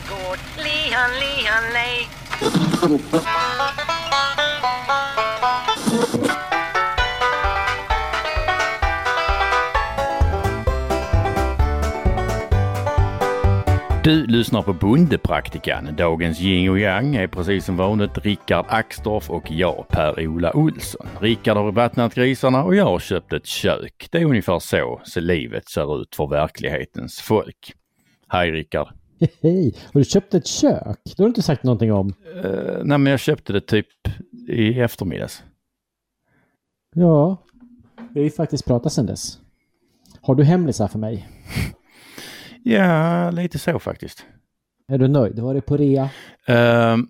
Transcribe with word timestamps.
gård. 0.00 0.38
Lihan, 0.56 1.10
lihan, 1.20 1.72
lej. 1.72 2.08
Du 14.06 14.26
lyssnar 14.26 14.62
på 14.62 14.72
Bondepraktikan. 14.72 15.96
Dagens 15.96 16.40
yin 16.40 16.70
och 16.70 16.78
yang 16.78 17.16
är 17.16 17.26
precis 17.26 17.64
som 17.64 17.76
vanligt 17.76 18.18
Rickard 18.18 18.66
Axdorff 18.68 19.30
och 19.30 19.50
jag, 19.50 19.86
Per-Ola 19.88 20.56
Olsson. 20.56 21.06
Rickard 21.20 21.56
har 21.56 21.72
vattnat 21.72 22.14
grisarna 22.14 22.64
och 22.64 22.74
jag 22.74 22.84
har 22.84 22.98
köpt 22.98 23.32
ett 23.32 23.46
kök. 23.46 24.08
Det 24.10 24.18
är 24.18 24.24
ungefär 24.24 24.58
så, 24.58 25.00
så 25.04 25.20
livet 25.20 25.68
ser 25.68 26.02
ut 26.02 26.16
för 26.16 26.26
verklighetens 26.26 27.20
folk. 27.20 27.72
Hej 28.28 28.50
Rickard! 28.50 29.05
Hej! 29.42 29.74
Har 29.92 30.00
du 30.00 30.04
köpt 30.04 30.34
ett 30.34 30.46
kök? 30.46 30.98
Det 31.04 31.18
har 31.18 31.24
du 31.24 31.28
inte 31.28 31.42
sagt 31.42 31.62
någonting 31.62 31.92
om. 31.92 32.14
Uh, 32.44 32.84
nej 32.84 32.98
men 32.98 33.06
jag 33.06 33.20
köpte 33.20 33.52
det 33.52 33.60
typ 33.60 33.86
i 34.48 34.80
eftermiddags. 34.80 35.42
Ja, 36.94 37.36
vi 38.10 38.20
har 38.20 38.24
ju 38.24 38.30
faktiskt 38.30 38.64
pratat 38.64 38.92
sedan 38.92 39.06
dess. 39.06 39.38
Har 40.20 40.34
du 40.34 40.44
hemlisar 40.44 40.88
för 40.88 40.98
mig? 40.98 41.28
Ja, 42.68 43.30
lite 43.30 43.58
så 43.58 43.78
faktiskt. 43.78 44.26
Är 44.88 44.98
du 44.98 45.08
nöjd? 45.08 45.38
Var 45.38 45.54
det 45.54 45.60
på 45.60 45.76
rea? 45.76 46.10
Uh, 46.48 47.04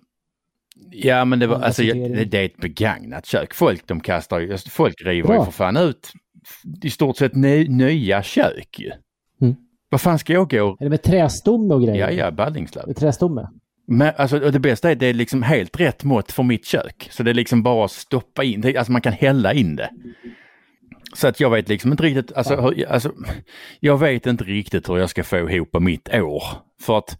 ja, 0.91 1.25
men 1.25 1.39
det 1.39 1.47
var 1.47 1.61
alltså, 1.61 1.81
det, 1.81 2.25
det 2.25 2.37
är 2.37 2.45
ett 2.45 2.57
begagnat 2.57 3.25
kök. 3.25 3.53
Folk 3.53 3.87
de 3.87 3.99
kastar 3.99 4.51
alltså, 4.51 4.69
folk 4.69 5.01
river 5.05 5.33
ju 5.33 5.45
för 5.45 5.51
fan 5.51 5.77
ut 5.77 6.11
i 6.83 6.89
stort 6.89 7.17
sett 7.17 7.35
ny, 7.35 7.67
nya 7.67 8.23
kök 8.23 8.79
ju. 8.79 8.91
Vad 9.89 10.01
fan 10.01 10.19
ska 10.19 10.33
jag 10.33 10.49
gå? 10.49 10.77
Är 10.79 10.83
det 10.83 10.89
med 10.89 11.03
trästomme 11.03 11.73
och 11.73 11.81
grejer? 11.81 12.09
Ja, 12.09 12.11
ja, 12.11 12.31
Ballingslöv. 12.31 12.87
Med 12.87 12.95
trästomme? 12.95 13.47
Men 13.87 14.13
alltså 14.17 14.39
det 14.39 14.59
bästa 14.59 14.89
är 14.89 14.93
att 14.93 14.99
det 14.99 15.07
är 15.07 15.13
liksom 15.13 15.43
helt 15.43 15.79
rätt 15.79 16.03
mått 16.03 16.31
för 16.31 16.43
mitt 16.43 16.65
kök. 16.65 17.07
Så 17.11 17.23
det 17.23 17.31
är 17.31 17.33
liksom 17.33 17.63
bara 17.63 17.85
att 17.85 17.91
stoppa 17.91 18.43
in, 18.43 18.77
alltså 18.77 18.91
man 18.91 19.01
kan 19.01 19.13
hälla 19.13 19.53
in 19.53 19.75
det. 19.75 19.89
Så 21.13 21.27
att 21.27 21.39
jag 21.39 21.49
vet 21.49 21.69
liksom 21.69 21.91
inte 21.91 22.03
riktigt, 22.03 22.37
alltså, 22.37 22.53
ja. 22.53 22.61
hur, 22.61 22.87
alltså, 22.87 23.11
jag 23.79 23.97
vet 23.97 24.25
inte 24.25 24.43
riktigt 24.43 24.89
hur 24.89 24.97
jag 24.97 25.09
ska 25.09 25.23
få 25.23 25.49
ihop 25.49 25.79
mitt 25.79 26.13
år. 26.13 26.43
För 26.81 26.97
att 26.97 27.17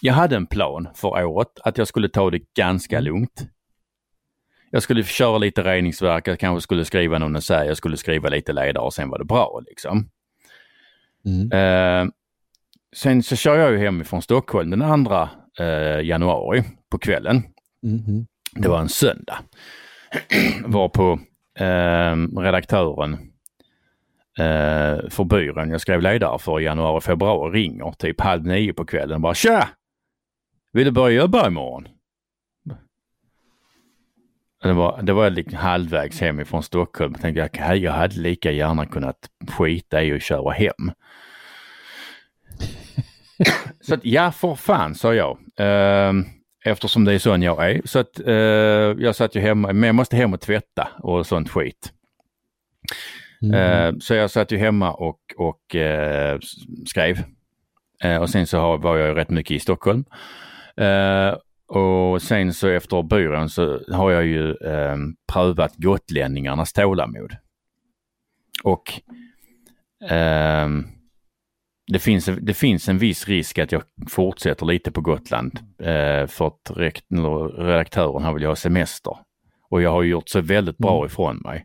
jag 0.00 0.14
hade 0.14 0.36
en 0.36 0.46
plan 0.46 0.88
för 0.94 1.24
året 1.24 1.48
att 1.60 1.78
jag 1.78 1.88
skulle 1.88 2.08
ta 2.08 2.30
det 2.30 2.54
ganska 2.56 2.96
mm. 2.98 3.04
lugnt. 3.04 3.48
Jag 4.70 4.82
skulle 4.82 5.04
köra 5.04 5.38
lite 5.38 5.62
reningsverk, 5.62 6.28
jag 6.28 6.38
kanske 6.38 6.62
skulle 6.62 6.84
skriva 6.84 7.18
någon 7.18 7.36
essäg, 7.36 7.68
jag 7.68 7.76
skulle 7.76 7.96
skriva 7.96 8.28
lite 8.28 8.52
ledare 8.52 8.84
och 8.84 8.94
sen 8.94 9.10
var 9.10 9.18
det 9.18 9.24
bra 9.24 9.60
liksom. 9.66 10.08
Mm. 11.26 11.52
Eh, 11.52 12.12
sen 12.96 13.22
så 13.22 13.36
kör 13.36 13.56
jag 13.56 13.72
ju 13.72 13.78
hemifrån 13.78 14.22
Stockholm 14.22 14.70
den 14.70 15.04
2 15.04 15.28
eh, 15.64 16.00
januari 16.00 16.64
på 16.90 16.98
kvällen. 16.98 17.42
Mm. 17.82 18.26
Det 18.52 18.68
var 18.68 18.80
en 18.80 18.88
söndag. 18.88 19.38
var 20.64 20.88
på 20.88 21.20
eh, 21.58 22.40
redaktören 22.40 23.12
eh, 24.38 25.08
för 25.10 25.24
byrån 25.24 25.70
jag 25.70 25.80
skrev 25.80 26.02
ledare 26.02 26.38
för 26.38 26.60
i 26.60 26.64
januari, 26.64 27.00
februari 27.00 27.60
ringer 27.60 27.92
typ 27.92 28.20
halv 28.20 28.46
nio 28.46 28.72
på 28.72 28.84
kvällen 28.84 29.14
och 29.14 29.20
bara 29.20 29.34
Tja! 29.34 29.68
Vill 30.72 30.84
du 30.84 30.90
börja 30.90 31.20
jobba 31.20 31.46
imorgon? 31.46 31.88
Det 34.64 34.72
var, 34.72 35.02
det 35.02 35.12
var 35.12 35.30
liksom 35.30 35.58
halvvägs 35.58 36.20
hemifrån 36.20 36.62
Stockholm. 36.62 37.12
Jag 37.12 37.22
tänkte 37.22 37.50
jag, 37.58 37.76
jag 37.76 37.92
hade 37.92 38.20
lika 38.20 38.50
gärna 38.50 38.86
kunnat 38.86 39.18
skita 39.48 40.02
i 40.02 40.12
och 40.12 40.20
köra 40.20 40.50
hem. 40.50 40.92
Så 43.80 43.94
att 43.94 44.04
ja, 44.04 44.32
för 44.32 44.54
fan 44.54 44.94
sa 44.94 45.14
jag. 45.14 45.38
Uh, 45.60 46.24
Eftersom 46.66 47.04
det 47.04 47.12
är 47.12 47.18
sån 47.18 47.42
jag 47.42 47.70
är. 47.70 47.80
Så 47.84 47.98
att 47.98 48.20
eh, 48.26 49.04
jag 49.04 49.16
satt 49.16 49.34
ju 49.34 49.40
hemma, 49.40 49.72
men 49.72 49.82
jag 49.82 49.94
måste 49.94 50.16
hem 50.16 50.34
och 50.34 50.40
tvätta 50.40 50.88
och 50.98 51.26
sånt 51.26 51.50
skit. 51.50 51.92
Mm. 53.42 53.54
Eh, 53.54 53.98
så 54.00 54.14
jag 54.14 54.30
satt 54.30 54.52
ju 54.52 54.56
hemma 54.56 54.92
och, 54.92 55.20
och 55.36 55.74
eh, 55.74 56.38
skrev. 56.86 57.22
Eh, 58.02 58.16
och 58.16 58.30
sen 58.30 58.46
så 58.46 58.76
var 58.76 58.96
jag 58.96 59.16
rätt 59.16 59.30
mycket 59.30 59.50
i 59.50 59.58
Stockholm. 59.58 60.04
Eh, 60.76 61.34
och 61.68 62.22
sen 62.22 62.54
så 62.54 62.68
efter 62.68 63.02
byrån 63.02 63.48
så 63.48 63.80
har 63.92 64.10
jag 64.10 64.24
ju 64.24 64.50
eh, 64.50 64.96
prövat 65.32 65.76
gotlänningarnas 65.76 66.72
tålamod. 66.72 67.36
Och 68.64 69.00
det 71.92 71.98
finns, 71.98 72.30
det 72.40 72.54
finns 72.54 72.88
en 72.88 72.98
viss 72.98 73.28
risk 73.28 73.58
att 73.58 73.72
jag 73.72 73.82
fortsätter 74.10 74.66
lite 74.66 74.90
på 74.90 75.00
Gotland 75.00 75.58
eh, 75.78 76.26
för 76.26 76.46
att 76.46 76.70
redaktören 77.58 78.22
han 78.22 78.34
vill 78.34 78.46
ha 78.46 78.56
semester. 78.56 79.16
Och 79.70 79.82
jag 79.82 79.90
har 79.90 80.02
gjort 80.02 80.28
så 80.28 80.40
väldigt 80.40 80.78
bra 80.78 80.96
mm. 80.96 81.06
ifrån 81.06 81.36
mig. 81.36 81.64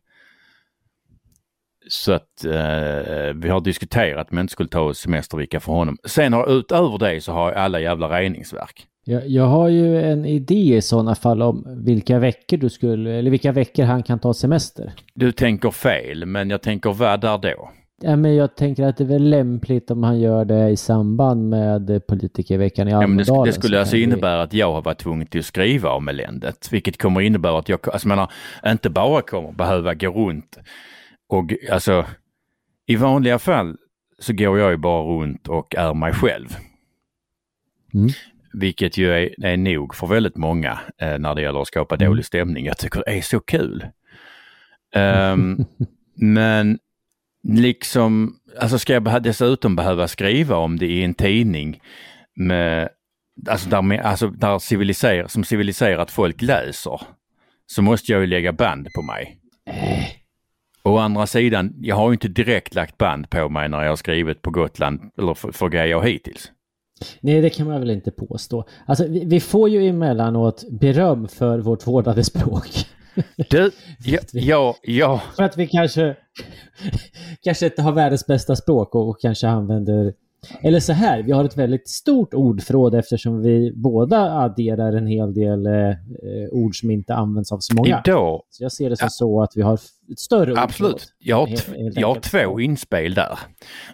Så 1.87 2.13
att 2.13 2.45
eh, 2.45 3.33
vi 3.35 3.49
har 3.49 3.61
diskuterat 3.61 4.27
jag 4.31 4.39
inte 4.39 4.51
skulle 4.51 4.69
ta 4.69 4.93
semestervecka 4.93 5.59
för 5.59 5.71
honom. 5.71 5.97
Sen 6.03 6.33
har 6.33 6.59
utöver 6.59 6.97
det 6.97 7.21
så 7.21 7.31
har 7.31 7.51
jag 7.51 7.57
alla 7.57 7.79
jävla 7.79 8.19
reningsverk. 8.19 8.87
Jag, 9.09 9.27
jag 9.27 9.45
har 9.45 9.69
ju 9.69 10.01
en 10.01 10.25
idé 10.25 10.75
i 10.75 10.81
sådana 10.81 11.15
fall 11.15 11.41
om 11.41 11.83
vilka 11.85 12.19
veckor 12.19 12.57
du 12.57 12.69
skulle, 12.69 13.11
eller 13.11 13.31
vilka 13.31 13.51
veckor 13.51 13.83
han 13.83 14.03
kan 14.03 14.19
ta 14.19 14.33
semester. 14.33 14.93
Du 15.13 15.31
tänker 15.31 15.71
fel, 15.71 16.25
men 16.25 16.49
jag 16.49 16.61
tänker 16.61 16.93
vad 16.93 17.21
där 17.21 17.37
då? 17.37 17.69
Ja, 18.01 18.15
men 18.15 18.35
jag 18.35 18.55
tänker 18.55 18.83
att 18.83 18.97
det 18.97 19.03
är 19.03 19.07
väl 19.07 19.29
lämpligt 19.29 19.91
om 19.91 20.03
han 20.03 20.19
gör 20.19 20.45
det 20.45 20.69
i 20.69 20.77
samband 20.77 21.49
med 21.49 22.07
politikerveckan 22.07 22.87
i 22.87 22.93
Almedalen. 22.93 23.35
Ja, 23.35 23.43
det, 23.43 23.49
det 23.49 23.53
skulle 23.53 23.79
alltså 23.79 23.95
vi... 23.95 24.03
innebära 24.03 24.41
att 24.41 24.53
jag 24.53 24.73
har 24.73 24.81
varit 24.81 24.97
tvungen 24.97 25.27
till 25.27 25.39
att 25.39 25.45
skriva 25.45 25.89
om 25.89 26.07
eländet, 26.07 26.67
vilket 26.71 26.97
kommer 26.97 27.21
innebära 27.21 27.59
att 27.59 27.69
jag 27.69 27.89
alltså, 27.89 28.07
menar, 28.07 28.31
inte 28.65 28.89
bara 28.89 29.21
kommer 29.21 29.51
behöva 29.51 29.93
gå 29.93 30.09
runt 30.09 30.57
och 31.29 31.53
alltså 31.71 32.05
i 32.87 32.95
vanliga 32.95 33.39
fall 33.39 33.75
så 34.19 34.33
går 34.33 34.59
jag 34.59 34.71
ju 34.71 34.77
bara 34.77 35.03
runt 35.03 35.47
och 35.47 35.75
är 35.75 35.93
mig 35.93 36.13
själv. 36.13 36.47
Mm. 37.93 38.09
Vilket 38.53 38.97
ju 38.97 39.11
är, 39.13 39.45
är 39.45 39.57
nog 39.57 39.95
för 39.95 40.07
väldigt 40.07 40.37
många 40.37 40.79
eh, 41.01 41.19
när 41.19 41.35
det 41.35 41.41
gäller 41.41 41.61
att 41.61 41.67
skapa 41.67 41.95
mm. 41.95 42.09
dålig 42.09 42.25
stämning. 42.25 42.65
Jag 42.65 42.77
tycker 42.77 43.03
det 43.05 43.17
är 43.17 43.21
så 43.21 43.39
kul. 43.39 43.85
Um, 44.95 45.65
men 46.15 46.79
liksom, 47.43 48.35
alltså 48.59 48.79
ska 48.79 48.93
jag 48.93 49.23
dessutom 49.23 49.75
behöva 49.75 50.07
skriva 50.07 50.55
om 50.55 50.79
det 50.79 50.85
i 50.85 51.03
en 51.03 51.13
tidning 51.13 51.81
med, 52.35 52.89
alltså 53.49 53.69
där, 53.69 53.81
med, 53.81 53.99
alltså 53.99 54.27
där 54.27 54.59
civiliser, 54.59 55.27
som 55.27 55.43
civiliserat 55.43 56.11
folk 56.11 56.41
läser, 56.41 57.01
så 57.65 57.81
måste 57.81 58.11
jag 58.11 58.21
ju 58.21 58.27
lägga 58.27 58.53
band 58.53 58.87
på 58.95 59.01
mig. 59.01 59.39
Äh. 59.65 60.19
Å 60.83 60.97
andra 60.97 61.27
sidan, 61.27 61.73
jag 61.81 61.95
har 61.95 62.09
ju 62.09 62.13
inte 62.13 62.27
direkt 62.27 62.75
lagt 62.75 62.97
band 62.97 63.29
på 63.29 63.49
mig 63.49 63.69
när 63.69 63.81
jag 63.81 63.89
har 63.89 63.95
skrivit 63.95 64.41
på 64.41 64.51
Gotland 64.51 65.11
eller 65.17 65.33
för, 65.33 65.51
för 65.51 65.69
grejer 65.69 66.01
hittills. 66.01 66.51
Nej, 67.21 67.41
det 67.41 67.49
kan 67.49 67.67
man 67.67 67.79
väl 67.79 67.91
inte 67.91 68.11
påstå. 68.11 68.65
Alltså, 68.85 69.07
vi, 69.07 69.25
vi 69.25 69.39
får 69.39 69.69
ju 69.69 69.87
emellanåt 69.87 70.65
beröm 70.69 71.27
för 71.27 71.59
vårt 71.59 71.87
vårdade 71.87 72.23
språk. 72.23 72.85
Du, 73.49 73.71
ja, 74.03 74.19
ja, 74.31 74.75
ja. 74.81 75.21
För 75.35 75.43
att 75.43 75.57
vi 75.57 75.67
kanske, 75.67 76.15
kanske 77.43 77.65
inte 77.65 77.81
har 77.81 77.91
världens 77.91 78.27
bästa 78.27 78.55
språk 78.55 78.95
och, 78.95 79.09
och 79.09 79.21
kanske 79.21 79.47
använder 79.47 80.13
eller 80.61 80.79
så 80.79 80.93
här, 80.93 81.23
vi 81.23 81.31
har 81.31 81.45
ett 81.45 81.57
väldigt 81.57 81.89
stort 81.89 82.33
ordförråd 82.33 82.95
eftersom 82.95 83.41
vi 83.41 83.71
båda 83.75 84.31
adderar 84.31 84.93
en 84.93 85.07
hel 85.07 85.33
del 85.33 85.65
eh, 85.65 85.95
ord 86.51 86.79
som 86.79 86.91
inte 86.91 87.15
används 87.15 87.51
av 87.51 87.57
så 87.59 87.75
många. 87.75 88.01
Idag, 88.05 88.41
så 88.49 88.63
jag 88.63 88.71
ser 88.71 88.89
det 88.89 88.97
som 88.97 89.05
ja, 89.05 89.09
så 89.09 89.41
att 89.41 89.51
vi 89.55 89.61
har 89.61 89.79
ett 90.11 90.19
större 90.19 90.59
Absolut. 90.61 91.13
Jag 91.19 91.35
har, 91.35 91.49
jag 91.93 92.07
har 92.07 92.19
två 92.19 92.59
inspel 92.59 93.13
där. 93.13 93.39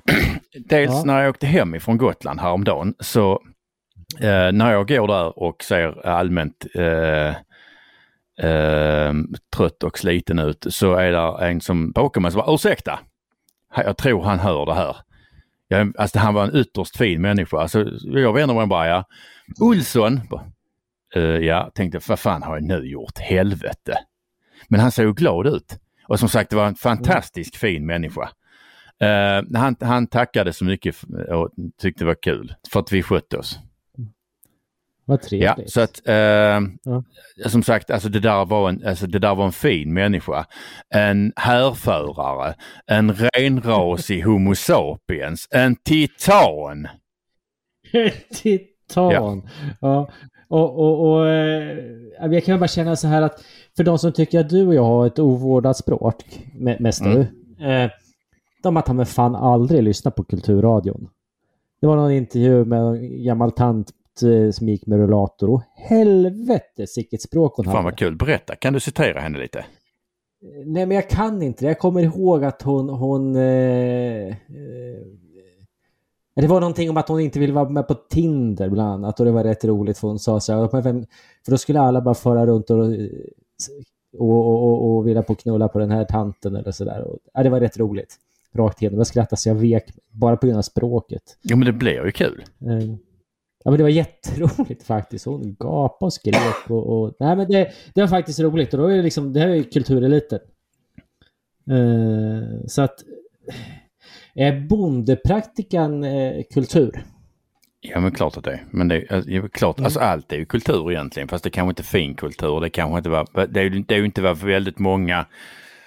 Dels 0.66 0.92
ja. 0.94 1.04
när 1.06 1.22
jag 1.22 1.30
åkte 1.30 1.48
hem 1.48 1.76
ifrån 1.76 1.98
Gotland 1.98 2.40
häromdagen 2.40 2.94
så 3.00 3.42
eh, 4.20 4.52
när 4.52 4.72
jag 4.72 4.88
går 4.88 5.08
där 5.08 5.40
och 5.40 5.64
ser 5.64 6.08
allmänt 6.08 6.66
eh, 6.76 7.28
eh, 8.50 9.14
trött 9.56 9.84
och 9.84 10.00
sliten 10.00 10.40
ut 10.40 10.66
så 10.70 10.94
är 10.94 11.12
det 11.12 11.48
en 11.48 11.62
som 11.62 11.92
bakom 11.92 12.24
mig 12.24 12.32
som 12.32 12.42
bara 12.42 12.54
ursäkta. 12.54 13.00
Jag 13.76 13.98
tror 13.98 14.24
han 14.24 14.40
hör 14.40 14.66
det 14.66 14.74
här. 14.74 14.98
Jag, 15.68 15.94
alltså 15.98 16.20
han 16.20 16.34
var 16.34 16.44
en 16.44 16.56
ytterst 16.56 16.98
fin 16.98 17.22
människa. 17.22 17.58
Alltså, 17.58 17.86
jag 18.02 18.34
vänder 18.34 18.56
mig 18.56 18.68
bara, 18.68 18.88
ja. 18.88 19.04
Olsson. 19.60 20.22
Uh, 21.16 21.24
ja, 21.24 21.72
tänkte 21.76 22.00
vad 22.08 22.20
fan 22.20 22.44
har 22.44 22.56
jag 22.56 22.64
nu 22.64 22.86
gjort? 22.90 23.20
Helvete. 23.20 23.98
Men 24.68 24.80
han 24.80 24.92
såg 24.92 25.18
glad 25.18 25.48
ut. 25.48 25.80
Och 26.08 26.20
som 26.20 26.30
sagt, 26.30 26.50
det 26.50 26.56
var 26.56 26.68
en 26.68 26.76
fantastisk 26.76 27.58
fin 27.58 27.86
människa. 27.86 28.30
Uh, 29.04 29.58
han, 29.60 29.76
han 29.80 30.08
tackade 30.08 30.54
så 30.54 30.66
mycket 30.66 30.96
och 31.30 31.50
tyckte 31.82 32.04
det 32.04 32.08
var 32.08 32.22
kul 32.22 32.54
för 32.72 32.80
att 32.80 32.92
vi 32.92 33.04
skötte 33.04 33.38
oss. 33.38 33.60
Vad 35.08 35.22
trevligt. 35.22 35.58
Ja, 35.58 35.68
så 35.68 35.82
att 35.82 36.08
eh, 36.08 36.16
ja. 37.36 37.50
som 37.50 37.64
sagt, 37.64 37.92
alltså 37.92 38.10
det, 38.10 38.20
där 38.20 38.46
var 38.46 38.70
en, 38.70 38.88
alltså 38.88 39.08
det 39.08 39.20
där 39.20 39.36
var 39.36 39.46
en 39.46 39.52
fin 39.52 39.94
människa. 39.94 40.46
En 40.90 41.34
härförare, 41.36 42.56
en 42.88 43.14
renrasig 43.14 44.24
Homo 44.24 44.56
sapiens, 44.56 45.48
en 45.52 45.76
titan. 45.76 46.88
Titan. 48.34 49.12
Ja. 49.12 49.42
ja. 49.82 50.10
Och, 50.56 50.80
och, 50.80 51.12
och 51.12 51.30
eh, 51.30 51.78
jag 52.32 52.44
kan 52.44 52.60
bara 52.60 52.68
känna 52.68 52.96
så 52.96 53.08
här 53.08 53.22
att 53.22 53.44
för 53.78 53.84
de 53.84 54.00
som 54.00 54.12
tycker 54.12 54.40
att 54.40 54.50
du 54.50 54.68
och 54.68 54.76
jag 54.76 54.84
har 54.84 55.08
ett 55.08 55.20
ovårdat 55.20 55.78
språk, 55.78 56.46
mest 56.80 57.02
mm. 57.02 57.14
du, 57.14 57.22
eh, 57.66 57.90
de 58.64 58.76
har 58.76 58.84
ta 58.84 58.94
med 58.94 59.08
fan 59.08 59.36
aldrig 59.36 59.84
lyssnat 59.84 60.16
på 60.16 60.24
Kulturradion. 60.24 61.10
Det 61.82 61.88
var 61.88 61.96
någon 61.96 62.12
intervju 62.12 62.66
med 62.66 62.80
en 62.80 63.24
gammal 63.24 63.52
tant 63.52 63.92
eh, 64.24 64.52
som 64.52 64.70
gick 64.70 64.86
med 64.86 65.00
rullator 65.00 65.50
och 65.50 65.62
helvete 65.76 66.86
vilket 66.96 67.22
språk 67.22 67.54
hon 67.56 67.66
fan 67.66 67.72
hade. 67.72 67.78
Fan 67.78 67.86
vad 67.86 67.98
kul, 67.98 68.16
berätta, 68.16 68.56
kan 68.56 68.74
du 68.74 68.80
citera 68.80 69.20
henne 69.20 69.40
lite? 69.40 69.66
Nej 70.66 70.86
men 70.86 70.92
jag 70.92 71.10
kan 71.10 71.42
inte 71.42 71.66
Jag 71.66 71.80
kommer 71.80 72.02
ihåg 72.02 72.44
att 72.44 72.62
hon, 72.62 72.90
hon 72.90 73.36
eh, 73.36 74.36
det 76.42 76.48
var 76.48 76.60
någonting 76.60 76.90
om 76.90 76.98
att 76.98 77.10
hon 77.10 77.20
inte 77.20 77.40
ville 77.40 77.54
vara 77.54 77.70
med 77.70 77.88
på 77.88 77.94
Tinder 77.94 78.70
bland 78.70 78.90
annat 78.90 79.20
och 79.20 79.26
det 79.26 79.32
var 79.32 79.44
rätt 79.44 79.66
roligt 79.66 79.98
för 79.98 80.08
hon 80.08 80.20
sa 80.20 80.40
så 80.40 80.54
här, 80.54 80.68
för 81.46 81.52
då 81.52 81.58
skulle 81.58 81.80
alla 81.80 82.02
bara 82.02 82.16
föra 82.16 82.46
runt 82.46 82.70
och, 82.70 82.78
och, 84.18 84.64
och, 84.64 84.96
och, 84.96 85.08
vilja 85.08 85.24
på 85.24 85.36
knulla 85.36 85.68
på 85.68 85.80
den 85.80 85.92
här 85.92 86.06
tanten 86.06 86.56
eller 86.56 86.72
sådär. 86.72 87.08
Ja, 87.34 87.44
det 87.44 87.50
var 87.50 87.60
rätt 87.60 87.78
roligt. 87.78 88.16
Rakt 88.54 88.82
igenom. 88.82 88.98
Jag 88.98 89.08
skrattade 89.08 89.38
så 89.40 89.50
jag 89.50 89.56
vek 89.56 89.86
bara 90.12 90.38
på 90.38 90.46
grund 90.46 90.58
av 90.58 90.62
språket. 90.62 91.38
Ja 91.42 91.56
men 91.56 91.66
det 91.66 91.74
blev 91.74 92.06
ju 92.06 92.12
kul. 92.12 92.44
Eh, 92.62 92.90
ja 93.64 93.72
men 93.72 93.78
det 93.78 93.84
var 93.84 93.90
jätteroligt 93.90 94.84
faktiskt. 94.84 95.26
Hon 95.26 95.56
gapade 95.60 96.06
och 96.06 96.14
skrek 96.14 96.70
och, 96.70 96.88
och... 96.88 97.14
nej 97.20 97.36
men 97.36 97.48
det, 97.48 97.72
det 97.94 98.02
var 98.02 98.08
faktiskt 98.08 98.40
roligt 98.40 98.74
och 98.74 98.80
då 98.80 98.86
är 98.86 98.96
det 98.96 99.04
liksom, 99.04 99.34
det 99.34 99.40
här 99.40 99.48
är 99.48 99.56
ju 99.56 99.64
kultureliten. 99.64 100.40
Uh, 101.72 102.66
så 102.68 102.82
att 102.82 103.04
är 104.36 104.60
bondepraktikan 104.60 106.04
eh, 106.04 106.44
kultur? 106.54 107.04
Ja 107.80 108.00
men 108.00 108.12
klart 108.12 108.38
att 108.38 108.44
det 108.44 108.52
är. 108.52 108.66
Men 108.72 108.88
det 108.88 108.96
är 108.96 109.48
klart, 109.48 109.78
mm. 109.78 109.86
alltså 109.86 110.00
allt 110.00 110.32
är 110.32 110.38
ju 110.38 110.46
kultur 110.46 110.92
egentligen. 110.92 111.28
Fast 111.28 111.44
det 111.44 111.50
kanske 111.50 111.70
inte 111.70 111.82
är 111.82 112.00
fin 112.00 112.16
kultur. 112.16 112.60
Det 112.60 112.70
kanske 112.70 112.98
inte 112.98 113.10
var, 113.10 113.48
det 113.48 113.60
är 113.60 113.64
ju 113.64 113.70
det 113.70 113.96
är 113.96 114.04
inte 114.04 114.22
vad 114.22 114.38
väldigt 114.38 114.80
många 114.80 115.26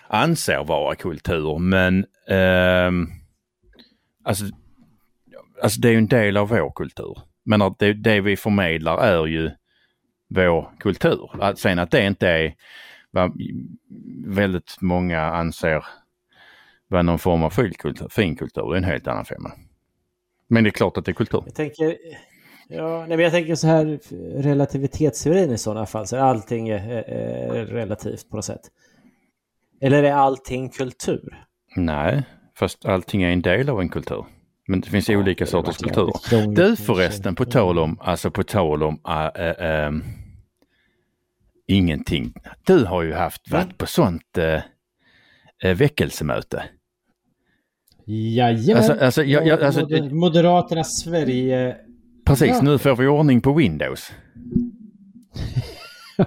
anser 0.08 0.64
vara 0.64 0.94
kultur. 0.94 1.58
Men 1.58 1.98
eh, 2.28 3.08
alltså, 4.24 4.44
alltså 5.62 5.80
det 5.80 5.88
är 5.88 5.92
ju 5.92 5.98
en 5.98 6.08
del 6.08 6.36
av 6.36 6.48
vår 6.48 6.72
kultur. 6.74 7.18
Men 7.44 7.62
att 7.62 7.78
det, 7.78 7.92
det 7.92 8.20
vi 8.20 8.36
förmedlar 8.36 8.98
är 8.98 9.26
ju 9.26 9.50
vår 10.28 10.70
kultur. 10.78 11.30
Att 11.40 11.58
sen 11.58 11.78
att 11.78 11.90
det 11.90 12.06
inte 12.06 12.28
är 12.28 12.54
vad 13.10 13.32
väldigt 14.26 14.76
många 14.80 15.20
anser 15.20 15.84
vara 16.88 17.02
någon 17.02 17.18
form 17.18 17.42
av 17.42 17.50
finkultur, 17.50 18.08
finkultur, 18.10 18.70
det 18.70 18.74
är 18.74 18.78
en 18.78 18.84
helt 18.84 19.06
annan 19.06 19.24
femma. 19.24 19.52
Men 20.48 20.64
det 20.64 20.70
är 20.70 20.72
klart 20.72 20.96
att 20.96 21.04
det 21.04 21.10
är 21.10 21.14
kultur. 21.14 21.42
Jag 21.46 21.54
tänker, 21.54 21.96
ja, 22.68 22.98
nej, 22.98 23.08
men 23.08 23.20
jag 23.20 23.32
tänker 23.32 23.54
så 23.54 23.66
här 23.66 24.00
relativitetsteorin 24.42 25.50
i 25.50 25.58
sådana 25.58 25.86
fall, 25.86 26.06
så 26.06 26.16
är 26.16 26.20
allting 26.20 26.68
är, 26.68 26.88
är 27.08 27.66
relativt 27.66 28.30
på 28.30 28.36
något 28.36 28.44
sätt. 28.44 28.62
Eller 29.80 30.02
är 30.02 30.12
allting 30.12 30.68
kultur? 30.68 31.44
Nej, 31.76 32.22
fast 32.58 32.84
allting 32.84 33.22
är 33.22 33.30
en 33.30 33.42
del 33.42 33.68
av 33.68 33.80
en 33.80 33.88
kultur. 33.88 34.24
Men 34.68 34.80
det 34.80 34.88
finns 34.88 35.08
ja, 35.08 35.18
olika 35.18 35.44
det 35.44 35.50
sorters 35.50 35.76
kulturer. 35.76 36.54
Du 36.54 36.76
förresten, 36.76 37.34
på 37.34 37.44
tal 37.44 37.78
om, 37.78 37.98
alltså 38.00 38.30
på 38.30 38.42
tal 38.42 38.82
om 38.82 39.00
äh, 39.08 39.42
äh, 39.44 39.86
äh, 39.86 39.92
ingenting. 41.66 42.32
Du 42.66 42.84
har 42.84 43.02
ju 43.02 43.14
haft, 43.14 43.50
varit 43.50 43.78
på 43.78 43.86
sånt 43.86 44.38
väckelsemöte. 45.62 46.64
Jajamän. 48.08 48.76
Alltså, 48.76 49.04
alltså, 49.04 49.24
jag, 49.24 49.46
jag, 49.46 49.62
alltså, 49.62 49.86
Moderaternas 50.10 51.00
Sverige... 51.00 51.76
Precis, 52.26 52.48
ja. 52.48 52.60
nu 52.62 52.78
får 52.78 52.96
vi 52.96 53.06
ordning 53.06 53.40
på 53.40 53.52
Windows. 53.52 54.12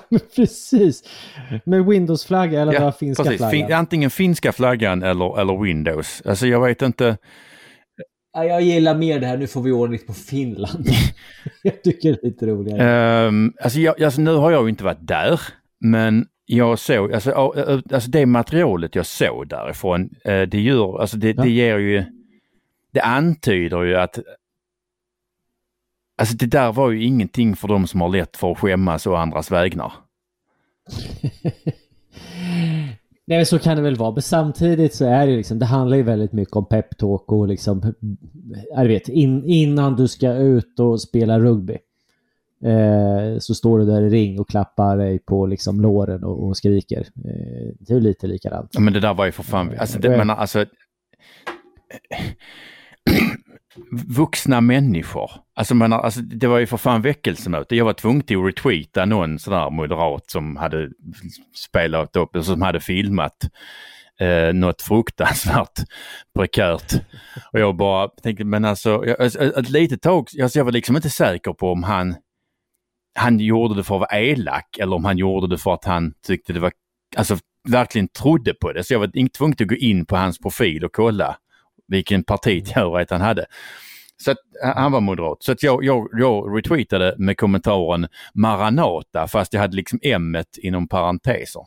precis. 0.36 1.04
Med 1.66 1.86
Windows-flagga 1.86 2.62
eller 2.62 2.74
ja, 2.74 2.92
finska 2.92 3.24
precis. 3.24 3.38
flaggan? 3.38 3.52
Fin, 3.52 3.74
antingen 3.74 4.10
finska 4.10 4.52
flaggan 4.52 5.04
eller, 5.04 5.40
eller 5.42 5.64
Windows. 5.64 6.22
Alltså 6.26 6.48
jag 6.48 6.66
vet 6.66 6.82
inte. 6.82 7.18
Ja, 8.34 8.46
jag 8.46 8.62
gillar 8.62 8.96
mer 8.96 9.20
det 9.20 9.28
här, 9.28 9.38
nu 9.38 9.48
får 9.48 9.62
vi 9.62 9.72
ordning 9.72 10.00
på 10.08 10.14
Finland. 10.14 10.88
jag 11.64 11.84
tycker 11.84 12.10
det 12.10 12.24
är 12.24 12.26
lite 12.26 12.46
roligare. 12.46 13.28
Um, 13.28 13.54
alltså, 13.64 13.80
jag, 13.80 14.04
alltså 14.04 14.22
nu 14.22 14.36
har 14.36 14.52
jag 14.52 14.64
ju 14.64 14.70
inte 14.70 14.84
varit 14.84 15.08
där, 15.08 15.42
men 15.80 16.26
jag 16.56 16.80
såg, 16.80 17.14
alltså, 17.14 17.32
alltså 17.32 18.10
det 18.10 18.26
materialet 18.26 18.96
jag 18.96 19.06
såg 19.06 19.48
därifrån, 19.48 20.10
eh, 20.24 20.42
det 20.42 20.62
gör, 20.62 21.02
alltså 21.02 21.18
det, 21.18 21.28
ja. 21.38 21.44
det 21.44 21.50
ger 21.50 21.78
ju, 21.78 22.04
det 22.92 23.02
antyder 23.02 23.84
ju 23.84 23.96
att 23.96 24.20
Alltså 26.18 26.36
det 26.36 26.46
där 26.46 26.74
var 26.74 26.92
ju 26.92 27.04
ingenting 27.04 27.56
för 27.56 27.68
de 27.68 27.88
som 27.88 28.02
har 28.02 28.10
lätt 28.10 28.38
för 28.38 28.52
att 28.52 28.60
skämmas 28.60 29.08
och 29.08 29.20
andras 29.20 29.52
vägnar. 29.52 29.94
Nej 33.26 33.38
men 33.38 33.46
så 33.46 33.60
kan 33.60 33.76
det 33.76 33.84
väl 33.84 33.96
vara. 33.96 34.12
Men 34.12 34.22
samtidigt 34.22 34.96
så 34.96 35.06
är 35.06 35.28
det 35.28 35.36
liksom, 35.36 35.60
det 35.60 35.66
handlar 35.66 35.98
ju 35.98 36.04
väldigt 36.04 36.32
mycket 36.32 36.56
om 36.56 36.66
peptalk 36.66 37.32
och 37.32 37.48
liksom, 37.48 37.94
jag 38.76 38.86
vet, 38.86 39.10
in, 39.10 39.46
innan 39.46 39.96
du 39.96 40.08
ska 40.08 40.34
ut 40.34 40.80
och 40.80 41.02
spela 41.02 41.40
rugby. 41.40 41.78
Eh, 42.64 43.38
så 43.40 43.56
står 43.56 43.80
du 43.80 43.86
där 43.86 44.02
i 44.02 44.10
ring 44.10 44.40
och 44.40 44.50
klappar 44.50 44.98
dig 44.98 45.20
på 45.20 45.46
liksom 45.46 45.82
låren 45.82 46.24
och, 46.24 46.48
och 46.48 46.58
skriker. 46.58 47.00
Eh, 47.00 47.74
det 47.80 47.94
är 47.94 48.00
lite 48.00 48.28
likadant. 48.28 48.70
Ja, 48.74 48.80
men 48.80 48.94
det 48.94 49.00
där 49.00 49.14
var 49.14 49.26
ju 49.26 49.32
för 49.32 49.44
fan, 49.44 49.76
alltså, 49.80 50.00
det, 50.00 50.10
men 50.10 50.30
alltså 50.30 50.66
vuxna 54.08 54.62
människor. 54.62 55.32
Alltså, 55.56 55.76
man, 55.76 55.94
alltså 55.94 56.22
det 56.22 56.48
var 56.48 56.60
ju 56.60 56.68
för 56.68 56.78
fan 56.78 57.02
väckelsemöte. 57.02 57.76
Jag 57.76 57.86
var 57.86 57.94
tvungen 57.94 58.22
att 58.22 58.32
retweeta 58.32 59.06
någon 59.06 59.40
sån 59.40 59.54
där 59.54 59.70
moderat 59.70 60.32
som 60.32 60.56
hade 60.56 60.90
spelat 61.56 62.16
upp, 62.16 62.36
alltså, 62.36 62.52
som 62.52 62.62
hade 62.62 62.80
filmat 62.80 63.38
eh, 64.20 64.54
något 64.54 64.82
fruktansvärt 64.82 65.80
prekärt. 66.36 66.94
Och 67.54 67.60
jag 67.60 67.76
bara 67.76 68.08
tänkte, 68.08 68.44
men 68.44 68.66
alltså, 68.66 68.90
jag, 69.06 69.22
alltså, 69.22 69.60
ett 69.60 69.70
litet 69.70 70.02
tag, 70.02 70.28
alltså, 70.42 70.60
jag 70.60 70.66
var 70.66 70.72
liksom 70.72 70.96
inte 70.96 71.10
säker 71.10 71.54
på 71.54 71.72
om 71.72 71.84
han 71.84 72.16
han 73.14 73.40
gjorde 73.40 73.76
det 73.76 73.84
för 73.84 73.96
att 73.96 74.00
vara 74.00 74.20
elak 74.20 74.78
eller 74.78 74.96
om 74.96 75.06
han 75.06 75.18
gjorde 75.18 75.48
det 75.48 75.58
för 75.58 75.74
att 75.74 75.86
han 75.86 76.14
tyckte 76.28 76.54
det 76.54 76.60
var, 76.60 76.72
alltså 77.18 77.38
verkligen 77.70 78.08
trodde 78.08 78.54
på 78.54 78.72
det. 78.72 78.84
Så 78.84 78.94
jag 78.94 79.00
var 79.00 79.18
inte 79.18 79.38
tvungen 79.38 79.56
att 79.60 79.68
gå 79.68 79.76
in 79.76 80.06
på 80.06 80.16
hans 80.16 80.40
profil 80.40 80.86
och 80.86 80.92
kolla 80.92 81.38
vilken 81.88 82.24
partitillhörighet 82.24 83.12
han 83.12 83.22
hade. 83.22 83.46
Så 84.18 84.32
att, 84.32 84.38
han 84.76 84.92
var 84.92 85.02
moderat. 85.02 85.44
Så 85.44 85.52
att 85.52 85.64
jag, 85.64 85.84
jag, 85.84 86.08
jag 86.12 86.58
retweetade 86.58 87.16
med 87.18 87.38
kommentaren 87.38 88.08
Maranata 88.34 89.28
fast 89.28 89.54
jag 89.54 89.62
hade 89.62 89.76
liksom 89.76 90.00
m 90.04 90.38
inom 90.58 90.88
parenteser. 90.88 91.62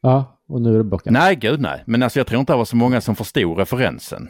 Ja, 0.00 0.38
och 0.48 0.60
nu 0.60 0.74
är 0.74 0.78
det 0.78 0.84
blockat. 0.84 1.12
Nej, 1.12 1.36
gud 1.36 1.60
nej. 1.60 1.82
Men 1.86 2.02
alltså 2.02 2.18
jag 2.18 2.26
tror 2.26 2.40
inte 2.40 2.52
det 2.52 2.56
var 2.56 2.64
så 2.64 2.76
många 2.76 3.00
som 3.00 3.16
förstod 3.16 3.58
referensen. 3.58 4.28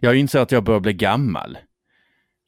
Jag 0.00 0.16
inser 0.16 0.40
att 0.40 0.52
jag 0.52 0.64
börjar 0.64 0.80
bli 0.80 0.92
gammal. 0.92 1.58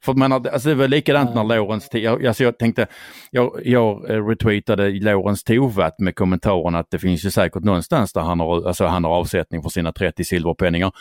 För 0.03 0.13
man, 0.13 0.31
alltså 0.31 0.69
det 0.69 0.75
var 0.75 0.87
likadant 0.87 1.35
när 1.35 1.43
Lorentz, 1.43 1.87
jag, 1.91 2.25
alltså 2.25 2.43
jag 2.43 2.57
tänkte, 2.57 2.87
jag, 3.31 3.61
jag 3.63 4.09
eh, 4.09 4.27
retweetade 4.27 4.89
Lorentz 4.89 5.43
Tovatt 5.43 5.99
med 5.99 6.15
kommentaren 6.15 6.75
att 6.75 6.87
det 6.91 6.99
finns 6.99 7.25
ju 7.25 7.31
säkert 7.31 7.63
någonstans 7.63 8.13
där 8.13 8.21
han 8.21 8.39
har, 8.39 8.67
alltså 8.67 8.85
han 8.85 9.03
har 9.03 9.11
avsättning 9.11 9.63
för 9.63 9.69
sina 9.69 9.93
30 9.93 10.23
silverpenningar. 10.23 10.91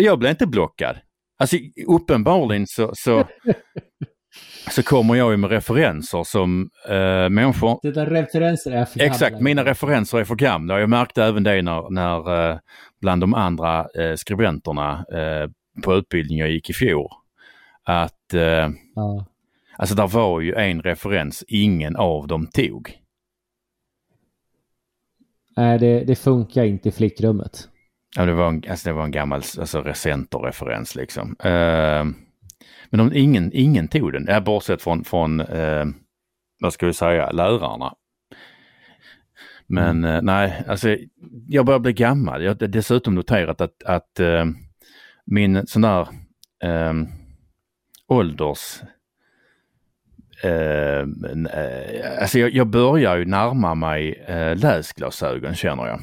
Jag 0.00 0.18
blev 0.18 0.30
inte 0.30 0.46
blockad. 0.46 0.96
Alltså 1.38 1.56
uppenbarligen 1.86 2.66
så, 2.66 2.90
så, 2.94 3.24
så 4.70 4.82
kommer 4.82 5.14
jag 5.14 5.30
ju 5.30 5.36
med 5.36 5.50
referenser 5.50 6.24
som 6.24 6.70
äh, 6.88 7.28
människor... 7.28 7.78
Dina 7.82 8.06
referenser 8.06 8.70
är 8.70 8.84
för 8.84 8.98
gamla. 8.98 9.14
Exakt, 9.14 9.40
mina 9.40 9.64
referenser 9.64 10.18
är 10.18 10.24
för 10.24 10.34
gamla. 10.34 10.80
Jag 10.80 10.90
märkte 10.90 11.24
även 11.24 11.42
det 11.42 11.62
när, 11.62 11.90
när 11.90 12.50
äh, 12.50 12.58
bland 13.00 13.22
de 13.22 13.34
andra 13.34 13.78
äh, 13.80 14.14
skribenterna 14.16 15.04
på 15.84 15.94
utbildningen 15.94 16.46
jag 16.46 16.52
gick 16.54 16.70
i 16.70 16.72
fjol 16.72 17.08
att 17.88 18.34
eh, 18.34 18.70
ja. 18.94 19.26
alltså 19.76 19.94
där 19.94 20.08
var 20.08 20.40
ju 20.40 20.54
en 20.54 20.82
referens 20.82 21.44
ingen 21.48 21.96
av 21.96 22.26
dem 22.26 22.46
tog. 22.46 22.98
Nej, 25.56 25.78
det, 25.78 26.04
det 26.04 26.16
funkar 26.16 26.64
inte 26.64 26.88
i 26.88 26.92
flickrummet. 26.92 27.68
Ja, 28.16 28.24
det 28.26 28.32
var 28.32 28.48
en, 28.48 28.62
alltså 28.70 28.88
det 28.88 28.94
var 28.94 29.04
en 29.04 29.10
gammal 29.10 29.42
alltså, 29.58 29.82
Recenter-referens 29.82 30.96
liksom. 30.96 31.36
Eh, 31.44 32.04
men 32.90 33.00
om 33.00 33.12
ingen, 33.14 33.50
ingen 33.54 33.88
tog 33.88 34.12
den, 34.12 34.26
ja, 34.28 34.40
bortsett 34.40 34.82
från, 34.82 35.04
från 35.04 35.40
eh, 35.40 35.84
vad 36.60 36.72
ska 36.72 36.86
vi 36.86 36.92
säga, 36.92 37.30
lärarna. 37.30 37.94
Men 39.66 40.04
mm. 40.04 40.16
eh, 40.16 40.22
nej, 40.22 40.64
alltså 40.68 40.96
jag 41.48 41.66
börjar 41.66 41.80
bli 41.80 41.92
gammal. 41.92 42.42
Jag 42.42 42.60
har 42.60 42.68
dessutom 42.68 43.14
noterat 43.14 43.60
att, 43.60 43.82
att 43.84 44.20
eh, 44.20 44.44
min 45.26 45.66
sån 45.66 45.82
där 45.82 46.08
eh, 46.64 46.94
ålders... 48.08 48.80
Eh, 50.42 51.06
alltså 52.20 52.38
jag, 52.38 52.50
jag, 52.50 52.66
börjar 52.66 53.16
ju 53.16 53.24
närma 53.24 53.74
mig 53.74 54.24
eh, 54.26 54.56
läsglasögon 54.56 55.54
känner 55.54 55.86
jag. 55.86 56.00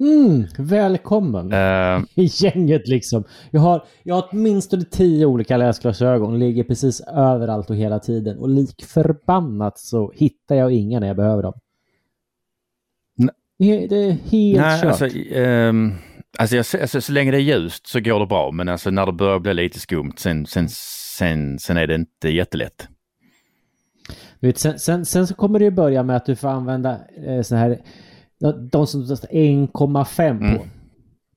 Mm, 0.00 0.46
välkommen 0.58 1.52
Eh, 1.52 2.00
i 2.14 2.28
gänget 2.32 2.88
liksom. 2.88 3.24
Jag 3.50 3.60
har, 3.60 3.84
jag 4.02 4.14
har 4.14 4.28
åtminstone 4.32 4.84
tio 4.84 5.26
olika 5.26 5.56
läsglasögon, 5.56 6.38
ligger 6.38 6.64
precis 6.64 7.00
överallt 7.00 7.70
och 7.70 7.76
hela 7.76 7.98
tiden. 7.98 8.38
Och 8.38 8.48
lik 8.48 8.84
förbannat 8.84 9.78
så 9.78 10.12
hittar 10.14 10.54
jag 10.54 10.72
inga 10.72 11.00
när 11.00 11.06
jag 11.06 11.16
behöver 11.16 11.42
dem. 11.42 11.54
Det 13.58 13.84
är- 13.84 14.10
helt 14.10 14.60
nej, 14.60 14.80
kört. 14.80 14.84
alltså, 14.84 15.06
ehm, 15.34 15.92
alltså, 16.40 16.56
jag, 16.56 16.82
alltså 16.82 17.00
så 17.00 17.12
länge 17.12 17.30
det 17.30 17.36
är 17.36 17.40
ljust 17.40 17.86
så 17.86 18.00
går 18.00 18.20
det 18.20 18.26
bra 18.26 18.50
men 18.50 18.68
alltså 18.68 18.90
när 18.90 19.06
det 19.06 19.12
börjar 19.12 19.38
bli 19.38 19.54
lite 19.54 19.80
skumt 19.80 20.12
sen, 20.16 20.46
sen, 20.46 20.68
sen, 21.18 21.58
sen 21.58 21.76
är 21.76 21.86
det 21.86 21.94
inte 21.94 22.28
jättelätt. 22.28 22.88
Du 24.40 24.46
vet, 24.46 24.58
sen, 24.58 24.78
sen, 24.78 25.06
sen 25.06 25.26
så 25.26 25.34
kommer 25.34 25.58
det 25.58 25.64
ju 25.64 25.70
börja 25.70 26.02
med 26.02 26.16
att 26.16 26.26
du 26.26 26.36
får 26.36 26.48
använda 26.48 27.00
eh, 27.26 27.42
så 27.42 27.54
här, 27.56 27.80
de- 28.70 28.86
som 28.86 29.06
testar 29.08 29.28
1,5 29.28 30.38
på, 30.38 30.44
Mm. 30.44 30.68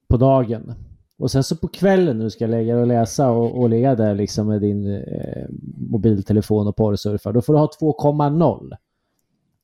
på 0.09 0.17
dagen. 0.17 0.73
Och 1.17 1.31
sen 1.31 1.43
så 1.43 1.55
på 1.57 1.67
kvällen 1.67 2.17
när 2.17 2.23
du 2.23 2.29
ska 2.29 2.47
lägga 2.47 2.73
dig 2.73 2.81
och 2.81 2.87
läsa 2.87 3.29
och, 3.29 3.59
och 3.61 3.69
ligga 3.69 3.95
där 3.95 4.15
liksom 4.15 4.47
med 4.47 4.61
din 4.61 4.95
eh, 4.95 5.45
mobiltelefon 5.91 6.67
och 6.67 6.75
porrsurfa, 6.75 7.31
då 7.31 7.41
får 7.41 7.53
du 7.53 7.59
ha 7.59 7.69
2,0. 7.81 8.71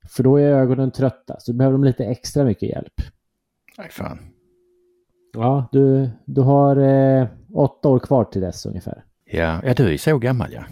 För 0.10 0.24
då 0.24 0.38
är 0.38 0.44
ögonen 0.52 0.92
trötta, 0.92 1.36
så 1.40 1.52
då 1.52 1.58
behöver 1.58 1.78
de 1.78 1.84
lite 1.84 2.06
extra 2.06 2.44
mycket 2.44 2.70
hjälp. 2.70 2.94
Nej, 3.78 3.88
fan. 3.92 4.20
Ja, 5.34 5.70
du, 5.72 6.10
du 6.26 6.42
har 6.42 6.76
eh, 6.76 7.28
åtta 7.54 7.90
år 7.90 8.00
kvar 8.00 8.24
till 8.24 8.42
dess 8.42 8.66
ungefär. 8.66 9.04
Ja, 9.26 9.62
ja, 9.64 9.74
du 9.74 9.94
är 9.94 9.98
så 9.98 10.18
gammal 10.18 10.54
ja. 10.54 10.64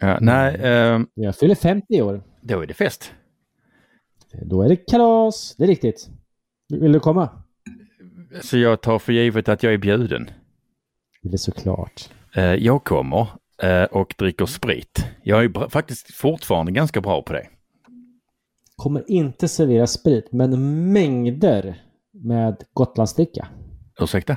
ja 0.00 0.18
nej, 0.20 0.60
ehm, 0.62 1.06
Jag 1.14 1.36
fyller 1.36 1.54
50 1.54 1.86
i 1.88 2.02
år. 2.02 2.22
då 2.40 2.60
är 2.60 2.66
det 2.66 2.74
fest. 2.74 3.12
Då 4.42 4.62
är 4.62 4.68
det 4.68 4.76
kalas. 4.76 5.54
Det 5.58 5.64
är 5.64 5.68
riktigt. 5.68 6.08
Vill 6.68 6.92
du 6.92 7.00
komma? 7.00 7.28
Så 8.42 8.58
jag 8.58 8.80
tar 8.80 8.98
för 8.98 9.12
givet 9.12 9.48
att 9.48 9.62
jag 9.62 9.72
är 9.72 9.78
bjuden. 9.78 10.30
Det 11.22 11.32
är 11.32 11.36
såklart. 11.36 12.10
Eh, 12.36 12.54
jag 12.54 12.84
kommer 12.84 13.26
eh, 13.62 13.84
och 13.84 14.14
dricker 14.18 14.46
sprit. 14.46 15.06
Jag 15.22 15.44
är 15.44 15.68
faktiskt 15.68 16.14
fortfarande 16.14 16.72
ganska 16.72 17.00
bra 17.00 17.22
på 17.22 17.32
det. 17.32 17.46
Kommer 18.76 19.10
inte 19.10 19.48
servera 19.48 19.86
sprit, 19.86 20.32
men 20.32 20.92
mängder 20.92 21.82
med 22.12 22.64
Gotlandsdricka. 22.72 23.48
Ursäkta? 24.00 24.36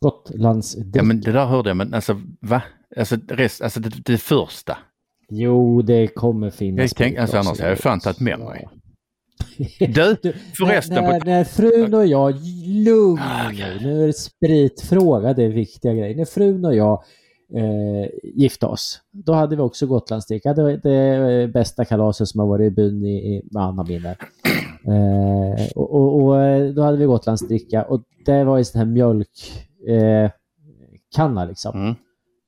Gotlandsdricka. 0.00 0.90
Ja 0.98 1.02
men 1.02 1.20
det 1.20 1.32
där 1.32 1.46
hörde 1.46 1.70
jag 1.70 1.76
men 1.76 1.94
alltså 1.94 2.20
va? 2.40 2.62
Alltså, 2.96 3.16
rest, 3.28 3.62
alltså 3.62 3.80
det, 3.80 3.90
det 4.04 4.18
första. 4.18 4.78
Jo, 5.28 5.82
det 5.82 6.06
kommer 6.06 6.50
finnas 6.50 6.82
Jag 6.82 6.96
tänk, 6.96 7.18
alltså, 7.18 7.36
annars 7.36 7.58
hade 7.58 7.70
jag 7.70 7.78
fan 7.78 8.00
tagit 8.00 8.20
med 8.20 8.38
mig. 8.38 8.68
Du, 9.78 10.32
förresten. 10.58 11.04
när, 11.04 11.24
när 11.24 11.44
frun 11.44 11.94
och 11.94 12.06
jag, 12.06 12.34
lugn 12.66 13.18
Ah, 13.22 13.50
nu, 13.50 13.78
nu 13.80 14.02
är 14.02 14.06
det 14.06 14.12
spritfråga, 14.12 15.32
det 15.32 15.44
är 15.44 15.48
viktiga 15.48 15.94
grejer. 15.94 16.16
När 16.16 16.24
frun 16.24 16.64
och 16.64 16.74
jag 16.74 17.04
eh, 17.54 18.10
gifte 18.22 18.66
oss, 18.66 19.00
då 19.10 19.32
hade 19.32 19.56
vi 19.56 19.62
också 19.62 19.86
Gotlandsdricka. 19.86 20.54
Det 20.54 20.62
var 20.62 20.70
det 20.70 21.48
bästa 21.48 21.84
kalaset 21.84 22.28
som 22.28 22.40
har 22.40 22.46
varit 22.46 22.72
i 22.72 22.74
byn 22.74 23.04
i, 23.04 23.36
i 23.36 23.42
Anna 23.56 23.84
minne. 23.84 24.16
Eh, 24.86 25.66
och, 25.74 25.94
och, 25.94 26.14
och 26.14 26.34
då 26.74 26.82
hade 26.82 26.96
vi 26.96 27.04
Gotlandsdricka 27.04 27.82
och 27.82 28.02
det 28.24 28.44
var 28.44 28.58
i 28.58 28.64
sån 28.64 28.78
här 28.78 28.86
mjölkkanna 28.86 31.42
eh, 31.42 31.48
liksom. 31.48 31.80
mm. 31.80 31.94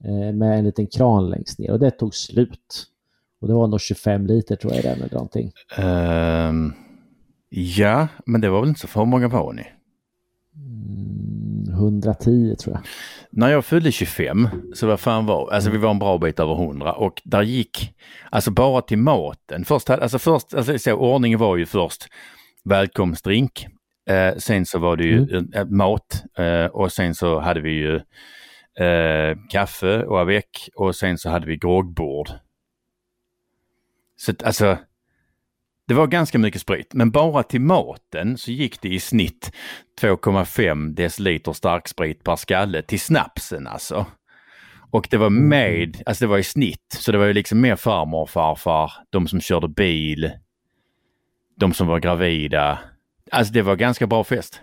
Eh, 0.04 0.32
med 0.32 0.58
en 0.58 0.64
liten 0.64 0.86
kran 0.86 1.30
längst 1.30 1.58
ner 1.58 1.70
och 1.70 1.78
det 1.78 1.90
tog 1.90 2.14
slut. 2.14 2.86
Och 3.40 3.48
det 3.48 3.54
var 3.54 3.66
nog 3.66 3.80
25 3.80 4.26
liter 4.26 4.56
tror 4.56 4.72
jag 4.72 4.84
i 4.84 4.88
den 4.88 4.98
eller 4.98 5.14
någonting. 5.14 5.52
Ehm, 5.76 6.72
ja, 7.48 8.08
men 8.26 8.40
det 8.40 8.50
var 8.50 8.60
väl 8.60 8.68
inte 8.68 8.80
så 8.80 8.86
för 8.86 9.04
många 9.04 9.28
var 9.28 9.52
ni? 9.52 9.66
Mm, 10.54 11.21
110 11.72 12.54
tror 12.56 12.76
jag. 12.76 12.82
När 13.30 13.48
jag 13.50 13.64
fyllde 13.64 13.92
25 13.92 14.48
så 14.74 14.86
vad 14.86 15.00
fan 15.00 15.26
var, 15.26 15.50
alltså 15.52 15.70
vi 15.70 15.78
var 15.78 15.90
en 15.90 15.98
bra 15.98 16.18
bit 16.18 16.40
över 16.40 16.54
100 16.54 16.92
och 16.92 17.22
där 17.24 17.42
gick, 17.42 17.94
alltså 18.30 18.50
bara 18.50 18.82
till 18.82 18.98
maten. 18.98 19.64
Först, 19.64 19.88
hade- 19.88 20.02
alltså 20.02 20.18
först, 20.18 20.54
alltså 20.54 20.78
så, 20.78 20.92
ordningen 20.92 21.38
var 21.38 21.56
ju 21.56 21.66
först 21.66 22.06
välkomstdrink. 22.64 23.66
Eh, 24.08 24.36
sen 24.36 24.66
så 24.66 24.78
var 24.78 24.96
det 24.96 25.04
ju 25.04 25.42
eh, 25.54 25.64
mat 25.64 26.24
eh, 26.38 26.66
och 26.66 26.92
sen 26.92 27.14
så 27.14 27.40
hade 27.40 27.60
vi 27.60 27.70
ju 27.70 27.94
eh, 28.86 29.36
kaffe 29.48 30.02
och 30.04 30.20
avec 30.20 30.68
och 30.76 30.94
sen 30.96 31.18
så 31.18 31.30
hade 31.30 31.46
vi 31.46 31.56
groggbord. 31.56 32.28
Så 34.16 34.32
alltså, 34.44 34.76
det 35.88 35.94
var 35.94 36.06
ganska 36.06 36.38
mycket 36.38 36.60
sprit, 36.60 36.94
men 36.94 37.10
bara 37.10 37.42
till 37.42 37.60
maten 37.60 38.38
så 38.38 38.50
gick 38.50 38.80
det 38.80 38.88
i 38.88 39.00
snitt 39.00 39.52
2,5 40.00 40.94
deciliter 40.94 41.52
starksprit 41.52 42.24
per 42.24 42.36
skalle 42.36 42.82
till 42.82 43.00
snapsen 43.00 43.66
alltså. 43.66 44.06
Och 44.90 45.08
det 45.10 45.16
var 45.16 45.30
med, 45.30 46.02
alltså 46.06 46.24
det 46.24 46.28
var 46.28 46.38
i 46.38 46.42
snitt, 46.42 46.96
så 46.98 47.12
det 47.12 47.18
var 47.18 47.26
ju 47.26 47.32
liksom 47.32 47.60
mer 47.60 47.76
farmor 47.76 48.22
och 48.22 48.30
farfar, 48.30 48.92
de 49.10 49.28
som 49.28 49.40
körde 49.40 49.68
bil, 49.68 50.32
de 51.56 51.72
som 51.72 51.86
var 51.86 52.00
gravida. 52.00 52.78
Alltså 53.30 53.52
det 53.52 53.62
var 53.62 53.76
ganska 53.76 54.06
bra 54.06 54.24
fest. 54.24 54.60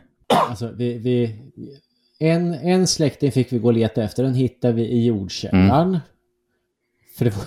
Alltså, 0.50 0.72
vi, 0.78 0.98
vi, 0.98 1.36
en, 2.20 2.54
en 2.54 2.88
släkting 2.88 3.32
fick 3.32 3.54
vi 3.54 3.60
gå 3.60 3.68
och 3.68 3.74
leta 3.74 4.04
efter. 4.04 4.24
Den 4.24 4.34
hittade 4.34 4.74
vi 4.74 4.82
i 4.82 5.06
jordkällaren. 5.06 6.00
För 7.18 7.26
det 7.26 7.32
var, 7.32 7.46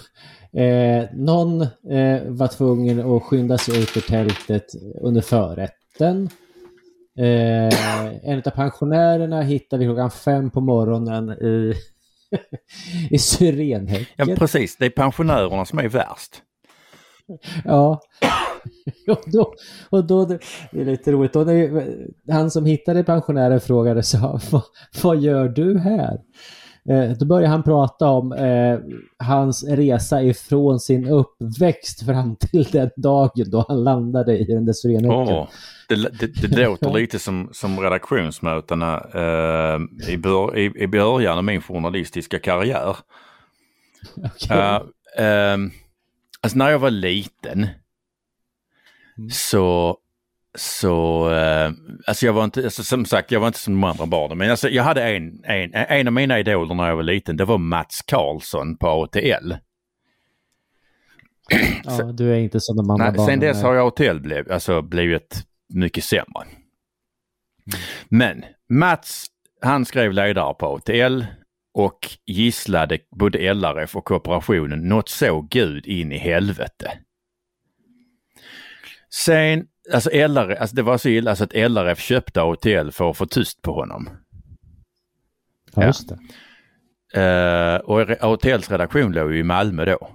eh, 0.57 1.05
någon 1.15 1.63
eh, 1.63 2.23
var 2.27 2.49
tvungen 2.49 3.01
att 3.17 3.23
skynda 3.23 3.59
sig 3.59 3.83
ut 3.83 3.97
ur 3.97 4.01
tältet 4.01 4.67
under 5.01 5.21
förrätten. 5.21 6.29
Eh, 7.19 8.29
en 8.31 8.43
av 8.47 8.51
pensionärerna 8.51 9.43
hittade 9.43 9.81
vi 9.81 9.87
klockan 9.87 10.11
fem 10.11 10.51
på 10.51 10.61
morgonen 10.61 11.31
i, 11.31 11.75
i 13.11 13.19
syrenhäcken. 13.19 14.29
Ja 14.29 14.37
precis, 14.37 14.77
det 14.77 14.87
är 14.87 14.91
pensionärerna 14.91 15.65
som 15.65 15.79
är 15.79 15.89
värst. 15.89 16.43
Ja. 17.65 18.01
Och 19.09 19.23
då, 19.27 19.55
och 19.91 20.05
då, 20.07 20.25
det 20.25 20.81
är 20.81 20.85
lite 20.85 21.13
roligt, 21.13 21.33
då 21.33 21.45
när 21.45 22.33
han 22.33 22.51
som 22.51 22.65
hittade 22.65 23.05
pensionären 23.05 23.61
frågade 23.61 24.03
så, 24.03 24.41
vad, 24.51 24.63
vad 25.03 25.21
gör 25.21 25.49
du 25.49 25.79
här? 25.79 26.19
Eh, 26.89 27.11
då 27.11 27.27
började 27.27 27.49
han 27.49 27.63
prata 27.63 28.09
om 28.09 28.33
eh, 28.33 28.79
hans 29.27 29.65
resa 29.65 30.23
ifrån 30.23 30.81
sin 30.81 31.09
uppväxt 31.09 32.07
fram 32.07 32.37
till 32.37 32.65
den 32.65 32.91
dagen 32.97 33.51
då 33.51 33.65
han 33.69 33.85
landade 33.85 34.39
i 34.39 34.45
den 34.45 34.67
där 34.67 34.73
syrenhäcken. 34.73 35.35
Åh, 35.35 35.49
det, 35.89 35.97
det, 35.97 36.27
det 36.27 36.67
låter 36.67 36.93
lite 37.01 37.19
som, 37.19 37.49
som 37.53 37.81
redaktionsmötena 37.81 39.07
eh, 39.15 39.81
i, 40.13 40.17
bör, 40.17 40.59
i, 40.59 40.83
i 40.83 40.87
början 40.87 41.39
av 41.39 41.45
min 41.45 41.63
journalistiska 41.63 42.39
karriär. 42.39 42.97
Okej. 44.17 44.57
Uh, 44.57 44.81
ehm, 45.19 45.71
alltså 46.41 46.59
när 46.59 46.71
jag 46.71 46.79
var 46.79 46.91
liten 46.91 47.67
så, 49.31 49.99
så 50.59 51.31
eh, 51.33 51.73
alltså 52.07 52.27
jag 52.27 52.33
var 52.33 52.45
inte, 52.45 52.65
alltså 52.65 52.83
som 52.83 53.05
sagt 53.05 53.31
jag 53.31 53.41
var 53.41 53.47
inte 53.47 53.59
som 53.59 53.75
de 53.75 53.85
andra 53.85 54.07
barnen 54.07 54.39
men 54.39 54.51
alltså 54.51 54.69
jag 54.69 54.83
hade 54.83 55.03
en, 55.03 55.45
en, 55.45 55.75
en 55.75 56.07
av 56.07 56.13
mina 56.13 56.39
idoler 56.39 56.75
när 56.75 56.89
jag 56.89 56.97
var 56.97 57.03
liten 57.03 57.37
det 57.37 57.45
var 57.45 57.59
Mats 57.59 58.03
Karlsson 58.07 58.77
på 58.77 58.89
ATL. 58.89 59.53
ja, 61.85 62.05
du 62.13 62.33
är 62.33 62.39
inte 62.39 62.61
som 62.61 62.77
de 62.77 62.91
andra 62.91 63.05
Nej, 63.05 63.15
barnen. 63.17 63.27
sen 63.33 63.41
dess 63.41 63.63
har 63.63 63.75
jag 63.75 63.87
ATL 63.87 64.21
blev, 64.21 64.53
alltså 64.53 64.83
blivit 64.83 65.43
mycket 65.75 66.05
sämre. 66.05 66.47
Men 68.09 68.45
Mats, 68.69 69.27
han 69.61 69.85
skrev 69.85 70.13
ledare 70.13 70.55
på 70.55 70.67
ATL 70.67 71.23
och 71.75 71.99
gisslade 72.27 72.99
både 73.11 73.55
LRF 73.55 73.97
och 73.97 74.05
kooperationen 74.05 74.89
något 74.89 75.09
så 75.09 75.41
gud 75.51 75.87
in 75.87 76.13
i 76.13 76.19
helvete. 76.19 76.99
Sen, 79.15 79.67
alltså 79.93 80.11
LRF, 80.11 80.61
alltså 80.61 80.77
det 80.77 80.83
var 80.83 80.99
så 80.99 81.09
illa 81.09 81.37
så 81.37 81.45
att 81.45 81.55
LRF 81.55 82.01
köpte 82.01 82.43
ATL 82.43 82.91
för 82.91 83.11
att 83.11 83.17
få 83.17 83.27
tyst 83.27 83.63
på 83.63 83.73
honom. 83.73 84.09
Ja, 85.75 85.85
just 85.87 86.09
det. 86.09 86.19
Eh, 87.21 87.77
och 87.77 88.01
ATLs 88.21 88.71
redaktion 88.71 89.13
låg 89.13 89.33
ju 89.33 89.39
i 89.39 89.43
Malmö 89.43 89.85
då. 89.85 90.09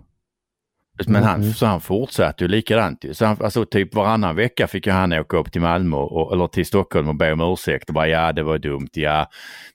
Men 1.08 1.24
han, 1.24 1.42
Mm. 1.42 1.54
så 1.54 1.66
han 1.66 1.82
fortsatte 1.82 2.44
ju 2.44 2.48
likadant 2.48 3.04
ju. 3.04 3.14
Så 3.14 3.26
han, 3.26 3.38
alltså 3.42 3.66
typ 3.66 3.96
varannan 3.96 4.36
vecka 4.36 4.68
fick 4.68 4.86
ju 4.86 4.92
han 4.92 5.14
åka 5.14 5.38
upp 5.38 5.52
till 5.52 5.62
Malmö 5.62 5.98
och, 5.98 6.34
eller 6.34 6.48
till 6.48 6.66
Stockholm 6.66 7.08
och 7.10 7.16
be 7.16 7.32
om 7.34 7.42
ursäkt 7.42 7.90
och 7.90 7.94
bara 7.94 8.08
ja 8.08 8.34
det 8.34 8.44
var 8.44 8.58
dumt, 8.58 8.90
ja 8.94 9.28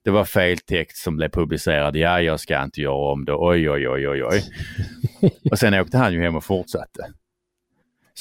det 0.04 0.10
var 0.10 0.24
fel 0.24 0.58
text 0.58 0.96
som 1.02 1.16
blev 1.16 1.28
publicerad, 1.28 1.96
ja 1.96 2.20
jag 2.20 2.40
ska 2.40 2.62
inte 2.62 2.80
göra 2.80 3.12
om 3.12 3.24
det, 3.24 3.32
oj 3.34 3.70
oj 3.70 3.88
oj 3.88 4.08
oj 4.08 4.24
oj. 4.24 4.42
och 5.50 5.58
sen 5.58 5.74
åkte 5.74 5.98
han 5.98 6.12
ju 6.12 6.22
hem 6.22 6.36
och 6.36 6.44
fortsatte. 6.44 7.12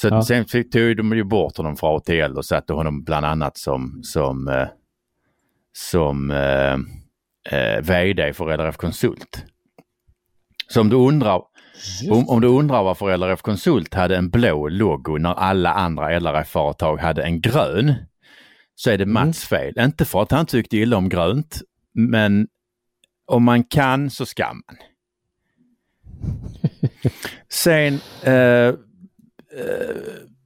Så 0.02 0.08
Ja. 0.08 0.22
sen 0.22 0.44
fick- 0.44 0.72
tog 0.72 0.96
de 0.96 1.12
ju 1.12 1.24
bort 1.24 1.56
honom 1.56 1.76
från 1.76 1.96
ATL 1.96 2.36
och 2.36 2.44
satte 2.44 2.72
honom 2.72 3.04
bland 3.04 3.26
annat 3.26 3.56
som, 3.58 4.00
som, 4.02 4.48
eh, 4.48 4.68
som 5.72 6.30
eh, 6.30 6.72
eh, 7.58 7.80
VD 7.82 8.32
för 8.32 8.50
LRF 8.56 8.76
Konsult. 8.76 9.44
Så 10.68 10.80
om 10.80 10.88
du 10.88 10.96
undrar 10.96 11.40
om, 12.10 12.28
om 12.28 12.40
du 12.40 12.48
undrar 12.48 12.82
varför 12.82 13.10
LRF 13.16 13.42
Konsult 13.42 13.94
hade 13.94 14.16
en 14.16 14.30
blå 14.30 14.68
logo 14.68 15.18
när 15.18 15.34
alla 15.34 15.72
andra 15.72 16.10
LRF-företag 16.20 16.96
hade 16.96 17.22
en 17.22 17.40
grön 17.40 17.94
så 18.74 18.90
är 18.90 18.98
det 18.98 19.04
Mm. 19.04 19.12
Mats 19.14 19.44
fel. 19.44 19.74
Inte 19.78 20.04
för 20.04 20.22
att 20.22 20.30
han 20.30 20.46
tyckte 20.46 20.76
illa 20.76 20.96
om 20.96 21.08
grönt, 21.08 21.60
men 21.94 22.48
om 23.26 23.44
man 23.44 23.64
kan 23.64 24.10
så 24.10 24.26
ska 24.26 24.46
man. 24.52 24.76
Sen 27.48 27.94
eh, 28.22 28.74
eh, 29.58 29.96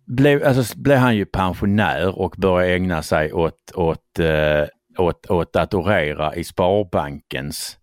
blev, 0.07 0.45
alltså, 0.45 0.79
blev 0.79 0.99
han 0.99 1.17
ju 1.17 1.27
pensionär 1.27 2.19
och 2.19 2.35
började 2.39 2.75
ägna 2.75 3.03
sig 3.03 3.33
åt, 3.33 3.73
åt, 3.75 4.19
eh, 4.19 4.65
åt, 4.99 5.31
åt 5.31 5.53
datorera 5.53 6.35
i 6.35 6.45
Sparbankens 6.45 7.79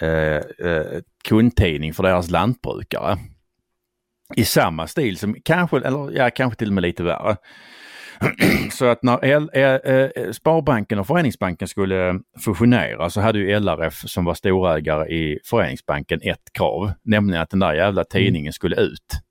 eh, 0.00 0.68
eh, 0.68 1.00
kundtidning 1.28 1.94
för 1.94 2.02
deras 2.02 2.30
lantbrukare. 2.30 3.18
I 4.36 4.44
samma 4.44 4.86
stil 4.86 5.18
som 5.18 5.36
kanske, 5.44 5.76
eller 5.76 6.16
ja, 6.16 6.30
kanske 6.30 6.58
till 6.58 6.68
och 6.68 6.74
med 6.74 6.82
lite 6.82 7.02
värre. 7.02 7.36
Så 8.72 8.86
att 8.86 9.02
när 9.02 9.24
L, 9.24 9.50
eh, 9.52 9.64
eh, 9.64 10.32
Sparbanken 10.32 10.98
och 10.98 11.06
Föreningsbanken 11.06 11.68
skulle 11.68 12.20
fusionera 12.44 13.10
så 13.10 13.20
hade 13.20 13.38
ju 13.38 13.60
LRF 13.60 13.94
som 13.94 14.24
var 14.24 14.34
storägare 14.34 15.08
i 15.08 15.38
Föreningsbanken 15.44 16.20
ett 16.22 16.52
krav, 16.52 16.92
nämligen 17.04 17.42
att 17.42 17.50
den 17.50 17.60
där 17.60 17.74
jävla 17.74 18.04
tidningen 18.04 18.52
skulle 18.52 18.76
ut. 18.76 19.22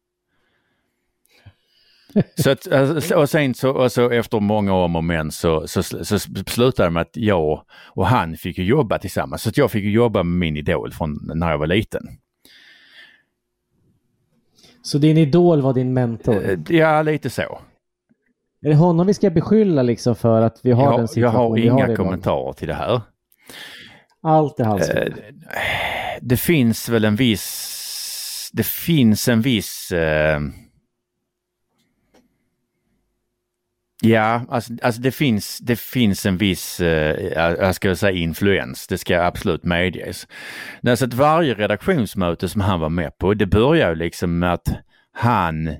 Så 2.35 2.49
att, 2.51 2.71
alltså, 2.71 3.15
och 3.15 3.29
sen 3.29 3.53
så, 3.53 3.69
och 3.71 3.91
så 3.91 4.09
efter 4.09 4.39
många 4.39 4.73
om 4.73 4.95
och 4.95 5.03
men 5.03 5.31
så, 5.31 5.67
så, 5.67 5.83
så 5.83 6.19
slutade 6.47 6.87
det 6.87 6.91
med 6.91 7.01
att 7.01 7.09
jag 7.17 7.63
och 7.87 8.07
han 8.07 8.37
fick 8.37 8.57
jobba 8.57 8.97
tillsammans. 8.99 9.41
Så 9.41 9.49
att 9.49 9.57
jag 9.57 9.71
fick 9.71 9.83
jobba 9.85 10.23
med 10.23 10.37
min 10.39 10.57
idol 10.57 10.91
från 10.93 11.19
när 11.35 11.51
jag 11.51 11.57
var 11.57 11.67
liten. 11.67 12.01
Så 14.81 14.97
din 14.97 15.17
idol 15.17 15.61
var 15.61 15.73
din 15.73 15.93
mentor? 15.93 16.49
Eh, 16.49 16.59
Ja, 16.77 17.01
lite 17.01 17.29
så. 17.29 17.59
Är 18.65 18.69
det 18.69 18.75
honom 18.75 19.07
vi 19.07 19.13
ska 19.13 19.29
beskylla 19.29 19.81
liksom 19.81 20.15
för 20.15 20.41
att 20.41 20.59
vi 20.63 20.71
har 20.71 20.97
den 20.97 21.07
Jag, 21.15 21.23
jag 21.23 21.29
har 21.29 21.53
vi 21.55 21.67
har 21.67 21.77
inga 21.77 21.85
idag? 21.85 21.97
kommentarer 21.97 22.53
till 22.53 22.67
det 22.67 22.73
här. 22.73 23.01
Allt 24.23 24.59
är 24.59 24.63
hans 24.65 24.89
Eh, 24.89 24.93
fel. 24.95 25.13
det 26.21 26.37
finns 26.37 26.89
väl 26.89 27.05
en 27.05 27.15
viss... 27.15 28.49
Det 28.53 28.65
finns 28.65 29.27
en 29.27 29.41
viss... 29.41 29.91
Eh, 29.91 30.39
ja, 34.01 34.41
alltså, 34.49 34.73
alltså 34.81 35.01
det, 35.01 35.11
finns, 35.11 35.57
det 35.57 35.79
finns 35.79 36.25
en 36.25 36.37
viss, 36.37 36.79
eh, 36.79 37.15
jag 37.35 37.75
ska 37.75 37.95
säga 37.95 38.17
influens, 38.17 38.87
det 38.87 38.97
ska 38.97 39.21
absolut 39.21 39.63
medges. 39.63 40.27
Alltså 40.87 41.05
att 41.05 41.13
varje 41.13 41.53
redaktionsmöte 41.53 42.49
som 42.49 42.61
han 42.61 42.79
var 42.79 42.89
med 42.89 43.17
på, 43.17 43.33
det 43.33 43.45
börjar 43.45 43.89
ju 43.89 43.95
liksom 43.95 44.39
med 44.39 44.53
att 44.53 44.67
han 45.11 45.75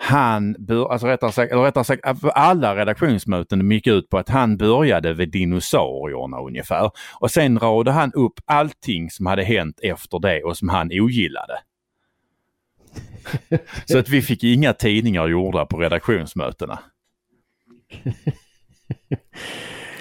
han, 0.00 0.56
alltså 0.90 1.06
rättare 1.06 1.32
sagt, 1.32 1.52
eller 1.52 1.62
rättare 1.62 1.84
sagt, 1.84 2.02
alla 2.34 2.76
redaktionsmöten 2.76 3.70
gick 3.70 3.86
ut 3.86 4.10
på 4.10 4.18
att 4.18 4.28
han 4.28 4.56
började 4.56 5.14
vid 5.14 5.30
dinosaurierna 5.30 6.40
ungefär. 6.40 6.90
Och 7.20 7.30
sen 7.30 7.58
radade 7.58 7.96
han 7.96 8.12
upp 8.12 8.32
allting 8.46 9.10
som 9.10 9.26
hade 9.26 9.42
hänt 9.42 9.80
efter 9.82 10.18
det 10.18 10.42
och 10.42 10.56
som 10.56 10.68
han 10.68 10.90
ogillade. 10.92 11.58
Så 13.84 13.98
att 13.98 14.08
vi 14.08 14.22
fick 14.22 14.44
inga 14.44 14.72
tidningar 14.72 15.28
gjorda 15.28 15.66
på 15.66 15.76
redaktionsmötena. 15.76 16.78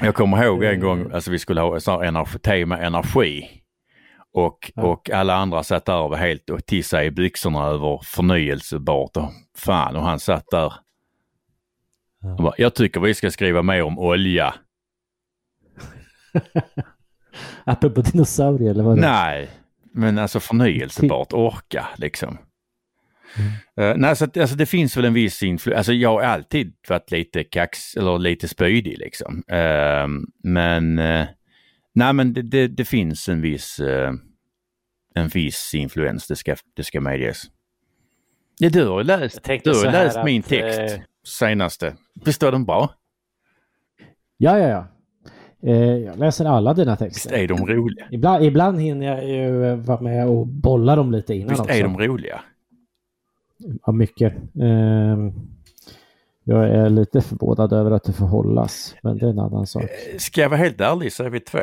Jag 0.01 0.15
kommer 0.15 0.43
ihåg 0.43 0.63
en 0.63 0.79
gång, 0.79 1.11
alltså 1.11 1.31
vi 1.31 1.39
skulle 1.39 1.61
ha 1.61 2.03
energi, 2.05 2.39
tema 2.39 2.77
energi. 2.77 3.49
Och, 4.33 4.71
Ja. 4.75 4.83
och 4.83 5.09
alla 5.09 5.35
andra 5.35 5.63
satt 5.63 5.85
där 5.85 5.99
och 6.01 6.09
var 6.09 6.17
helt 6.17 6.49
och 6.49 6.65
tissade 6.65 7.05
i 7.05 7.11
byxorna 7.11 7.65
över 7.65 7.99
förnyelsebart 8.03 9.17
och 9.17 9.31
fan 9.57 9.95
och 9.95 10.03
han 10.03 10.19
satt 10.19 10.45
där. 10.51 10.73
Ja. 12.21 12.35
Bara, 12.39 12.53
jag 12.57 12.75
tycker 12.75 12.99
vi 12.99 13.13
ska 13.13 13.31
skriva 13.31 13.61
mer 13.61 13.83
om 13.83 13.99
olja. 13.99 14.55
Apropå 17.63 18.01
dinosaurier 18.01 18.71
eller 18.71 18.83
vad 18.83 18.97
Nej, 18.97 19.49
men 19.93 20.17
alltså 20.17 20.39
förnyelsebart, 20.39 21.33
orka 21.33 21.87
liksom. 21.97 22.37
Eh, 23.77 23.93
nej, 23.97 24.15
så 24.15 24.25
att, 24.25 24.37
alltså, 24.37 24.55
det 24.55 24.65
finns 24.65 24.97
väl 24.97 25.05
en 25.05 25.13
viss 25.13 25.43
influens. 25.43 25.77
Alltså 25.77 25.93
jag 25.93 26.09
har 26.09 26.21
alltid 26.21 26.73
varit 26.89 27.11
lite 27.11 27.43
kax 27.43 27.95
eller 27.95 28.19
lite 28.19 28.47
spydig 28.47 28.97
liksom. 28.97 29.43
Eh, 29.47 30.07
men 30.43 30.99
eh, 30.99 31.25
nej, 31.95 32.13
men 32.13 32.33
det, 32.33 32.41
det, 32.41 32.67
det 32.67 32.85
finns 32.85 33.29
en 33.29 33.41
viss 33.41 33.79
eh, 33.79 34.11
en 35.17 35.27
viss 35.27 35.73
influens, 35.73 36.27
det 36.27 36.35
ska, 36.35 36.55
det 36.75 36.83
ska 36.83 37.01
medges. 37.01 37.43
Ja, 38.59 38.69
du 38.69 38.87
har 38.87 38.97
ju 38.99 39.03
läst, 39.03 39.43
du 39.63 39.69
har 39.69 39.91
läst 39.91 40.19
min 40.25 40.41
att, 40.41 40.47
text 40.47 41.01
senaste. 41.27 41.95
Visst 42.25 42.43
var 42.43 42.51
den 42.51 42.65
bra? 42.65 42.89
Ja, 44.37 44.59
ja, 44.59 44.67
ja. 44.67 44.87
Jag 46.05 46.19
läser 46.19 46.45
alla 46.45 46.73
dina 46.73 46.91
Visst 46.91 46.99
texter. 46.99 47.35
är 47.35 47.47
de 47.47 47.67
roliga? 47.67 48.07
Ibland, 48.11 48.43
ibland 48.43 48.81
hinner 48.81 49.05
jag 49.05 49.29
ju 49.29 49.75
vara 49.75 50.01
med 50.01 50.27
och 50.27 50.47
bolla 50.47 50.95
dem 50.95 51.11
lite 51.11 51.33
innan 51.33 51.49
Visst 51.49 51.61
också. 51.61 51.73
är 51.73 51.83
de 51.83 51.97
roliga? 51.97 52.41
Ja, 53.85 53.91
mycket. 53.91 54.33
Ehm, 54.61 55.33
jag 56.43 56.69
är 56.69 56.89
lite 56.89 57.21
förvånad 57.21 57.73
över 57.73 57.91
att 57.91 58.03
det 58.03 58.13
får 58.13 58.25
hållas, 58.25 58.95
men 59.03 59.17
det 59.17 59.25
är 59.25 59.29
en 59.29 59.39
annan 59.39 59.67
sak. 59.67 59.83
Ska 60.17 60.41
jag 60.41 60.49
vara 60.49 60.59
helt 60.59 60.81
ärlig 60.81 61.13
så 61.13 61.23
är 61.23 61.29
vi 61.29 61.39
två. 61.39 61.59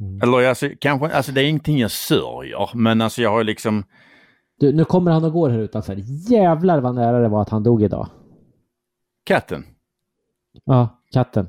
Mm. 0.00 0.20
Eller 0.22 0.48
alltså, 0.48 0.68
kanske, 0.78 1.08
alltså 1.08 1.32
det 1.32 1.40
är 1.42 1.48
ingenting 1.48 1.78
jag 1.78 1.90
sörjer, 1.90 2.70
men 2.74 3.00
alltså 3.00 3.22
jag 3.22 3.30
har 3.30 3.44
liksom, 3.44 3.84
Du, 4.60 4.72
nu 4.72 4.84
kommer 4.84 5.10
han 5.10 5.24
och 5.24 5.32
går 5.32 5.50
här 5.50 5.58
utanför. 5.58 5.96
Jävlar 6.30 6.80
vad 6.80 6.94
nära 6.94 7.18
det 7.20 7.28
var 7.28 7.42
att 7.42 7.48
han 7.48 7.62
dog 7.62 7.82
idag. 7.82 8.08
katten. 9.24 9.64
Ja, 10.64 10.88
katten. 11.12 11.46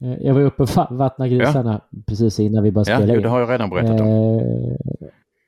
Eh, 0.00 0.14
Jag 0.26 0.34
var 0.34 0.40
uppe 0.40 0.62
och 0.62 0.68
va- 0.68 0.88
vattnade 0.90 1.30
grisarna 1.30 1.80
precis 2.06 2.40
innan 2.40 2.62
vi 2.64 2.72
började 2.72 2.90
Ja, 2.90 2.96
spela 2.98 3.12
jo, 3.12 3.16
in. 3.18 3.22
det 3.22 3.28
har 3.28 3.40
jag 3.40 3.50
redan 3.50 3.70
berättat 3.70 4.00
om. 4.00 4.40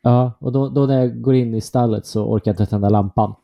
Ja, 0.03 0.33
och 0.39 0.53
då, 0.53 0.69
då 0.69 0.87
när 0.87 0.99
jag 0.99 1.21
går 1.23 1.35
in 1.35 1.55
i 1.55 1.61
stallet 1.61 2.07
så 2.07 2.25
orkar 2.25 2.51
jag 2.51 2.53
inte 2.55 2.67
tända 2.67 2.89
lampan. 2.89 3.35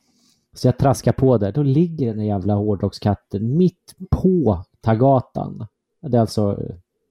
Så 0.53 0.69
jag 0.69 0.79
traskar 0.79 1.12
på 1.12 1.38
där. 1.38 1.53
Då 1.53 1.62
ligger 1.62 2.14
den 2.14 2.27
jävla 2.27 2.55
hårdrockskatten 2.55 3.57
mitt 3.57 3.95
på 4.11 4.64
Tagatan. 4.81 5.66
Det 6.01 6.16
är 6.16 6.21
alltså 6.21 6.59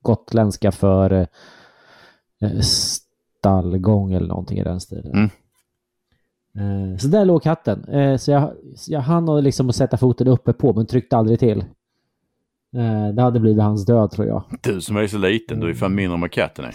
gotländska 0.02 0.72
för 0.72 1.28
eh, 2.42 2.60
stallgång 2.60 4.14
eller 4.14 4.28
någonting 4.28 4.58
i 4.60 4.64
den 4.64 4.80
stilen. 4.80 5.30
Mm. 6.56 6.92
Eh, 6.94 6.98
Så 6.98 7.08
där 7.08 7.26
låg 7.26 7.44
katten. 7.44 7.84
Eh, 7.84 8.18
Så 8.18 8.32
jag, 8.32 8.54
jag 8.88 9.00
hann 9.02 9.44
liksom 9.44 9.70
att 9.70 9.76
sätta 9.76 9.98
foten 9.98 10.28
uppe 10.28 10.54
på 10.54 10.74
men 10.74 10.86
tryckte 10.86 11.18
aldrig 11.18 11.40
till. 11.40 11.66
Det 13.16 13.22
hade 13.22 13.40
blivit 13.40 13.64
hans 13.64 13.86
död 13.86 14.12
tror 14.12 14.28
jag. 14.28 14.44
Du 14.64 14.82
som 14.82 14.98
är 14.98 15.08
så 15.08 15.18
liten, 15.18 15.60
du 15.60 15.70
är 15.70 15.74
fan 15.74 15.96
mindre 15.96 16.14
än 16.16 16.22
vad 16.22 16.32
katten 16.32 16.66
är. 16.66 16.74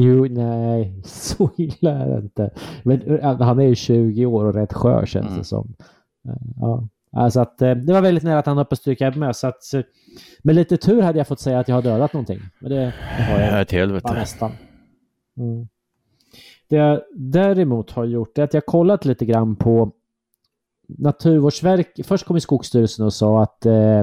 Jo, 0.00 0.26
nej, 0.30 1.00
så 1.04 1.50
illa 1.56 1.90
är 1.90 2.08
det 2.08 2.18
inte. 2.18 2.50
Men 2.82 3.18
äh, 3.20 3.40
han 3.40 3.58
är 3.58 3.64
ju 3.64 3.74
20 3.74 4.26
år 4.26 4.44
och 4.44 4.54
rätt 4.54 4.72
skör 4.72 5.06
känns 5.06 5.26
Mm. 5.26 5.38
det 5.38 5.44
som. 5.44 5.74
Eh, 6.28 6.34
Ja. 6.60 6.88
Alltså 7.12 7.40
att, 7.40 7.62
eh, 7.62 7.70
det 7.74 7.92
var 7.92 8.00
väldigt 8.02 8.24
nära 8.24 8.38
att 8.38 8.46
han 8.46 8.58
att 8.58 8.78
stryka 8.78 9.10
med. 9.10 9.36
Så 9.36 9.46
att, 9.46 9.74
eh, 9.74 9.80
med 10.42 10.54
lite 10.54 10.76
tur 10.76 11.02
hade 11.02 11.18
jag 11.18 11.26
fått 11.26 11.40
säga 11.40 11.58
att 11.58 11.68
jag 11.68 11.74
har 11.74 11.82
dödat 11.82 12.12
någonting. 12.12 12.40
Men 12.60 12.70
det, 12.70 12.76
det 13.16 13.22
har 13.22 13.40
jag 13.40 13.60
Ja, 13.60 13.64
till 13.64 13.78
ja, 13.78 13.82
helvete. 13.84 14.12
nästan. 14.14 14.50
Mm. 15.38 15.68
Det 16.68 16.76
jag 16.76 17.00
däremot 17.14 17.90
har 17.90 18.04
gjort 18.04 18.38
är 18.38 18.42
att 18.42 18.54
jag 18.54 18.66
kollat 18.66 19.04
lite 19.04 19.24
grann 19.26 19.56
på 19.56 19.92
Naturvårdsverket. 20.88 22.06
Först 22.06 22.26
kom 22.26 22.40
Skogsstyrelsen 22.40 23.04
och 23.06 23.12
sa 23.12 23.42
att 23.42 23.66
eh, 23.66 24.02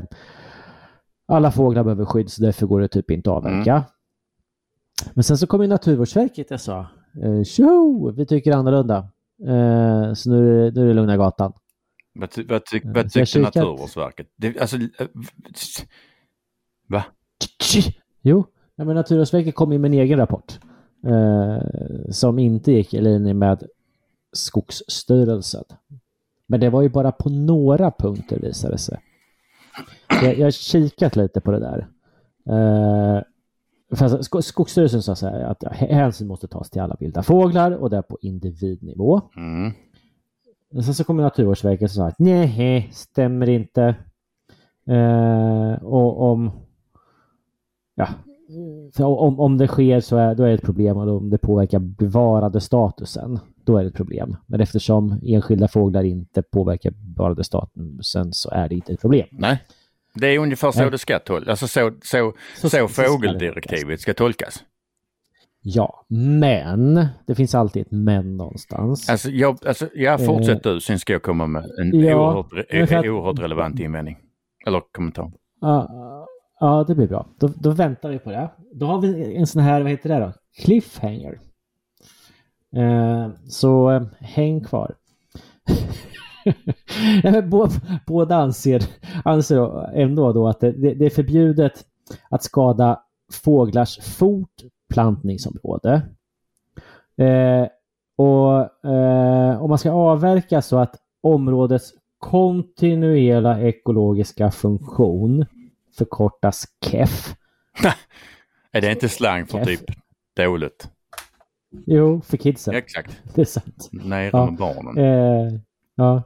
alla 1.28 1.52
fåglar 1.52 1.84
behöver 1.84 2.06
skydd 2.06 2.32
så 2.32 2.42
därför 2.44 2.66
går 2.68 2.80
det 2.82 2.88
typ 2.88 3.12
inte 3.12 3.30
att 3.32 3.38
avverka. 3.38 3.84
Men 5.14 5.24
sen 5.24 5.38
så 5.38 5.48
kom 5.48 5.62
ju 5.62 5.68
Naturvårdsverket 5.68 6.52
och 6.52 6.62
sa 6.62 6.88
eh, 7.24 7.44
tjo, 7.44 8.12
vi 8.12 8.26
tycker 8.26 8.52
annorlunda. 8.52 8.98
Eh, 9.48 10.14
så 10.14 10.30
nu, 10.30 10.72
nu 10.72 10.82
är 10.82 10.88
det 10.88 10.94
lugna 10.94 11.18
gatan. 11.18 11.54
Vad, 12.14 12.32
ty, 12.32 12.44
vad, 12.48 12.66
ty, 12.66 12.80
Så 12.80 12.94
vad 12.94 13.12
tyckte. 13.12 13.40
Naturvårdsverket? 13.40 14.28
Det, 14.36 14.60
alltså, 14.60 14.78
eh, 14.78 15.08
va? 16.90 17.04
Jo, 18.22 18.46
nej, 18.76 18.88
men 18.88 18.96
Naturvårdsverket 18.96 19.56
kom 19.56 19.72
ju 19.72 19.80
med 19.80 19.94
en 19.94 20.00
egen 20.00 20.20
rapport 20.20 20.60
eh, 21.08 21.58
som 22.12 22.40
inte 22.40 22.72
gick 22.72 22.94
i 22.94 23.02
linje 23.02 23.34
med 23.34 23.64
Skogsstyrelsen. 24.34 25.64
Men 26.48 26.60
det 26.60 26.70
var 26.70 26.82
ju 26.82 26.90
bara 26.90 27.12
på 27.12 27.30
några 27.30 27.92
punkter 27.92 28.40
visade 28.40 28.74
det 28.74 28.78
sig. 28.78 29.00
Jag, 30.10 30.38
jag 30.38 30.46
har 30.46 30.52
kikat 30.52 31.16
lite 31.16 31.42
på 31.42 31.52
det 31.52 31.60
där. 31.60 31.88
Eh, 32.50 33.22
Skogsstyrelsen 34.42 35.02
sa 35.02 35.16
så 35.16 35.28
här 35.28 35.40
att 35.40 35.64
hänsyn 35.64 36.28
måste 36.28 36.48
tas 36.48 36.70
till 36.70 36.82
alla 36.82 36.98
vilda 37.00 37.24
fåglar 37.24 37.72
och 37.72 37.90
det 37.90 37.98
är 37.98 38.02
på 38.02 38.18
individnivå. 38.22 39.22
Mm. 39.38 39.72
Sen 40.84 40.94
så 40.94 41.04
kommer 41.04 41.24
Naturvårdsverket 41.24 41.84
och 41.84 41.92
sa 41.92 42.08
att 42.08 42.20
nej, 42.20 42.90
stämmer 42.94 43.50
inte. 43.50 43.96
Eh, 44.88 45.84
och 45.84 46.32
om, 46.32 46.52
ja, 47.96 48.08
om, 48.98 49.40
om 49.40 49.58
det 49.58 49.68
sker 49.68 50.00
så 50.00 50.18
är, 50.18 50.36
då 50.36 50.44
är 50.44 50.48
det 50.48 50.54
ett 50.54 50.62
problem 50.62 50.98
och 50.98 51.18
om 51.18 51.30
det 51.30 51.38
påverkar 51.38 51.80
bevarandestatusen, 51.80 53.40
då 53.64 53.78
är 53.78 53.84
det 53.84 53.88
ett 53.88 53.96
problem. 53.96 54.36
Men 54.46 54.62
eftersom 54.62 55.20
enskilda 55.24 55.68
fåglar 55.68 56.04
inte 56.04 56.42
påverkar 56.42 56.92
bevarandestatusen 56.92 58.34
så 58.34 58.50
är 58.50 58.70
det 58.70 58.76
inte 58.76 58.94
ett 58.94 59.02
problem. 59.02 59.28
Nej, 59.32 59.62
Det 60.16 60.28
är 60.28 60.40
ungefär 60.40 60.72
så 60.72 60.80
Nej. 60.82 60.92
det 60.92 60.98
ska 60.98 61.20
tolkas. 61.20 61.50
Alltså 61.50 61.68
så, 61.68 61.92
så, 62.04 62.34
Så- 62.56 62.70
så, 62.70 62.88
fågeldirektivet 62.88 64.02
ska 64.02 64.14
tolkas. 64.14 64.64
Ja, 65.62 66.06
men 66.10 67.08
det 67.28 67.36
finns 67.36 67.56
alltid 67.56 67.82
ett 67.82 67.92
men 67.92 68.38
någonstans. 68.38 69.10
Alltså, 69.10 69.30
jag, 69.30 69.68
alltså, 69.68 69.90
ja, 69.94 70.18
fortsätt 70.18 70.64
du, 70.64 70.82
sen 70.82 71.00
ska 71.00 71.14
jag 71.14 71.24
komma 71.24 71.48
med 71.48 71.64
en 71.82 71.94
Eh. 71.94 72.06
Ja, 72.06 72.16
oerhört, 72.52 72.92
att- 72.92 73.06
oerhört 73.06 73.40
relevant 73.40 73.80
invändning. 73.80 74.18
Eller 74.68 74.82
kommentar. 74.92 75.32
Ja, 75.62 76.28
ja, 76.60 76.86
det 76.88 76.96
blir 76.96 77.08
bra. 77.08 77.28
Då, 77.40 77.48
då 77.48 77.72
väntar 77.72 78.10
vi 78.10 78.20
på 78.20 78.30
det. 78.30 78.52
Då 78.74 78.86
har 78.86 79.02
vi 79.02 79.36
en 79.36 79.48
sån 79.48 79.62
här, 79.62 79.82
vad 79.82 79.92
heter 79.92 80.10
det 80.10 80.20
då? 80.20 80.34
Cliffhanger. 80.64 81.40
Eh, 82.78 83.30
så 83.48 83.92
eh, 83.92 84.04
häng 84.20 84.64
kvar. 84.64 84.96
Nej, 87.24 87.42
båda 88.08 88.36
anser, 88.36 88.84
anser 89.26 89.56
då 89.56 89.90
ändå 89.94 90.34
då 90.34 90.48
att 90.48 90.60
det, 90.60 90.72
det 90.72 91.06
är 91.06 91.10
förbjudet 91.10 91.86
att 92.30 92.44
skada 92.44 93.00
fåglars 93.44 94.00
fortplantningsområde. 94.18 96.02
Eh, 97.18 97.68
och 98.18 98.86
eh, 98.92 99.62
om 99.62 99.70
man 99.70 99.78
ska 99.78 99.92
avverka 99.92 100.62
så 100.62 100.78
att 100.78 100.96
områdets 101.22 101.94
kontinuerliga 102.20 103.60
ekologiska 103.60 104.52
funktion 104.52 105.46
förkortas 105.98 106.66
KEF. 106.86 107.36
Är 108.72 108.82
det 108.82 108.92
inte 108.92 109.10
slang 109.10 109.46
för 109.46 109.58
Keff. 109.58 109.68
typ 109.68 109.96
dåligt? 110.36 110.90
Jo, 111.86 112.22
för 112.22 112.38
kidsen. 112.38 112.76
Exakt. 112.76 113.22
Det 113.36 113.42
är 113.42 113.46
sant. 113.46 113.90
Nere 113.92 114.30
Ja. 114.34 114.56
barnen. 114.60 114.98
Eh, 114.98 115.60
ja. 115.96 116.24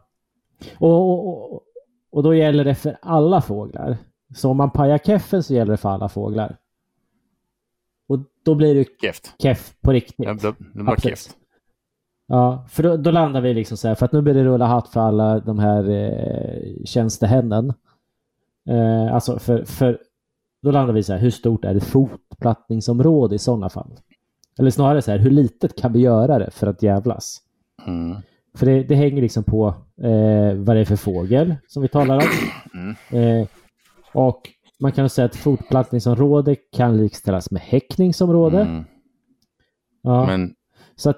Och, 0.78 1.28
och, 1.54 1.62
och, 2.12 2.24
då 2.24 2.36
gäller 2.36 2.64
det 2.66 2.76
för 2.76 2.98
alla 3.02 3.42
fåglar. 3.42 3.98
Så 4.36 4.50
om 4.50 4.58
man 4.58 4.72
pajar 4.72 4.98
keffen 4.98 5.44
så 5.44 5.54
gäller 5.54 5.72
det 5.72 5.78
för 5.78 5.90
alla 5.90 6.10
fåglar. 6.10 6.58
Och 8.08 8.20
då 8.46 8.56
blir 8.56 8.76
det 8.76 8.86
Keft. 9.02 9.36
keff 9.42 9.74
på 9.82 9.92
riktigt. 9.92 10.18
Det 10.18 10.34
blir, 10.34 10.52
det 10.52 10.56
Ja, 10.74 10.84
blir 10.84 10.96
keft. 11.10 11.36
Ja, 12.28 12.66
för 12.70 12.84
då, 12.84 12.98
då 12.98 13.12
landar 13.12 13.42
vi 13.42 13.54
liksom 13.54 13.78
så 13.78 13.88
här, 13.88 13.96
för 13.96 14.06
att 14.06 14.12
nu 14.12 14.22
blir 14.22 14.34
det 14.34 14.44
rulla 14.44 14.66
hatt 14.66 14.88
för 14.90 15.00
alla 15.00 15.40
de 15.40 15.60
här 15.60 15.90
eh, 15.90 16.84
tjänstemännen. 16.86 17.74
Eh, 18.70 19.14
alltså 19.14 19.40
för, 19.40 19.64
för 19.66 20.00
då 20.62 20.72
landar 20.72 20.94
vi 20.94 21.04
så 21.04 21.14
här, 21.14 21.20
hur 21.20 21.30
stort 21.30 21.66
är 21.66 21.76
ett 21.76 21.84
fotplattningsområde 21.84 23.36
i 23.36 23.40
sådana 23.40 23.70
fall? 23.70 24.00
Eller 24.60 24.72
snarare 24.72 25.02
så 25.02 25.12
här, 25.12 25.18
hur 25.18 25.32
litet 25.32 25.82
kan 25.82 25.94
vi 25.94 26.00
göra 26.00 26.40
det 26.40 26.52
för 26.52 26.68
att 26.68 26.84
jävlas? 26.84 27.42
Mm. 27.88 28.18
För 28.58 28.66
det, 28.66 28.84
det 28.84 28.96
hänger 28.96 29.22
liksom 29.22 29.44
på 29.44 29.74
eh, 30.04 30.54
vad 30.56 30.76
det 30.76 30.80
är 30.80 30.86
för 30.86 30.96
fågel 30.96 31.56
som 31.68 31.82
vi 31.82 31.88
talar 31.88 32.16
om. 32.16 32.24
Mm. 33.12 33.42
Eh, 33.42 33.48
och 34.14 34.50
man 34.80 34.92
kan 34.92 35.10
säga 35.10 35.26
att 35.26 35.36
fotplattningsområde 35.36 36.56
kan 36.56 36.98
likställas 36.98 37.52
med 37.52 37.62
häckningsområde. 37.62 38.62
Mm. 38.62 38.84
Ja, 40.02 40.26
Men, 40.26 40.56
så 40.96 41.10
att 41.10 41.18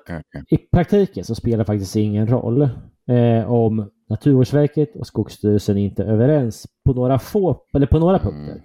i 0.50 0.58
praktiken 0.58 1.24
så 1.24 1.36
spelar 1.36 1.58
det 1.58 1.66
faktiskt 1.66 1.96
ingen 1.96 2.28
roll 2.28 2.62
eh, 3.08 3.52
om 3.52 3.90
Naturvårdsverket 4.10 4.96
och 4.96 5.08
Skogsstyrelsen 5.08 5.78
inte 5.78 6.04
är 6.04 6.08
överens 6.08 6.68
på 6.86 6.94
några 6.94 7.20
få, 7.20 7.62
eller 7.74 7.88
på 7.88 8.00
några 8.00 8.20
punkter. 8.20 8.62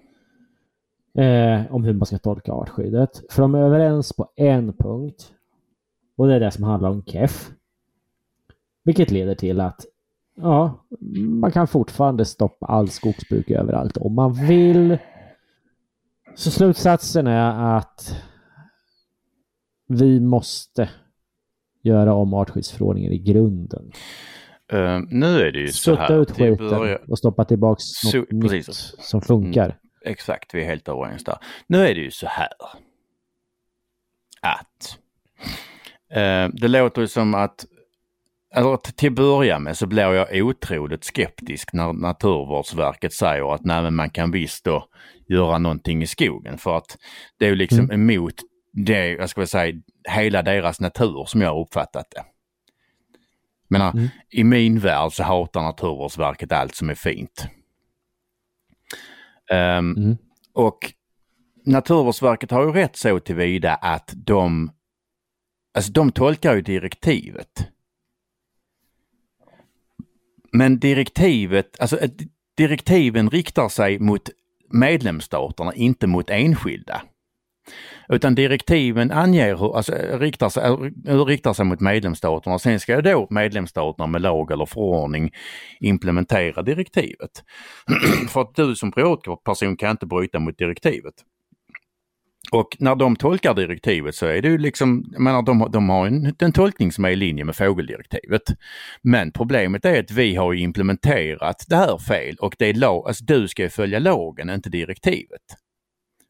Eh, 1.19 1.75
om 1.75 1.85
hur 1.85 1.93
man 1.95 2.07
ska 2.07 2.19
tolka 2.19 2.53
artskyddet. 2.53 3.23
För 3.31 3.43
de 3.43 3.55
är 3.55 3.63
överens 3.63 4.13
på 4.13 4.29
en 4.37 4.73
punkt. 4.73 5.33
Och 6.17 6.27
det 6.27 6.35
är 6.35 6.41
det 6.41 6.51
som 6.51 6.65
handlar 6.65 6.91
om 6.91 7.03
KEF. 7.03 7.51
Vilket 8.85 9.11
leder 9.11 9.35
till 9.35 9.61
att 9.61 9.87
ja, 10.37 10.87
man 11.41 11.53
kan 11.53 11.69
fortfarande 11.69 12.25
stoppa 12.25 12.67
all 12.67 12.89
skogsbruk 12.89 13.51
överallt 13.51 13.97
om 13.97 14.15
man 14.15 14.33
vill. 14.47 14.99
Så 16.35 16.51
slutsatsen 16.51 17.27
är 17.27 17.77
att 17.77 18.23
vi 19.89 20.21
måste 20.21 20.91
göra 21.83 22.15
om 22.15 22.35
artskyddsförordningen 22.35 23.13
i 23.13 23.19
grunden. 23.19 23.93
eh, 24.73 25.01
nu 25.11 25.41
är 25.41 25.53
det 25.53 25.59
ju 25.59 25.69
så 25.69 25.73
Sutta 25.91 26.03
här. 26.03 26.21
ut 26.21 26.29
till 26.29 26.37
skiten 26.51 26.69
börja- 26.71 26.99
och 27.09 27.19
stoppa 27.19 27.45
tillbaks 27.45 27.83
Så- 27.87 28.19
något 28.19 28.31
nytt 28.33 28.51
precis. 28.51 28.95
som 28.99 29.21
funkar. 29.23 29.79
Exakt, 30.05 30.55
vi 30.55 30.63
är 30.63 30.67
helt 30.67 30.89
överens 30.89 31.25
där. 31.25 31.37
Nu 31.67 31.79
är 31.79 31.95
det 31.95 32.01
ju 32.01 32.11
så 32.11 32.27
här. 32.27 32.49
Att 34.43 34.99
eh, 36.11 36.49
det 36.61 36.69
låter 36.69 37.01
ju 37.01 37.09
som 37.09 37.35
att, 37.35 37.67
eller 38.57 38.77
t- 38.77 38.93
till 38.97 39.09
att 39.09 39.15
börja 39.17 39.59
med 39.59 39.77
så 39.77 39.87
blir 39.87 40.13
jag 40.13 40.47
otroligt 40.47 41.05
skeptisk 41.05 41.73
när 41.73 41.93
Naturvårdsverket 41.93 43.13
säger 43.13 43.55
att 43.55 43.65
nej 43.65 43.83
men 43.83 43.95
man 43.95 44.11
kan 44.11 44.31
visst 44.31 44.65
då 44.65 44.89
göra 45.29 45.59
någonting 45.59 46.03
i 46.03 46.07
skogen 46.07 46.59
för 46.59 46.77
att 46.77 46.99
det 47.39 47.45
är 47.45 47.49
ju 47.49 47.57
liksom 47.57 47.91
emot 47.91 48.35
det, 48.73 49.09
jag 49.09 49.31
ska 49.31 49.41
väl 49.41 49.49
säga, 49.49 49.75
hela 50.09 50.43
deras 50.43 50.81
natur 50.81 51.25
som 51.27 51.41
jag 51.41 51.51
har 51.55 51.61
uppfattat 51.61 52.07
det. 52.11 52.25
Jag 53.69 53.79
menar, 53.79 53.91
Mm. 53.93 54.09
i 54.31 54.45
min 54.45 54.79
värld 54.79 55.13
så 55.13 55.23
hatar 55.23 55.63
Naturvårdsverket 55.63 56.53
allt 56.53 56.75
som 56.75 56.91
är 56.91 56.95
fint. 56.95 57.47
Ehm, 59.51 59.95
Mm. 59.97 60.17
och 60.55 60.79
Naturvårdsverket 61.65 62.51
har 62.51 62.65
ju 62.67 62.73
rätt 62.73 62.97
så 62.97 63.21
tillvida 63.21 63.75
att 63.75 64.13
de, 64.17 64.71
alltså 65.75 65.93
de 65.93 66.13
tolkar 66.13 66.55
ju 66.55 66.63
direktivet. 66.63 67.69
Men 70.57 70.79
direktivet, 70.79 71.81
alltså 71.81 71.99
eh, 71.99 72.11
direktiven 72.57 73.31
riktar 73.31 73.69
sig 73.69 73.99
mot 73.99 74.31
medlemsstaterna, 74.73 75.75
inte 75.75 76.07
mot 76.07 76.31
enskilda. 76.31 77.03
Utan 78.09 78.35
direktiven 78.35 79.11
anger 79.11 79.57
hur, 79.57 79.77
alltså 79.77 79.93
eh, 79.97 80.19
riktar 80.19 80.49
sig, 80.49 80.63
eh, 81.07 81.25
riktar 81.25 81.53
sig 81.53 81.65
mot 81.65 81.81
medlemsstaterna. 81.81 82.59
Sen 82.59 82.81
ska 82.81 83.01
då 83.01 83.27
medlemsstaterna 83.31 84.07
med 84.07 84.23
lag 84.23 84.51
eller 84.51 84.67
förordning 84.67 85.31
implementera 85.81 86.63
direktivet. 86.63 87.45
För 88.29 88.41
att 88.41 88.55
du 88.55 88.77
som 88.77 88.93
privatperson 88.93 89.77
kan 89.77 89.91
inte 89.91 90.07
bryta 90.07 90.39
mot 90.39 90.59
direktivet. 90.59 91.15
Och 92.53 92.77
när 92.79 92.95
de 92.95 93.17
tolkar 93.17 93.55
direktivet 93.55 94.15
så 94.15 94.27
är 94.27 94.43
det 94.43 94.49
ju 94.49 94.59
liksom, 94.59 95.05
jag 95.13 95.21
menar 95.23 95.43
de, 95.43 95.61
har- 95.61 95.69
de 95.69 95.89
har 95.89 96.07
en, 96.07 96.35
en 96.39 96.53
tolkning 96.53 96.93
som 96.93 97.05
är 97.05 97.09
i 97.11 97.17
linje 97.17 97.45
med 97.45 97.57
fågeldirektivet. 97.57 98.43
Men 99.03 99.33
problemet 99.33 99.85
är 99.85 100.01
att 100.01 100.11
vi 100.11 100.37
har 100.37 100.53
ju 100.53 100.61
implementerat 100.61 101.65
det 101.69 101.77
här 101.77 101.99
fel 101.99 102.37
och 102.37 102.57
det 102.59 102.67
är 102.67 102.75
lag, 102.75 103.09
alltså 103.09 103.25
du 103.25 103.49
ska 103.49 103.69
följa 103.71 103.99
lagen, 103.99 104.51
inte 104.51 104.71
direktivet. 104.71 105.43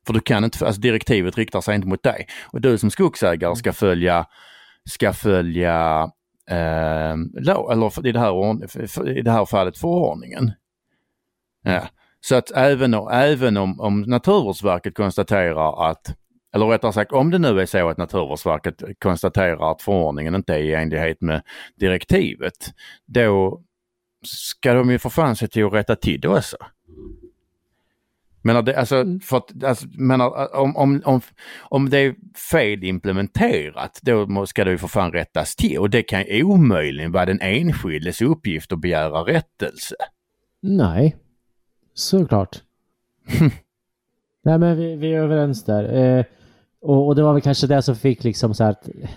För 0.06 0.12
du 0.14 0.20
kan 0.20 0.44
inte, 0.44 0.66
alltså 0.66 0.80
direktivet 0.80 1.38
riktar 1.38 1.60
sig 1.60 1.74
inte 1.74 1.88
mot 1.88 2.02
dig. 2.02 2.26
Och 2.44 2.60
du 2.60 2.78
som 2.78 2.90
skogsägare 2.90 3.56
ska 3.56 3.72
följa, 3.72 4.26
ska 4.90 5.12
följa, 5.12 6.02
eh, 6.50 7.16
lag, 7.40 7.72
eller 7.72 8.06
i 8.06 8.12
det, 8.12 8.20
här, 8.20 9.18
i 9.18 9.22
det 9.22 9.30
här 9.30 9.44
fallet 9.46 9.78
förordningen. 9.78 10.52
Ja. 11.62 11.88
Så 12.28 12.34
att 12.34 12.50
även, 12.50 12.94
om- 12.94 13.08
även 13.12 13.56
om, 13.56 13.80
om 13.80 14.00
Naturvårdsverket 14.00 14.94
konstaterar 14.94 15.90
att, 15.90 16.14
eller 16.54 16.66
rättare 16.66 16.92
sagt 16.92 17.12
om 17.12 17.30
det 17.30 17.38
nu 17.38 17.60
är 17.60 17.66
så 17.66 17.88
att 17.88 17.98
Naturvårdsverket 17.98 18.82
konstaterar 18.98 19.72
att 19.72 19.82
förordningen 19.82 20.34
inte 20.34 20.54
är 20.54 20.58
i 20.58 20.74
enlighet 20.74 21.20
med 21.20 21.42
direktivet, 21.76 22.72
då 23.06 23.62
ska 24.26 24.74
de 24.74 24.90
ju 24.90 24.98
för 24.98 25.10
fan 25.10 25.36
se 25.36 25.48
till 25.48 25.64
att 25.64 25.72
rätta 25.72 25.96
till 25.96 26.20
det 26.20 26.28
också. 26.28 26.56
Menar 28.42 28.62
det, 28.62 28.76
alltså, 28.78 29.04
för 29.22 29.36
att, 29.36 29.64
alltså, 29.64 29.86
menar, 29.98 30.56
om, 30.56 30.76
om, 30.76 31.02
om, 31.04 31.20
om 31.60 31.90
det 31.90 31.98
är 31.98 32.14
fel 32.50 32.84
implementerat, 32.84 34.00
då 34.02 34.46
ska 34.46 34.64
det 34.64 34.70
ju 34.70 34.78
för 34.78 34.88
fan 34.88 35.12
rättas 35.12 35.56
till. 35.56 35.78
Och 35.78 35.90
det 35.90 36.02
kan 36.02 36.24
omöjligen 36.30 37.12
vara 37.12 37.26
den 37.26 37.40
enskildes 37.40 38.22
uppgift 38.22 38.72
att 38.72 38.80
begära 38.80 39.20
rättelse. 39.20 39.96
Nej, 40.62 41.16
såklart. 41.96 42.62
Nej 44.44 44.58
men 44.58 44.76
vi, 44.76 44.96
vi 44.96 45.14
är 45.14 45.18
överens 45.22 45.64
där. 45.64 45.94
Eh, 46.18 46.24
och, 46.80 47.06
och 47.06 47.16
det 47.16 47.22
var 47.22 47.32
väl 47.32 47.42
kanske 47.42 47.66
det 47.66 47.82
som 47.82 47.96
fick 47.96 48.24
liksom 48.24 48.54
så 48.54 48.64
här 48.64 48.70
att, 48.70 48.88
eh, 48.88 49.10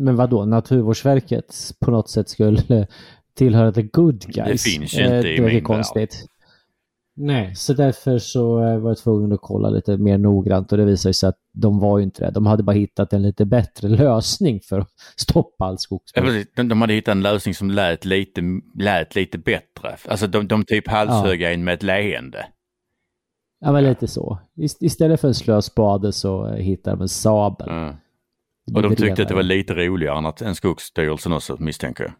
men 0.00 0.16
vadå, 0.16 0.44
Naturvårdsverket 0.44 1.74
på 1.80 1.90
något 1.90 2.10
sätt 2.10 2.28
skulle 2.28 2.86
tillhöra 3.34 3.72
the 3.72 3.82
good 3.82 4.24
guys. 4.26 4.64
Det 4.64 4.70
finns 4.70 4.94
ju 4.94 5.04
inte 5.04 5.28
i 5.28 5.40
det 5.40 5.56
är 5.56 5.60
konstigt. 5.60 6.26
Nej, 7.18 7.54
så 7.54 7.74
därför 7.74 8.18
så 8.18 8.62
eh, 8.64 8.78
var 8.78 8.90
jag 8.90 8.98
tvungen 8.98 9.32
att 9.32 9.40
kolla 9.42 9.70
lite 9.70 9.96
mer 9.96 10.18
noggrant 10.18 10.72
och 10.72 10.78
det 10.78 10.84
visade 10.84 11.14
sig 11.14 11.28
att 11.28 11.38
de 11.52 11.78
var 11.78 11.98
ju 11.98 12.04
inte 12.04 12.24
det. 12.24 12.30
De 12.30 12.46
hade 12.46 12.62
bara 12.62 12.72
hittat 12.72 13.12
en 13.12 13.22
lite 13.22 13.44
bättre 13.44 13.88
lösning 13.96 14.60
för 14.60 14.78
att 14.78 14.88
stoppa 15.16 15.64
all 15.64 15.76
Ja, 16.14 16.22
precis. 16.22 16.46
De, 16.56 16.68
de 16.68 16.80
hade 16.80 16.94
hittat 16.94 17.12
en 17.12 17.22
lösning 17.22 17.54
som 17.54 17.70
lät 17.70 18.04
lite, 18.04 18.40
lät 18.74 19.14
lite 19.14 19.38
bättre. 19.38 19.96
Alltså 20.08 20.26
de, 20.26 20.48
de 20.48 20.64
typ 20.64 20.88
halshögg 20.88 21.42
en 21.42 21.64
med 21.64 21.74
ett 21.74 21.82
leende. 21.82 22.46
Ja, 23.60 23.72
men 23.72 23.84
lite 23.84 24.06
så. 24.08 24.38
Ist- 24.56 24.78
Istället 24.84 25.20
för 25.20 25.28
en 25.28 25.34
slöspade 25.34 26.12
så 26.12 26.46
eh, 26.46 26.54
hittar 26.54 26.90
de 26.92 27.00
en 27.02 27.08
sabel. 27.08 27.68
Mm. 27.68 27.94
Och 28.74 28.82
de 28.82 28.96
tyckte 28.96 29.22
att 29.22 29.28
det 29.28 29.34
var 29.34 29.42
lite 29.42 29.74
roligare 29.74 30.18
än, 30.18 30.26
att, 30.26 30.42
än 30.42 30.54
Skogsstyrelsen 30.54 31.32
också 31.32 31.56
misstänker 31.58 32.04
jag. 32.04 32.12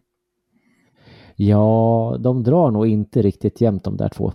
Ja, 1.35 2.17
de 2.19 2.43
drar 2.43 2.71
nog 2.71 2.87
inte 2.87 3.21
riktigt 3.21 3.61
jämnt 3.61 3.83
de 3.83 3.97
där 3.97 4.09
två. 4.09 4.33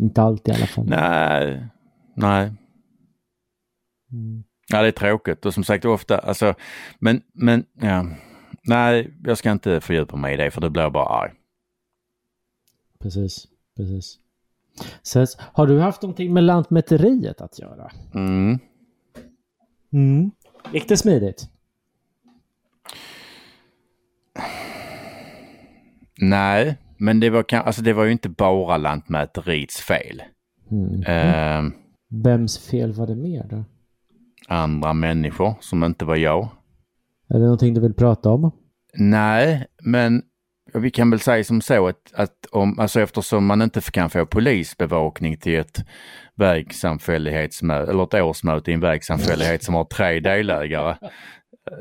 Inte 0.00 0.22
alltid 0.22 0.54
i 0.54 0.56
alla 0.56 0.66
fall. 0.66 0.84
Nej, 0.88 1.66
nej. 2.14 2.52
Mm. 4.12 4.44
Ja, 4.68 4.82
det 4.82 4.88
är 4.88 4.92
tråkigt 4.92 5.46
och 5.46 5.54
som 5.54 5.64
sagt 5.64 5.84
ofta, 5.84 6.18
alltså, 6.18 6.54
men, 6.98 7.22
men, 7.32 7.64
ja. 7.80 8.06
Nej, 8.62 9.14
jag 9.24 9.38
ska 9.38 9.50
inte 9.50 9.80
fördjupa 9.80 10.16
mig 10.16 10.34
i 10.34 10.36
det 10.36 10.50
för 10.50 10.60
det 10.60 10.70
blir 10.70 10.82
jag 10.82 10.92
bara 10.92 11.22
arg. 11.22 11.32
Precis, 12.98 13.46
precis. 13.76 14.18
Sen, 15.02 15.26
har 15.52 15.66
du 15.66 15.80
haft 15.80 16.02
någonting 16.02 16.32
med 16.32 16.44
Lantmäteriet 16.44 17.40
att 17.40 17.58
göra? 17.58 17.90
Mm. 18.14 18.58
Mm. 19.92 20.30
Gick 20.72 20.88
det 20.88 20.96
smidigt? 20.96 21.48
Nej, 26.20 26.76
men 26.98 27.20
det 27.20 27.30
var, 27.30 27.54
alltså, 27.54 27.82
det 27.82 27.92
var 27.92 28.04
ju 28.04 28.12
inte 28.12 28.28
bara 28.28 28.76
Lantmäteriets 28.76 29.80
fel. 29.80 30.22
Mm. 30.70 31.02
Eh, 31.02 31.72
Vems 32.24 32.58
fel 32.58 32.92
var 32.92 33.06
det 33.06 33.16
mer 33.16 33.46
då? 33.50 33.64
andra 34.48 34.92
människor 34.92 35.54
som 35.60 35.84
inte 35.84 36.04
var 36.04 36.16
jag. 36.16 36.48
Är 37.28 37.38
det 37.38 37.44
någonting 37.44 37.74
du 37.74 37.80
vill 37.80 37.94
prata 37.94 38.30
om? 38.30 38.50
Nej, 38.94 39.66
men 39.82 40.22
vi 40.74 40.90
kan 40.90 41.10
väl 41.10 41.20
säga 41.20 41.44
som 41.44 41.60
så 41.60 41.88
att, 41.88 42.12
att 42.14 42.46
om, 42.52 42.78
alltså 42.78 43.00
eftersom 43.00 43.46
man 43.46 43.62
inte 43.62 43.80
kan 43.80 44.10
få 44.10 44.26
polisbevakning 44.26 45.36
till 45.36 45.58
ett 45.58 45.84
vägsamfällighetsmöte 46.34 47.90
eller 47.90 48.02
ett 48.02 48.14
årsmöte 48.14 48.70
i 48.70 48.74
en 48.74 48.80
vägsamfällighet 48.80 49.62
som 49.62 49.74
har 49.74 49.84
tre 49.84 50.20
delägare 50.20 50.96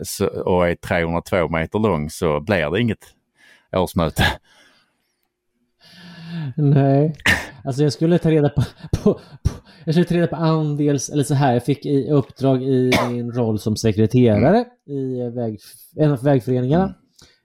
så, 0.04 0.28
och 0.28 0.68
är 0.68 0.76
302 0.76 1.48
meter 1.48 1.80
lång 1.80 2.10
så 2.10 2.40
blir 2.40 2.72
det 2.72 2.82
inget 2.82 3.06
årsmöte. 3.76 4.24
Nej, 6.56 7.16
alltså 7.64 7.84
jag 7.84 7.94
skulle 7.94 8.18
ta 8.18 8.32
reda 8.32 8.50
på, 8.50 8.62
på, 9.04 9.14
på 9.14 9.50
jag 9.86 9.94
skulle 9.96 10.06
ta 10.06 10.16
reda 10.16 10.28
på 10.28 10.36
andels, 10.36 11.10
eller 11.10 11.24
så 11.24 11.34
här, 11.34 11.54
jag 11.54 11.64
fick 11.64 11.86
i 11.86 12.10
uppdrag 12.12 12.64
i 12.64 12.92
min 13.10 13.32
roll 13.32 13.60
som 13.60 13.76
sekreterare 13.76 14.66
i 14.86 15.30
väg, 15.30 15.60
en 15.96 16.12
av 16.12 16.24
vägföreningarna 16.24 16.96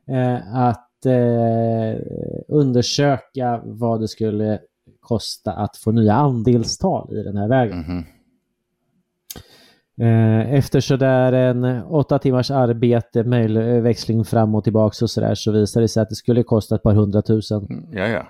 eh, 0.08 0.56
att 0.56 1.06
eh, 1.06 2.02
undersöka 2.48 3.60
vad 3.64 4.00
det 4.00 4.08
skulle 4.08 4.58
kosta 5.00 5.52
att 5.52 5.76
få 5.76 5.92
nya 5.92 6.14
andelstal 6.14 7.16
i 7.16 7.22
den 7.22 7.36
här 7.36 7.48
vägen. 7.48 8.04
Eh, 10.00 10.54
Efter 10.54 10.80
sådär 10.80 11.32
en 11.32 11.64
åtta 11.82 12.18
timmars 12.18 12.50
arbete, 12.50 13.24
mejlväxling 13.24 14.24
fram 14.24 14.54
och 14.54 14.64
tillbaka 14.64 15.04
och 15.04 15.10
sådär 15.10 15.34
så 15.34 15.52
visade 15.52 15.84
det 15.84 15.88
sig 15.88 16.02
att 16.02 16.08
det 16.08 16.14
skulle 16.14 16.42
kosta 16.42 16.74
ett 16.74 16.82
par 16.82 16.94
hundratusen. 16.94 17.88
Ja, 17.92 18.06
ja. 18.08 18.26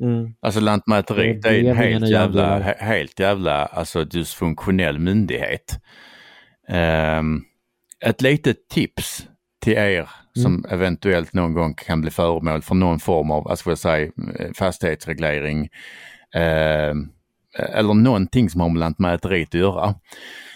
Mm. 0.00 0.34
Alltså 0.40 0.60
Lantmäteriet 0.60 1.42
Det 1.42 1.48
är 1.48 1.64
en 1.64 1.76
helt 1.76 2.08
jävla, 2.08 2.58
helt 2.78 3.20
jävla 3.20 3.66
alltså 3.66 4.04
dysfunktionell 4.04 4.98
myndighet. 4.98 5.80
Ehm, 6.68 7.42
ett 8.04 8.22
litet 8.22 8.68
tips 8.68 9.26
till 9.62 9.72
er 9.72 10.08
som 10.34 10.64
eventuellt 10.70 11.32
någon 11.32 11.54
gång 11.54 11.74
kan 11.74 12.00
bli 12.00 12.10
föremål 12.10 12.62
för 12.62 12.74
någon 12.74 13.00
form 13.00 13.30
av, 13.30 13.48
alltså 13.48 13.70
jag 13.70 13.78
säga, 13.78 14.12
eh, 14.38 14.52
fastighetsreglering 14.54 15.68
ehm, 16.34 17.08
eller 17.58 17.94
någonting 17.94 18.50
som 18.50 18.60
har 18.60 18.68
med 18.68 18.80
Lantmäteriet 18.80 19.48
att 19.48 19.60
göra. 19.60 19.94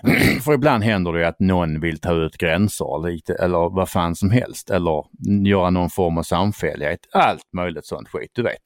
för 0.44 0.54
ibland 0.54 0.85
händer 0.85 1.12
det 1.12 1.28
att 1.28 1.40
någon 1.40 1.80
vill 1.80 1.98
ta 1.98 2.12
ut 2.12 2.37
gränser 2.37 3.09
lite, 3.09 3.35
eller 3.35 3.74
vad 3.74 3.88
fan 3.88 4.16
som 4.16 4.30
helst 4.30 4.70
eller 4.70 5.04
göra 5.46 5.70
någon 5.70 5.90
form 5.90 6.18
av 6.18 6.22
samfällighet. 6.22 7.00
Allt 7.12 7.52
möjligt 7.52 7.87
sånt 7.87 8.09
skit, 8.09 8.30
du 8.35 8.42
vet. 8.42 8.62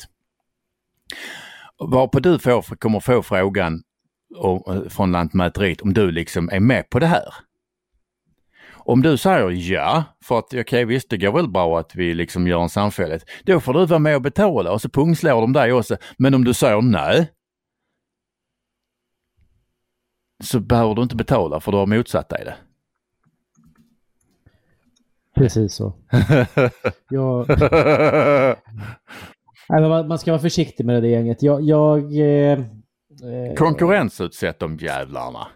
Varpå 1.78 2.20
du 2.20 2.38
får, 2.38 2.76
kommer 2.76 3.00
få 3.00 3.22
frågan 3.22 3.82
om, 4.36 4.86
från 4.90 5.12
Lantmäteriet 5.12 5.80
om 5.80 5.94
du 5.94 6.10
liksom 6.10 6.48
är 6.52 6.60
med 6.60 6.90
på 6.90 6.98
det 6.98 7.06
här. 7.06 7.34
Om 8.88 9.02
du 9.02 9.16
säger 9.16 9.50
ja, 9.50 10.04
för 10.24 10.38
att 10.38 10.54
okej 10.54 10.84
visst 10.84 11.10
det 11.10 11.16
går 11.16 11.32
väl 11.32 11.48
bra 11.48 11.78
att 11.78 11.94
vi 11.94 12.14
liksom 12.14 12.46
gör 12.46 12.62
en 12.62 12.68
samfällighet. 12.68 13.24
Då 13.44 13.60
får 13.60 13.74
du 13.74 13.86
vara 13.86 13.98
med 13.98 14.16
och 14.16 14.22
betala 14.22 14.72
och 14.72 14.82
så 14.82 14.88
pungslår 14.88 15.40
de 15.40 15.52
dig 15.52 15.72
också. 15.72 15.96
Men 16.18 16.34
om 16.34 16.44
du 16.44 16.54
säger 16.54 16.82
nej. 16.82 17.32
Så 20.44 20.60
behöver 20.60 20.94
du 20.94 21.02
inte 21.02 21.16
betala 21.16 21.60
för 21.60 21.72
du 21.72 21.78
har 21.78 21.86
motsatt 21.86 22.28
dig 22.28 22.44
det. 22.44 22.56
Precis 25.34 25.74
så. 25.74 25.94
Jag, 27.08 27.46
man- 29.68 30.18
ska 30.18 30.30
vara 30.30 30.40
försiktig 30.42 30.86
med 30.86 31.02
det 31.02 31.08
gänget. 31.08 31.42
Jag... 31.42 31.62
jag 31.62 31.98
eh, 32.16 32.58
eh, 32.58 33.54
Konkurrensutsätt 33.56 34.58
de 34.58 34.76
jävlarna. 34.76 35.46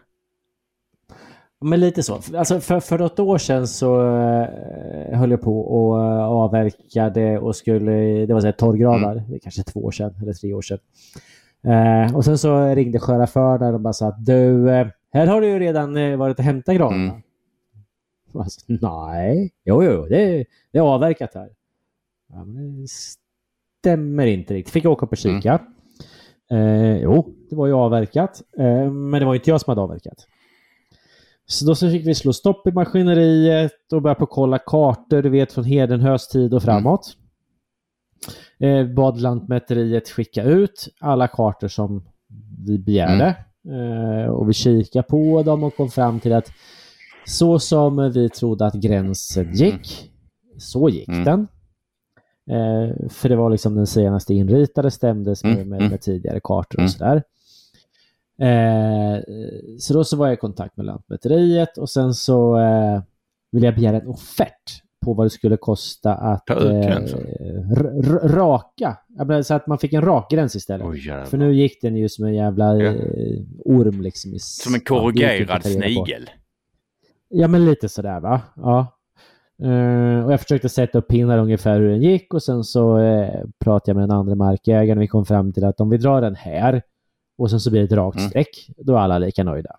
Men 1.61 1.81
lite 1.81 2.03
så. 2.03 2.21
Alltså 2.37 2.61
för, 2.61 2.81
för 2.81 2.99
något 2.99 3.19
år 3.19 3.39
sedan 3.39 3.67
så 3.69 4.01
eh, 4.01 5.19
höll 5.19 5.31
jag 5.31 5.41
på 5.41 5.61
och 5.61 6.01
eh, 6.01 6.25
avverkade 6.25 7.39
och 7.39 7.57
skulle, 7.57 8.27
det 8.27 8.35
var 8.35 8.41
så 8.41 8.47
här 8.47 8.53
torrgravar, 8.53 9.15
det 9.29 9.35
är 9.35 9.39
kanske 9.39 9.63
två 9.63 9.85
år 9.85 9.91
sedan 9.91 10.15
eller 10.23 10.33
tre 10.33 10.55
år 10.55 10.63
sedan. 10.63 10.79
Eh, 11.67 12.17
och 12.17 12.25
sen 12.25 12.39
så 12.39 12.75
ringde 12.75 12.99
chauffören 13.01 13.75
och 13.75 13.81
bara 13.81 13.93
sa 13.93 14.09
att 14.09 14.27
du, 14.27 14.69
här 15.13 15.27
har 15.27 15.41
du 15.41 15.49
ju 15.49 15.59
redan 15.59 16.19
varit 16.19 16.39
och 16.39 16.45
hämtat 16.45 16.77
gravarna. 16.77 17.03
Mm. 17.03 17.23
Alltså, 18.35 18.61
nej, 18.69 19.53
jo, 19.65 19.83
jo, 19.85 20.07
det, 20.07 20.45
det 20.73 20.79
är 20.79 20.83
avverkat 20.83 21.35
här. 21.35 21.49
Ja, 22.33 22.45
men 22.45 22.87
stämmer 23.83 24.27
inte 24.27 24.55
riktigt. 24.55 24.73
Fick 24.73 24.85
jag 24.85 24.93
åka 24.93 25.07
och 25.07 25.17
kika. 25.17 25.61
Eh, 26.51 26.97
jo, 27.03 27.35
det 27.51 27.57
var 27.57 27.67
ju 27.67 27.73
avverkat. 27.73 28.43
Eh, 28.59 28.91
men 28.91 29.21
det 29.21 29.25
var 29.25 29.35
inte 29.35 29.51
jag 29.51 29.61
som 29.61 29.71
hade 29.71 29.81
avverkat. 29.81 30.27
Så 31.47 31.65
då 31.67 31.75
så 31.75 31.91
fick 31.91 32.07
vi 32.07 32.15
slå 32.15 32.33
stopp 32.33 32.67
i 32.67 32.73
maskineriet 32.73 33.93
och 33.93 34.03
börja 34.03 34.15
på 34.15 34.27
kolla 34.27 34.59
kartor, 34.59 35.23
du 35.23 35.29
vet 35.29 35.53
från 35.53 35.65
Hedenhös 35.65 36.29
tid 36.29 36.55
och 36.55 36.63
framåt. 36.63 37.17
Eh, 38.59 38.87
bad 38.87 39.21
Lantmäteriet 39.21 40.09
skicka 40.09 40.43
ut 40.43 40.89
alla 41.01 41.29
kartor 41.29 41.69
som 41.69 42.05
vi 42.67 42.79
begärde. 42.79 43.37
Eh, 43.69 44.31
och 44.31 44.49
vi 44.49 44.53
kikade 44.53 45.03
på 45.03 45.43
dem 45.43 45.65
och 45.65 45.77
kom 45.77 45.89
fram 45.91 46.21
till 46.21 46.33
att 46.33 46.53
så 47.25 47.59
som 47.59 48.13
vi 48.15 48.29
trodde 48.29 48.67
att 48.67 48.75
gränsen 48.75 49.53
gick, 49.55 50.11
så 50.59 50.89
gick 50.89 51.09
Mm. 51.09 51.25
den. 51.25 51.49
Eh, 52.51 53.09
för 53.09 53.29
det 53.29 53.37
var 53.37 53.51
liksom 53.51 53.75
den 53.75 53.87
senaste 53.87 54.35
inritade 54.35 54.91
stämdes 54.91 55.45
med, 55.45 55.53
Mm, 55.55 55.69
med, 55.69 55.79
mm. 55.79 55.91
med 55.91 56.01
tidigare 56.01 56.41
kartor 56.45 56.79
och 56.79 56.81
Mm. 56.81 56.89
sådär. 56.89 57.23
Eh, 58.39 59.21
så 59.79 59.95
då 59.95 60.05
så 60.05 60.17
var 60.17 60.27
jag 60.27 60.35
i 60.35 60.37
kontakt 60.37 60.77
med 60.77 60.87
Lantmäteriet 60.87 61.79
och 61.79 61.91
sen 61.91 62.15
så 62.15 62.59
eh, 62.59 63.03
ville 63.53 63.67
jag 63.67 63.75
begära 63.75 63.97
en 63.97 64.07
offert 64.07 64.83
på 65.05 65.15
vad 65.15 65.27
det 65.27 65.31
skulle 65.31 65.57
kosta 65.57 66.15
att 66.15 66.47
Ta 66.47 66.55
ut 66.55 66.73
eh, 66.73 66.81
gränsen. 66.81 67.21
r- 67.77 68.29
raka. 68.29 68.99
Menar, 69.09 69.43
Så 69.43 69.55
att 69.55 69.67
man 69.67 69.79
fick 69.79 69.93
en 69.93 70.03
rak 70.03 70.31
gräns 70.31 70.57
istället. 70.57 71.05
Jävlar. 71.07 71.25
För 71.25 71.39
nu 71.39 71.55
gick 71.55 71.83
den 71.83 71.97
ju 71.97 72.09
som 72.09 72.25
en 72.25 72.35
jävla 72.35 72.77
Ja. 72.77 72.93
eh, 72.93 73.41
orm 73.65 74.01
liksom. 74.03 74.35
I, 74.35 74.39
Som 74.39 74.75
en 74.75 74.81
ja, 74.85 74.95
korrugerad 75.01 75.63
på. 75.63 75.69
snigel. 75.69 76.31
Ja, 77.29 77.49
men 77.49 77.65
lite 77.65 77.89
sådär 77.89 78.21
va. 78.21 78.41
Ja. 78.57 78.99
Eh, 79.63 80.25
och 80.25 80.33
jag 80.33 80.41
försökte 80.41 80.69
sätta 80.69 80.99
upp 80.99 81.09
pinnar 81.09 81.39
ungefär 81.39 81.81
hur 81.81 81.89
den 81.89 82.03
gick 82.03 82.35
och 82.35 82.43
sen 82.43 82.65
så 82.65 82.99
uh, 82.99 83.45
pratade 83.59 83.91
jag 83.91 83.97
med 83.97 84.03
den 84.09 84.17
andra 84.17 84.35
markägaren 84.35 84.99
och 84.99 85.03
vi 85.03 85.09
kom 85.09 85.25
fram 85.27 85.53
till 85.53 85.65
att 85.65 85.81
om 85.81 85.91
vi 85.91 85.97
drar 85.97 86.21
den 86.21 86.35
här 86.35 86.83
och 87.39 87.51
sen 87.51 87.61
så 87.61 87.71
blir 87.71 87.81
det 87.81 87.87
ett 87.87 87.93
rakt 87.93 88.19
Mm. 88.19 88.31
streck, 88.31 88.71
då 88.77 88.95
är 88.97 88.99
alla 88.99 89.19
lika 89.19 89.45
nöjda. 89.45 89.77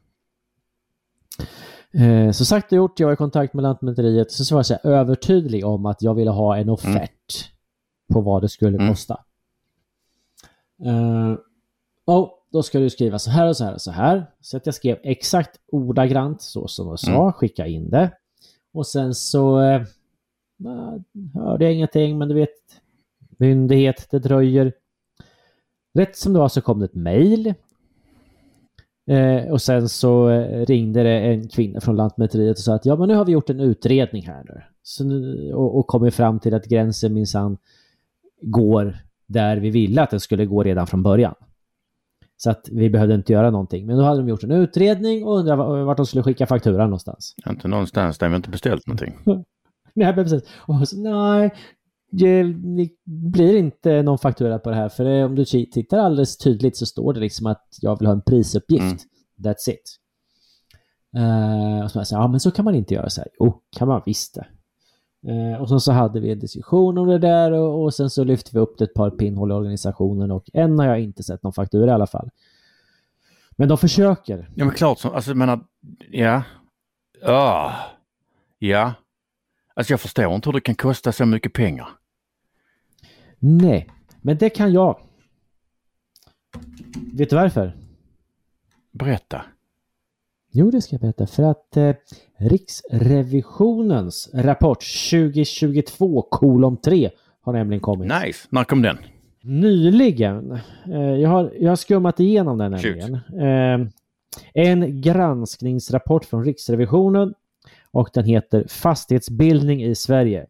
Eh, 1.94 2.32
så 2.32 2.46
sagt 2.46 2.72
och 2.72 2.76
gjort, 2.78 3.00
jag 3.00 3.08
var 3.08 3.14
i 3.14 3.18
kontakt 3.18 3.54
med 3.54 3.64
Lantmäteriet 3.64 4.32
så, 4.32 4.46
så 4.46 4.56
var 4.56 4.60
jag 4.60 4.66
så 4.66 4.78
övertydlig 4.84 5.66
om 5.66 5.86
att 5.86 6.02
jag 6.02 6.14
ville 6.14 6.32
ha 6.32 6.58
en 6.58 6.70
offert 6.70 7.50
på 8.14 8.22
vad 8.22 8.42
det 8.42 8.50
skulle 8.50 8.78
Mm. 8.78 8.90
kosta. 8.90 9.20
Och 12.06 12.40
då 12.52 12.64
ska 12.64 12.80
du 12.80 12.90
skriva 12.90 13.20
så 13.20 13.30
här 13.32 13.48
och 13.48 13.58
så 13.58 13.64
här 13.66 13.74
och 13.74 13.82
så 13.82 13.92
här. 13.92 14.26
Så 14.42 14.58
att 14.58 14.66
jag 14.66 14.76
skrev 14.76 14.98
exakt 15.04 15.60
ordagrant 15.72 16.42
så 16.42 16.68
som 16.68 16.88
jag 16.88 17.00
sa, 17.00 17.22
Mm. 17.22 17.34
skicka 17.34 17.68
in 17.68 17.90
det. 17.90 18.12
Och 18.74 18.88
sen 18.88 19.14
så 19.14 19.62
eh, 19.62 19.82
hörde 21.34 21.66
jag 21.66 21.74
ingenting, 21.74 22.18
men 22.18 22.30
du 22.30 22.36
vet, 22.36 22.50
myndighet, 23.38 24.08
det 24.12 24.20
dröjer. 24.20 24.74
Rätt 25.94 26.18
som 26.18 26.34
det 26.34 26.40
var 26.40 26.50
så 26.50 26.62
kom 26.62 26.80
det 26.80 26.86
ett 26.86 26.96
mejl. 26.96 27.54
Eh, 29.08 29.52
och 29.52 29.62
sen 29.62 29.90
så 29.90 30.30
eh, 30.30 30.66
ringde 30.66 31.04
det 31.04 31.20
en 31.20 31.48
kvinna 31.48 31.82
från 31.82 31.96
Lantmäteriet 31.96 32.58
och 32.58 32.64
sa 32.64 32.76
att 32.76 32.86
ja, 32.86 32.96
men 32.96 33.08
nu 33.08 33.16
har 33.16 33.26
vi 33.26 33.32
gjort 33.32 33.50
en 33.50 33.60
utredning 33.60 34.28
här 34.28 34.44
nu. 34.46 34.62
Så 34.84 35.04
nu 35.04 35.52
och, 35.54 35.78
och 35.78 35.88
kommit 35.88 36.16
fram 36.16 36.40
till 36.40 36.54
att 36.54 36.66
gränsen 36.66 37.14
minsann 37.14 37.58
går 38.42 38.98
där 39.26 39.58
vi 39.58 39.70
ville 39.70 40.02
att 40.02 40.10
den 40.10 40.20
skulle 40.20 40.46
gå 40.46 40.64
redan 40.64 40.88
från 40.88 41.04
början. 41.04 41.36
Så 42.44 42.50
att 42.50 42.70
vi 42.72 42.90
behövde 42.90 43.16
inte 43.16 43.34
göra 43.34 43.52
någonting. 43.52 43.86
Men 43.86 43.98
då 43.98 44.04
hade 44.04 44.20
de 44.20 44.28
gjort 44.28 44.44
en 44.44 44.52
utredning 44.52 45.26
och 45.26 45.38
undrade 45.38 45.58
va- 45.58 45.84
vart 45.84 45.98
de 45.98 46.06
skulle 46.06 46.24
skicka 46.24 46.48
fakturan 46.48 46.90
någonstans. 46.90 47.36
Inte 47.50 47.68
någonstans 47.68 48.18
där 48.18 48.30
vi 48.30 48.36
inte 48.36 48.50
beställt 48.50 48.88
någonting. 48.88 49.16
Nej, 49.94 50.14
precis. 50.14 50.44
Och 50.58 50.90
så, 50.90 50.98
nej, 50.98 51.54
det, 52.12 52.44
blir 53.06 53.56
inte 53.56 54.02
någon 54.02 54.18
faktura 54.18 54.60
på 54.60 54.70
det 54.70 54.76
här. 54.76 54.90
För 54.90 55.26
om 55.26 55.36
du 55.36 55.46
tittar 55.46 55.98
alldeles 55.98 56.38
tydligt 56.38 56.78
så 56.78 56.86
står 56.86 57.14
det 57.14 57.20
liksom 57.20 57.48
att 57.48 57.68
jag 57.82 58.00
vill 58.00 58.08
ha 58.08 58.14
en 58.14 58.22
prisuppgift. 58.22 58.82
Mm. 58.84 58.98
That's 59.44 59.70
it. 59.70 60.00
Uh, 61.18 61.84
och 61.84 61.92
så 61.92 62.06
säger, 62.06 62.22
ja 62.22 62.28
men 62.28 62.40
så 62.40 62.52
kan 62.52 62.66
man 62.66 62.76
inte 62.76 62.94
göra 62.94 63.10
så 63.10 63.22
här. 63.22 63.30
Jo, 63.40 63.62
kan 63.78 63.88
man 63.88 64.02
visst 64.06 64.36
det. 64.36 64.46
Uh, 65.28 65.62
och 65.62 65.70
så, 65.70 65.80
så 65.80 65.92
hade 65.92 66.20
vi 66.20 66.32
en 66.32 66.40
diskussion 66.40 66.98
om 66.98 67.08
det 67.08 67.18
där 67.18 67.52
och, 67.52 67.84
och 67.84 67.94
sen 67.94 68.10
så 68.10 68.24
lyfte 68.24 68.50
vi 68.54 68.60
upp 68.60 68.78
det 68.78 68.84
ett 68.84 68.94
par 68.94 69.10
pinnhål 69.10 69.52
i 69.52 69.54
organisationen 69.54 70.32
och 70.32 70.50
än 70.54 70.80
har 70.80 70.86
jag 70.86 71.02
inte 71.02 71.24
sett 71.24 71.44
någon 71.44 71.54
faktura 71.54 71.92
i 71.92 71.94
alla 71.94 72.08
fall. 72.08 72.30
Men 73.52 73.70
de 73.70 73.78
försöker. 73.78 74.50
Ja 74.56 74.66
men 74.66 74.76
klart 74.76 75.00
som, 75.00 75.14
alltså 75.14 75.30
jag 75.30 75.38
menar, 75.38 75.60
ja. 76.12 76.44
Ah. 77.26 77.72
Ja. 78.60 78.94
Alltså 79.74 79.94
jag 79.94 80.02
förstår 80.02 80.36
inte 80.36 80.50
hur 80.50 80.54
det 80.54 80.62
kan 80.62 80.76
kosta 80.76 81.12
så 81.12 81.26
mycket 81.26 81.54
pengar. 81.54 81.88
Nej, 83.40 83.90
men 84.22 84.38
det 84.38 84.50
kan 84.50 84.74
jag. 84.74 85.00
Vet 87.14 87.30
du 87.30 87.36
varför? 87.36 87.78
Berätta. 88.92 89.46
Jo, 90.56 90.72
det 90.72 90.82
ska 90.82 90.94
jag 90.94 91.02
berätta. 91.02 91.28
För 91.28 91.44
att 91.44 91.78
eh, 91.78 91.92
Riksrevisionens 92.38 94.30
rapport 94.34 94.84
2022 95.12 96.22
kolon 96.22 96.78
3 96.78 97.10
har 97.42 97.54
nämligen 97.54 97.82
kommit. 97.82 98.12
Nice. 98.24 98.48
När 98.50 98.64
kom 98.64 98.82
den? 98.82 98.98
Nyligen. 99.44 100.52
Eh, 100.92 101.02
jag, 101.02 101.30
har, 101.30 101.54
jag 101.60 101.72
har 101.72 101.76
skummat 101.76 102.20
igenom 102.20 102.58
den 102.58 102.72
nämligen. 102.72 103.14
Eh, 103.14 103.88
en 104.54 105.02
granskningsrapport 105.02 106.26
från 106.26 106.46
Riksrevisionen 106.46 107.34
och 107.92 108.10
den 108.14 108.26
heter 108.26 108.66
Fastighetsbildning 108.68 109.84
i 109.84 109.96
Sverige. 109.96 110.46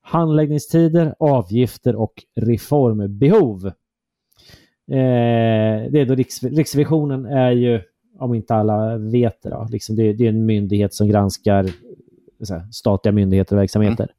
Handläggningstider, 0.00 1.14
avgifter 1.18 1.96
och 1.96 2.24
reformbehov. 2.34 3.66
Eh, 3.66 3.72
det 5.90 6.00
är 6.00 6.06
då 6.06 6.14
Riks, 6.14 6.42
Riksrevisionen 6.42 7.26
är 7.26 7.50
ju, 7.50 7.80
om 8.18 8.34
inte 8.34 8.54
alla 8.54 8.98
vet 8.98 9.42
det, 9.42 9.50
då, 9.50 9.68
liksom 9.70 9.96
det, 9.96 10.12
det 10.12 10.24
är 10.24 10.28
en 10.28 10.46
myndighet 10.46 10.94
som 10.94 11.08
granskar 11.08 11.70
här, 12.48 12.72
statliga 12.72 13.12
myndigheter 13.12 13.56
och 13.56 13.62
verksamheter. 13.62 14.12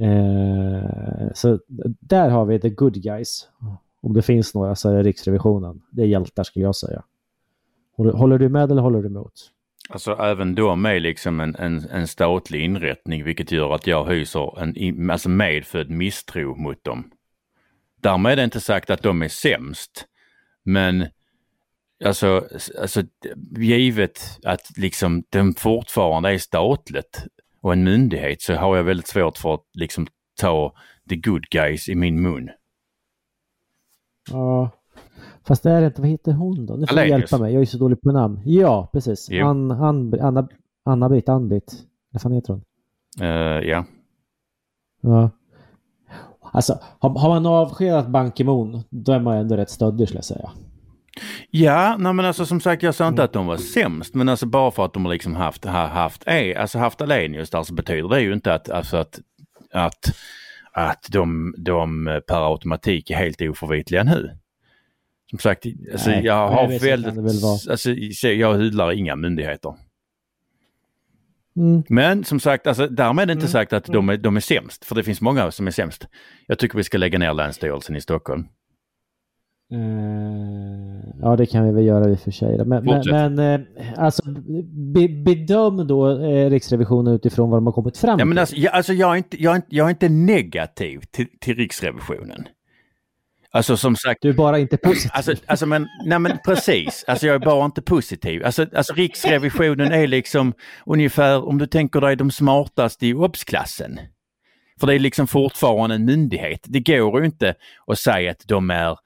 Eh, 0.00 1.32
så 1.34 1.58
där 2.00 2.28
har 2.28 2.44
vi 2.44 2.60
the 2.60 2.70
good 2.70 2.94
guys. 2.94 3.48
Om 4.00 4.12
det 4.12 4.22
finns 4.22 4.54
några 4.54 4.74
så 4.74 4.90
är 4.90 4.96
det 4.96 5.02
Riksrevisionen. 5.02 5.82
Det 5.90 6.02
är 6.02 6.06
hjältar 6.06 6.42
skulle 6.42 6.64
jag 6.64 6.76
säga. 6.76 7.04
Håller, 7.96 8.12
håller 8.12 8.38
du 8.38 8.48
med 8.48 8.70
eller 8.70 8.82
håller 8.82 9.02
du 9.02 9.08
emot? 9.08 9.50
Alltså 9.88 10.12
även 10.12 10.54
de 10.54 10.86
är 10.86 11.00
liksom 11.00 11.40
en, 11.40 11.56
en, 11.56 11.88
en 11.90 12.06
statlig 12.06 12.64
inrättning 12.64 13.24
vilket 13.24 13.52
gör 13.52 13.74
att 13.74 13.86
jag 13.86 14.04
hyser 14.04 14.60
en 14.60 15.10
alltså 15.10 15.28
medfödd 15.28 15.90
misstro 15.90 16.56
mot 16.56 16.84
dem. 16.84 17.10
Därmed 18.00 18.32
är 18.32 18.36
det 18.36 18.44
inte 18.44 18.60
sagt 18.60 18.90
att 18.90 19.02
de 19.02 19.22
är 19.22 19.28
sämst. 19.28 20.06
Men 20.62 21.06
alltså, 22.04 22.48
alltså 22.80 23.02
givet 23.56 24.38
att 24.44 24.78
liksom 24.78 25.22
de 25.30 25.54
fortfarande 25.54 26.34
är 26.34 26.38
statligt 26.38 27.24
och 27.60 27.72
en 27.72 27.84
myndighet 27.84 28.42
så 28.42 28.54
har 28.54 28.76
jag 28.76 28.84
väldigt 28.84 29.08
svårt 29.08 29.38
för 29.38 29.54
att 29.54 29.64
liksom 29.74 30.06
ta 30.40 30.74
the 31.08 31.16
good 31.16 31.46
guys 31.50 31.88
i 31.88 31.94
min 31.94 32.22
mun. 32.22 32.50
Ja. 34.30 34.70
Fast 35.46 35.62
det 35.62 35.70
är 35.70 35.86
inte. 35.86 36.00
Vad 36.00 36.10
heter 36.10 36.32
hon 36.32 36.66
då? 36.66 36.74
Nu 36.74 36.86
får 36.86 36.96
du 36.96 37.08
hjälpa 37.08 37.38
mig. 37.38 37.52
Jag 37.52 37.62
är 37.62 37.66
så 37.66 37.78
dålig 37.78 38.00
på 38.00 38.12
namn. 38.12 38.40
Ja, 38.44 38.90
precis. 38.92 39.28
Jo. 39.30 39.46
Ann, 39.46 39.70
Ann, 39.70 40.20
Anna, 40.20 40.48
Anna-Britt, 40.84 41.28
Ann-Britt. 41.28 41.74
Vad 42.10 42.22
fan 42.22 42.32
heter 42.32 42.52
hon? 42.52 42.64
Eh, 43.20 43.68
ja. 43.68 43.84
Ja. 45.00 45.30
Alltså, 46.40 46.78
har, 46.98 47.18
har 47.18 47.28
man 47.28 47.46
avskedat 47.46 48.08
Ban 48.08 48.32
Ki-Moon, 48.32 48.82
då 48.90 49.12
är 49.12 49.20
man 49.20 49.36
ändå 49.36 49.56
rätt 49.56 49.70
stöddig 49.70 50.08
skulle 50.08 50.18
jag 50.18 50.24
säga. 50.24 50.50
Ja, 51.50 51.96
nej 51.98 52.12
men 52.12 52.24
alltså 52.24 52.46
som 52.46 52.60
sagt 52.60 52.82
jag 52.82 52.94
sa 52.94 53.08
inte 53.08 53.24
att 53.24 53.32
de 53.32 53.46
var 53.46 53.56
sämst 53.56 54.14
men 54.14 54.28
alltså 54.28 54.46
bara 54.46 54.70
för 54.70 54.84
att 54.84 54.92
de 54.92 55.04
har 55.04 55.12
liksom 55.12 55.34
haft, 55.34 55.64
ha, 55.64 55.86
haft, 55.86 56.22
e, 56.26 56.54
alltså 56.54 56.78
haft 56.78 57.00
Alenius 57.00 57.50
där 57.50 57.62
så 57.62 57.74
betyder 57.74 58.08
det 58.08 58.20
ju 58.20 58.32
inte 58.32 58.54
att, 58.54 58.70
alltså 58.70 58.96
att, 58.96 59.20
att, 59.72 60.16
att 60.72 61.06
de, 61.10 61.54
de 61.58 62.04
per 62.26 62.52
automatik 62.52 63.10
är 63.10 63.16
helt 63.16 63.40
oförvitliga 63.40 64.04
nu. 64.04 64.38
Som 65.30 65.38
sagt, 65.38 65.66
alltså 65.92 66.10
Nej, 66.10 66.24
jag 66.24 66.48
har 66.48 66.68
kan 66.68 66.78
väldigt, 66.78 67.14
väl 67.14 67.70
alltså 67.70 67.94
så 68.14 68.28
jag 68.28 68.58
hyllar 68.58 68.92
inga 68.92 69.16
myndigheter. 69.16 69.74
Mm. 71.56 71.82
Men 71.88 72.24
som 72.24 72.40
sagt, 72.40 72.66
alltså, 72.66 72.86
därmed 72.86 73.22
är 73.22 73.26
det 73.26 73.32
inte 73.32 73.48
sagt 73.48 73.72
att 73.72 73.84
de 73.84 74.08
är, 74.08 74.16
de 74.16 74.36
är 74.36 74.40
sämst, 74.40 74.84
för 74.84 74.94
det 74.94 75.02
finns 75.02 75.20
många 75.20 75.50
som 75.50 75.66
är 75.66 75.70
sämst. 75.70 76.06
Jag 76.46 76.58
tycker 76.58 76.76
vi 76.76 76.84
ska 76.84 76.98
lägga 76.98 77.18
ner 77.18 77.34
Länsstyrelsen 77.34 77.96
i 77.96 78.00
Stockholm. 78.00 78.46
Eh, 79.72 80.93
ja, 81.24 81.36
det 81.36 81.46
kan 81.46 81.64
vi 81.66 81.72
väl 81.72 81.84
göra 81.84 82.10
i 82.10 82.14
och 82.14 82.20
för 82.20 82.30
sig. 82.30 82.64
Men, 82.64 82.84
men, 82.84 83.02
men 83.10 83.38
eh, 83.38 83.60
alltså, 83.96 84.22
be, 84.94 85.08
bedöm 85.08 85.86
då 85.86 86.10
eh, 86.24 86.50
Riksrevisionen 86.50 87.14
utifrån 87.14 87.50
vad 87.50 87.56
de 87.56 87.66
har 87.66 87.72
kommit 87.72 87.98
fram 87.98 88.10
Ja, 88.10 88.16
till. 88.16 88.26
men 88.26 88.38
alltså, 88.38 88.56
jag, 88.56 88.74
alltså, 88.74 88.92
jag, 88.92 89.12
är 89.12 89.16
inte, 89.16 89.42
jag, 89.42 89.52
är 89.52 89.56
inte, 89.56 89.68
jag 89.70 89.86
är 89.86 89.90
inte 89.90 90.08
negativ 90.08 91.00
till, 91.10 91.26
till 91.40 91.56
Riksrevisionen. 91.56 92.44
Alltså 93.50 93.76
som 93.76 93.96
sagt, 93.96 94.22
Du 94.22 94.28
är 94.28 94.32
bara 94.32 94.58
inte 94.58 94.76
positiv. 94.76 95.10
alltså, 95.14 95.34
alltså 95.46 95.66
men, 95.66 95.88
nej 96.06 96.18
men 96.18 96.38
precis, 96.44 97.04
alltså 97.08 97.26
jag 97.26 97.34
är 97.34 97.38
bara 97.46 97.64
inte 97.64 97.82
positiv. 97.82 98.44
Alltså, 98.44 98.66
alltså 98.76 98.94
Riksrevisionen 98.94 99.92
är 99.92 100.06
liksom 100.06 100.52
ungefär, 100.86 101.48
om 101.48 101.58
du 101.58 101.66
tänker 101.66 102.00
dig 102.00 102.16
de 102.16 102.30
smartaste 102.30 103.06
i 103.06 103.14
obsklassen. 103.14 103.98
För 104.80 104.86
det 104.86 104.94
är 104.94 104.98
liksom 104.98 105.26
fortfarande 105.26 105.94
en 105.94 106.04
myndighet. 106.04 106.60
Det 106.64 106.80
går 106.80 107.20
ju 107.20 107.26
inte 107.26 107.54
att 107.86 107.98
säga 107.98 108.30
att 108.30 108.42
de 108.48 108.70
är 108.70 108.96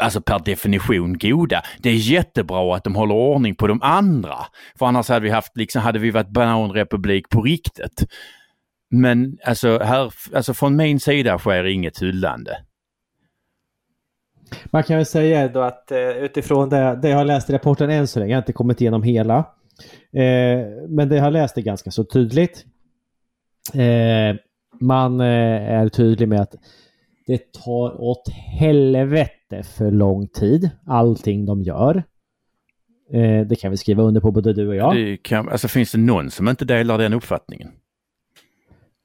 alltså 0.00 0.20
per 0.20 0.38
definition 0.38 1.18
goda. 1.18 1.62
Det 1.78 1.90
är 1.90 1.94
jättebra 1.94 2.76
att 2.76 2.84
de 2.84 2.94
håller 2.94 3.14
ordning 3.14 3.54
på 3.54 3.66
de 3.66 3.82
andra. 3.82 4.36
För 4.78 4.86
annars 4.86 5.08
hade 5.08 5.20
vi 5.20 5.30
haft, 5.30 5.56
liksom, 5.56 5.82
hade 5.82 5.98
vi 5.98 6.10
varit 6.10 6.28
bananrepublik 6.28 7.28
på 7.28 7.42
riktigt. 7.42 8.04
Men 8.90 9.38
alltså, 9.44 9.78
här, 9.78 10.12
alltså 10.34 10.54
från 10.54 10.76
min 10.76 11.00
sida 11.00 11.38
sker 11.38 11.64
inget 11.64 12.02
hyllande. 12.02 12.56
Man 14.64 14.82
kan 14.82 14.96
väl 14.96 15.06
säga 15.06 15.48
då 15.48 15.60
att 15.60 15.90
eh, 15.90 15.98
utifrån 15.98 16.68
det, 16.68 16.98
det 17.02 17.08
jag 17.08 17.16
har 17.16 17.24
läst 17.24 17.50
i 17.50 17.52
rapporten 17.52 17.90
än 17.90 18.06
så 18.06 18.18
länge, 18.18 18.30
jag 18.30 18.36
har 18.36 18.42
inte 18.42 18.52
kommit 18.52 18.80
igenom 18.80 19.02
hela. 19.02 19.36
Eh, 20.12 20.66
men 20.88 21.08
det 21.08 21.16
jag 21.16 21.22
har 21.22 21.30
läst 21.30 21.58
är 21.58 21.62
ganska 21.62 21.90
så 21.90 22.04
tydligt. 22.04 22.64
Eh, 23.74 24.36
man 24.80 25.20
eh, 25.20 25.72
är 25.72 25.88
tydlig 25.88 26.28
med 26.28 26.40
att 26.40 26.54
det 27.26 27.52
tar 27.52 28.00
åt 28.00 28.28
helvete 28.58 29.41
för 29.62 29.90
lång 29.90 30.28
tid, 30.28 30.70
allting 30.86 31.46
de 31.46 31.62
gör. 31.62 32.02
Eh, 33.12 33.46
det 33.46 33.56
kan 33.60 33.70
vi 33.70 33.76
skriva 33.76 34.02
under 34.02 34.20
på 34.20 34.30
både 34.30 34.52
du 34.52 34.68
och 34.68 34.76
jag. 34.76 34.96
Det 34.96 35.16
kan, 35.16 35.48
alltså 35.48 35.68
finns 35.68 35.92
det 35.92 35.98
någon 35.98 36.30
som 36.30 36.48
inte 36.48 36.64
delar 36.64 36.98
den 36.98 37.12
uppfattningen? 37.12 37.68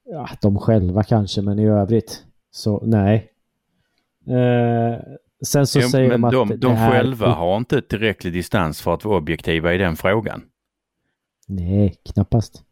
Ja, 0.05 0.29
de 0.41 0.59
själva 0.59 1.03
kanske, 1.03 1.41
men 1.41 1.59
i 1.59 1.67
övrigt 1.67 2.23
så 2.51 2.83
nej. 2.85 3.31
Eh, 4.27 4.99
sen 5.45 5.67
så 5.67 5.79
Jo, 5.79 5.87
säger 5.87 6.11
de 6.11 6.23
att 6.23 6.31
de, 6.31 6.49
det 6.49 6.57
de 6.57 6.71
är 6.71 6.91
själva 6.91 7.27
har 7.27 7.57
inte 7.57 7.81
tillräcklig 7.81 8.33
distans 8.33 8.81
för 8.81 8.93
att 8.93 9.05
vara 9.05 9.17
objektiva 9.17 9.73
i 9.73 9.77
den 9.77 9.95
frågan. 9.95 10.41
Nej, 11.47 11.95
knappast. 12.13 12.63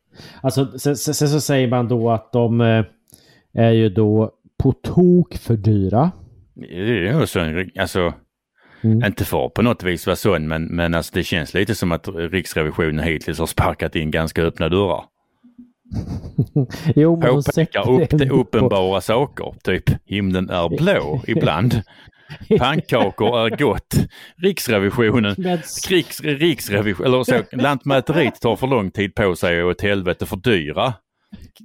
Alltså, 0.41 0.77
sen, 0.77 0.97
sen, 0.97 1.13
sen 1.13 1.29
så 1.29 1.41
säger 1.41 1.67
man 1.67 1.88
då 1.88 2.11
att 2.11 2.31
de 2.31 2.61
eh, 2.61 2.85
är 3.53 3.71
ju 3.71 3.89
då 3.89 4.31
på 4.57 4.71
tok 4.71 5.35
för 5.35 5.55
dyra. 5.55 6.11
Det 6.56 7.08
är 7.08 7.20
ju 7.20 7.28
så 7.28 7.39
en- 7.39 7.72
Alltså, 7.80 8.13
Mm. 8.84 9.04
inte 9.06 9.26
för 9.26 9.50
på 9.50 9.62
något 9.62 9.84
vis 9.84 10.06
vara 10.08 10.15
sån, 10.15 10.48
men, 10.48 10.63
men 10.65 10.94
alltså 10.94 11.12
det 11.15 11.24
känns 11.24 11.54
lite 11.54 11.76
som 11.76 11.91
att 11.91 12.08
Riksrevisionen 12.08 13.00
hittills 13.06 13.39
har 13.39 13.46
sparkat 13.46 13.96
in 13.96 14.12
ganska 14.12 14.41
öppna 14.44 14.70
dörrar. 14.70 15.04
jo, 16.96 17.15
men 17.20 17.30
Påpekar 17.36 17.91
upp 17.91 18.10
det 18.10 18.30
uppenbara 18.30 19.01
saker, 19.01 19.53
typ 19.64 19.84
himlen 20.06 20.49
är 20.49 20.70
blå 20.78 21.22
ibland. 21.28 21.82
Pannkakor 22.60 23.39
är 23.45 23.49
gott. 23.58 23.95
Riksrevisionen, 24.38 25.36
Riks, 25.89 26.22
riksrevision, 26.22 27.06
eller 27.06 27.24
så, 27.24 27.43
Lantmäteriet 27.51 28.41
tar 28.41 28.56
för 28.56 28.68
lång 28.68 28.91
tid 28.91 29.16
på 29.16 29.36
sig 29.36 29.64
och 29.64 29.70
åt 29.70 29.82
helvete 29.82 30.26
för 30.26 30.36
dyra. 30.38 30.93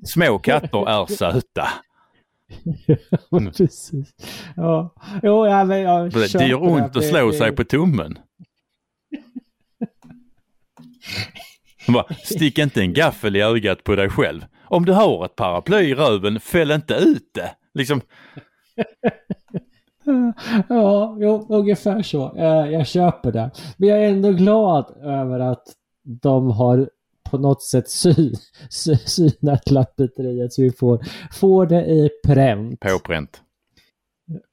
Små 0.06 0.38
katter 0.38 0.88
är 0.88 1.06
söta. 1.06 1.68
Precis. 3.56 3.90
Ja, 4.56 4.94
jo, 5.22 5.46
ja, 5.46 5.64
men 5.64 5.80
jag 5.80 6.10
Det 6.12 6.28
köper 6.28 6.46
gör 6.46 6.62
ont 6.62 6.92
det. 6.92 6.98
att 6.98 7.04
slå 7.06 7.26
Det- 7.30 7.36
sig 7.36 7.52
på 7.52 7.64
tummen. 7.64 8.18
Bara, 11.88 12.04
Stick 12.24 12.58
inte 12.58 12.80
en 12.80 12.92
gaffel 12.92 13.36
i 13.36 13.40
ögat 13.42 13.84
på 13.84 13.96
dig 13.96 14.08
själv. 14.10 14.46
Om 14.64 14.84
du 14.84 14.92
har 14.92 15.24
ett 15.24 15.36
paraply 15.36 15.76
i 15.78 15.94
röven, 15.94 16.40
fäll 16.40 16.70
inte 16.70 16.94
ut 16.94 17.30
det. 17.34 17.50
Liksom, 17.74 18.00
Ja, 20.68 21.16
jo, 21.20 21.46
ungefär 21.48 22.02
så. 22.02 22.36
Eh, 22.36 22.70
Jag 22.72 22.86
köper 22.86 23.32
det. 23.32 23.50
Men 23.76 23.88
jag 23.88 24.04
är 24.04 24.08
ändå 24.08 24.32
glad 24.32 24.96
över 25.02 25.40
att 25.40 25.62
de 26.22 26.50
har 26.50 26.90
på 27.30 27.38
något 27.38 27.62
sätt 27.62 27.88
sy, 27.88 28.14
sy, 28.70 28.96
synat 28.96 29.70
Lantmäteriet 29.70 30.52
så 30.52 30.62
vi 30.62 30.72
får, 30.72 31.04
får 31.32 31.66
det 31.66 31.84
i 31.86 32.10
pränt. 32.26 32.80
Påbränt. 32.80 33.42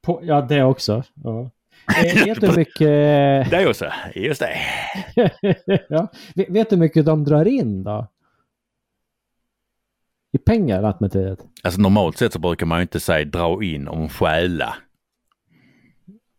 På, 0.06 0.20
ja, 0.24 0.42
det 0.42 0.64
också. 0.64 1.04
Ja. 1.24 1.52
Eh, 2.06 2.26
vet 2.26 2.42
du 2.42 2.56
mycket... 2.56 3.50
Det 3.52 3.68
också, 3.68 3.92
just 4.16 4.42
det. 4.42 4.58
ja. 5.90 6.08
Vet 6.36 6.70
du 6.70 6.76
hur 6.76 6.78
mycket 6.78 7.06
de 7.06 7.24
drar 7.24 7.46
in 7.46 7.84
då? 7.84 8.08
I 10.32 10.38
pengar, 10.38 10.82
Lantmäteriet? 10.82 11.40
Alltså 11.64 11.82
normalt 11.82 12.18
sett 12.18 12.34
så 12.34 12.40
brukar 12.40 12.66
man 12.66 12.78
ju 12.78 12.82
inte 12.82 13.00
säga 13.00 13.26
dra 13.26 13.64
in 13.64 13.88
om 13.88 14.10
stjäla. 14.10 14.76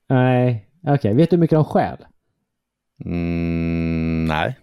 Nej, 0.09 0.68
okej. 0.86 1.14
Vet 1.14 1.30
du 1.30 1.36
hur 1.36 1.41
mycket 1.41 1.57
de 1.57 1.64
stjäl? 1.64 1.99
Mm, 3.05 4.24
nej. 4.24 4.59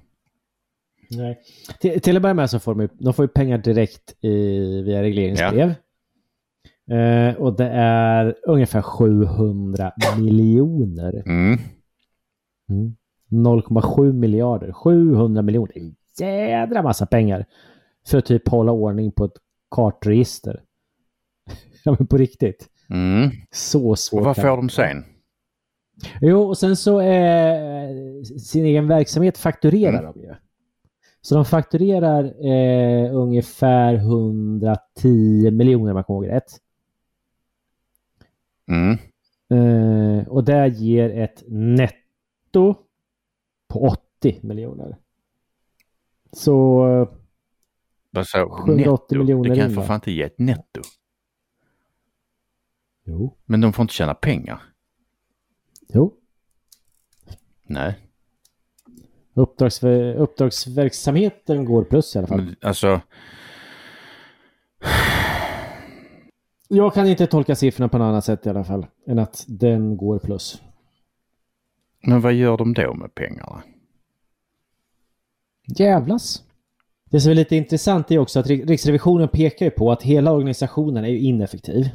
Nej. 1.10 1.40
Till, 1.80 2.02
till 2.02 2.16
att 2.16 2.22
börja 2.22 2.34
med 2.34 2.50
så 2.50 2.60
får 2.60 2.76
de, 2.76 2.82
ju- 2.82 2.90
de 3.00 3.14
får 3.14 3.28
pengar 3.28 3.58
direkt 3.58 4.24
i, 4.24 4.38
via 4.82 5.02
regleringsbrev. 5.02 5.74
Eh, 6.92 7.36
och 7.36 7.56
det 7.58 7.70
är 7.74 8.36
ungefär 8.48 8.82
700 8.82 9.92
miljoner. 10.20 11.24
Mm. 11.26 11.60
Mm. 12.70 12.96
0,7 13.32 14.14
miljarder. 14.14 14.72
700 14.72 15.42
miljoner. 15.42 15.72
En 15.78 15.96
jädra 16.20 16.82
massa 16.82 17.06
pengar. 17.06 17.46
För 18.08 18.18
att 18.18 18.26
typ 18.26 18.48
hålla 18.48 18.72
ordning 18.72 19.12
på 19.12 19.26
ett 19.26 19.32
kartregister. 19.72 20.62
ja 21.84 21.96
men 22.00 22.08
på 22.08 22.18
riktigt. 22.18 22.68
Mm. 22.90 23.30
Så 23.52 23.96
svårt. 23.96 24.20
Och 24.20 24.26
vad 24.26 24.36
får 24.36 24.58
de 24.58 24.70
sen? 24.70 25.04
Jo, 26.22 26.42
och 26.42 26.58
sen 26.58 26.76
så 26.76 27.02
eh, 27.02 27.90
sin 28.42 28.66
egen 28.66 28.88
verksamhet 28.88 29.38
fakturerar 29.38 30.00
Mm. 30.00 30.12
de 30.14 30.22
ju. 30.22 30.34
Så 31.26 31.36
de 31.36 31.46
fakturerar 31.46 32.46
eh, 32.46 33.16
ungefär 33.16 33.94
110 33.94 35.52
miljoner 35.52 35.92
om 35.92 35.98
jag 35.98 36.06
kommer 36.06 36.26
ihåg 36.28 36.36
rätt. 36.36 36.52
Mm. 38.68 38.98
Eh, 39.50 40.28
och 40.28 40.44
det 40.44 40.68
ger 40.68 41.10
ett 41.10 41.44
netto 41.48 42.76
på 43.68 43.88
80 44.20 44.40
miljoner. 44.44 44.98
Så 46.32 46.88
eh, 46.88 47.10
Vad 48.12 48.28
så? 48.28 48.50
780 48.50 48.76
Netto? 48.76 49.18
miljoner 49.18 49.50
Det 49.50 49.56
kan 49.56 49.70
in, 49.70 49.76
för 49.76 49.82
fan 49.82 49.96
inte 49.96 50.12
ge 50.12 50.24
ett 50.24 50.40
netto. 50.40 50.82
jo. 53.04 53.38
Men 53.46 53.62
de 53.62 53.74
får 53.74 53.84
inte 53.84 53.94
tjäna 53.94 54.14
pengar. 54.14 54.62
jo. 55.88 56.14
Nej. 57.64 58.05
Uppdragsver- 59.36 60.14
uppdragsverksamheten 60.16 61.66
går 61.66 61.84
plus 61.84 62.16
i 62.16 62.18
alla 62.20 62.28
fall. 62.28 62.42
Men, 62.42 62.56
alltså, 62.62 63.02
Jag 66.68 66.94
kan 66.94 67.08
inte 67.08 67.28
tolka 67.28 67.56
siffrorna 67.56 67.90
på 67.90 67.98
något 67.98 68.06
annat 68.06 68.26
sätt 68.26 68.46
i 68.46 68.50
alla 68.50 68.64
fall. 68.64 68.86
Än 69.08 69.20
att 69.20 69.46
den 69.48 69.98
går 69.98 70.20
plus. 70.20 70.62
men 72.08 72.22
vad 72.22 72.34
gör 72.34 72.58
de 72.58 72.74
då 72.74 72.94
med 72.94 73.16
pengarna? 73.16 73.64
Jävlas. 75.78 76.44
Det 77.10 77.22
som 77.22 77.32
är 77.32 77.36
lite 77.36 77.56
intressant 77.56 78.12
är 78.12 78.18
också 78.20 78.40
att 78.40 78.48
Rik- 78.48 78.66
Riksrevisionen 78.68 79.28
pekar 79.28 79.66
ju 79.66 79.70
på 79.72 79.92
att 79.92 80.04
hela 80.04 80.32
organisationen 80.32 81.06
är 81.06 81.10
ineffektiv. 81.16 81.86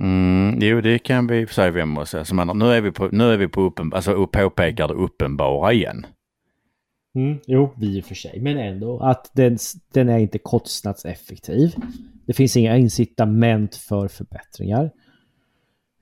Mm, 0.00 0.58
jo, 0.60 0.80
det 0.80 0.98
kan 0.98 1.26
vi 1.26 1.46
säga 1.46 1.70
vem 1.70 1.98
och 1.98 2.08
säga. 2.08 2.24
Man, 2.32 2.58
nu 2.58 2.64
är 2.64 2.80
vi 2.80 2.92
på, 2.92 3.08
nu 3.12 3.24
är 3.24 3.36
vi 3.36 3.48
på 3.48 3.60
uppen, 3.60 3.92
alltså 3.92 4.26
påpekar 4.26 4.88
det 4.88 4.94
uppenbara 4.94 5.72
igen. 5.72 6.06
Mm, 7.14 7.38
jo, 7.46 7.74
vi 7.76 7.98
i 7.98 8.00
och 8.00 8.04
för 8.04 8.14
sig. 8.14 8.40
Men 8.40 8.58
ändå 8.58 9.00
att 9.00 9.30
den, 9.34 9.58
den 9.92 10.08
är 10.08 10.18
inte 10.18 10.38
kostnadseffektiv. 10.38 11.74
Det 12.26 12.32
finns 12.32 12.56
inga 12.56 12.76
incitament 12.76 13.74
för 13.76 14.08
förbättringar. 14.08 14.90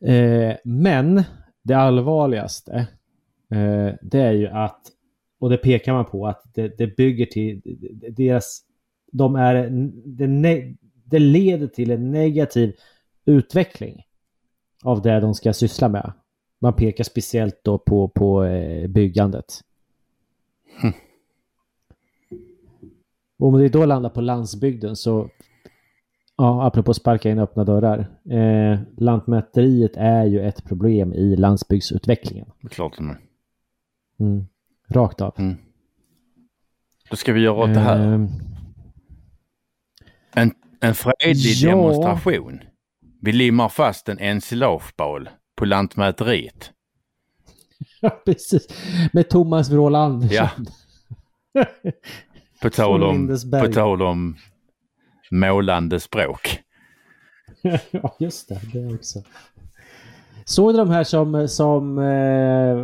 Eh, 0.05 0.57
men 0.65 1.23
det 1.63 1.75
allvarligaste 1.75 2.87
eh, 3.51 3.95
det 4.03 4.21
är 4.21 4.33
ju 4.33 4.49
att, 4.49 4.81
och 5.41 5.51
det 5.51 5.57
pekar 5.57 5.93
man 5.93 6.05
på, 6.05 6.27
att 6.27 6.43
det, 6.55 6.79
det 6.79 6.97
bygger 6.97 7.27
till 7.27 7.61
deras, 8.17 8.63
de 9.13 9.37
är, 9.37 9.71
det, 10.05 10.27
ne, 10.27 10.75
det 11.05 11.19
leder 11.19 11.67
till 11.67 11.91
en 11.91 12.11
negativ 12.11 12.75
utveckling 13.25 14.03
av 14.85 15.03
det 15.03 15.21
de 15.21 15.35
ska 15.35 15.53
syssla 15.53 15.89
med. 15.89 16.13
Man 16.59 16.75
pekar 16.75 17.05
speciellt 17.05 17.61
då 17.65 17.79
på, 17.79 18.09
på 18.09 18.45
eh, 18.45 18.89
byggandet. 18.89 19.61
Och 23.39 23.49
om 23.49 23.59
det 23.59 23.69
då 23.69 23.87
landar 23.87 24.11
på 24.11 24.21
landsbygden 24.21 24.97
så, 24.97 25.29
ja, 26.37 26.67
apropå 26.67 26.95
sparka 26.95 27.31
in 27.31 27.39
öppna 27.39 27.65
dörrar. 27.65 27.99
Eh, 28.31 28.79
lantmäteriet 28.97 29.93
är 29.97 30.25
ju 30.25 30.41
ett 30.41 30.65
problem 30.65 31.13
i 31.13 31.37
landsbygdsutvecklingen. 31.37 32.51
Det 32.61 32.69
klart 32.69 32.99
är. 32.99 33.19
Mm. 34.21 34.45
Rakt 34.89 35.21
av. 35.21 35.35
Mm. 35.39 35.55
Då 37.11 37.17
ska 37.17 37.33
vi 37.33 37.41
göra 37.41 37.55
åt 37.65 37.75
det 37.75 37.81
här. 37.81 38.13
Eh, 38.15 38.29
En, 40.35 40.55
en 40.81 40.95
fredlig 40.95 41.53
Ja. 41.57 41.71
demonstration. 41.71 42.61
Vi 43.25 43.33
limmar 43.33 43.69
fast 43.69 44.09
en 44.09 44.19
ensilagebal 44.19 45.29
på 45.57 45.65
Lantmäteriet. 45.65 46.71
ja, 48.01 48.11
precis. 48.25 48.67
Med 49.13 49.29
Thomas 49.31 49.71
Wråhl 49.71 49.95
Andersson. 49.95 50.35
Ja. 50.37 50.51
På 52.63 52.71
tal 52.71 53.03
om, 53.03 53.39
på 53.61 53.67
tal 53.73 54.03
om 54.03 54.37
målande 55.31 56.01
språk. 56.01 56.59
ja, 57.91 58.17
just 58.21 58.49
det. 58.49 58.61
Det 58.73 58.95
också. 58.95 59.19
Såg 60.45 60.73
du 60.75 60.79
de 60.79 60.91
här 60.91 61.05
som, 61.05 61.49
som 61.49 61.99
eh, 61.99 62.77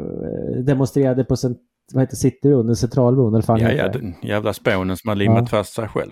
demonstrerade 0.63 1.25
på 1.25 1.35
cent- 1.37 1.59
vad 1.93 2.03
heter 2.03 2.17
Citybron, 2.17 2.77
centralbron 2.77 3.35
eller 3.35 3.43
fan 3.43 3.61
Ja, 3.61 3.71
ja, 3.73 3.89
den 3.89 4.15
jävla 4.23 4.53
spånen 4.53 4.97
som 4.97 5.09
har 5.09 5.17
limmat 5.17 5.39
Ja. 5.41 5.47
fast 5.47 5.73
sig 5.75 5.89
själv. 5.89 6.11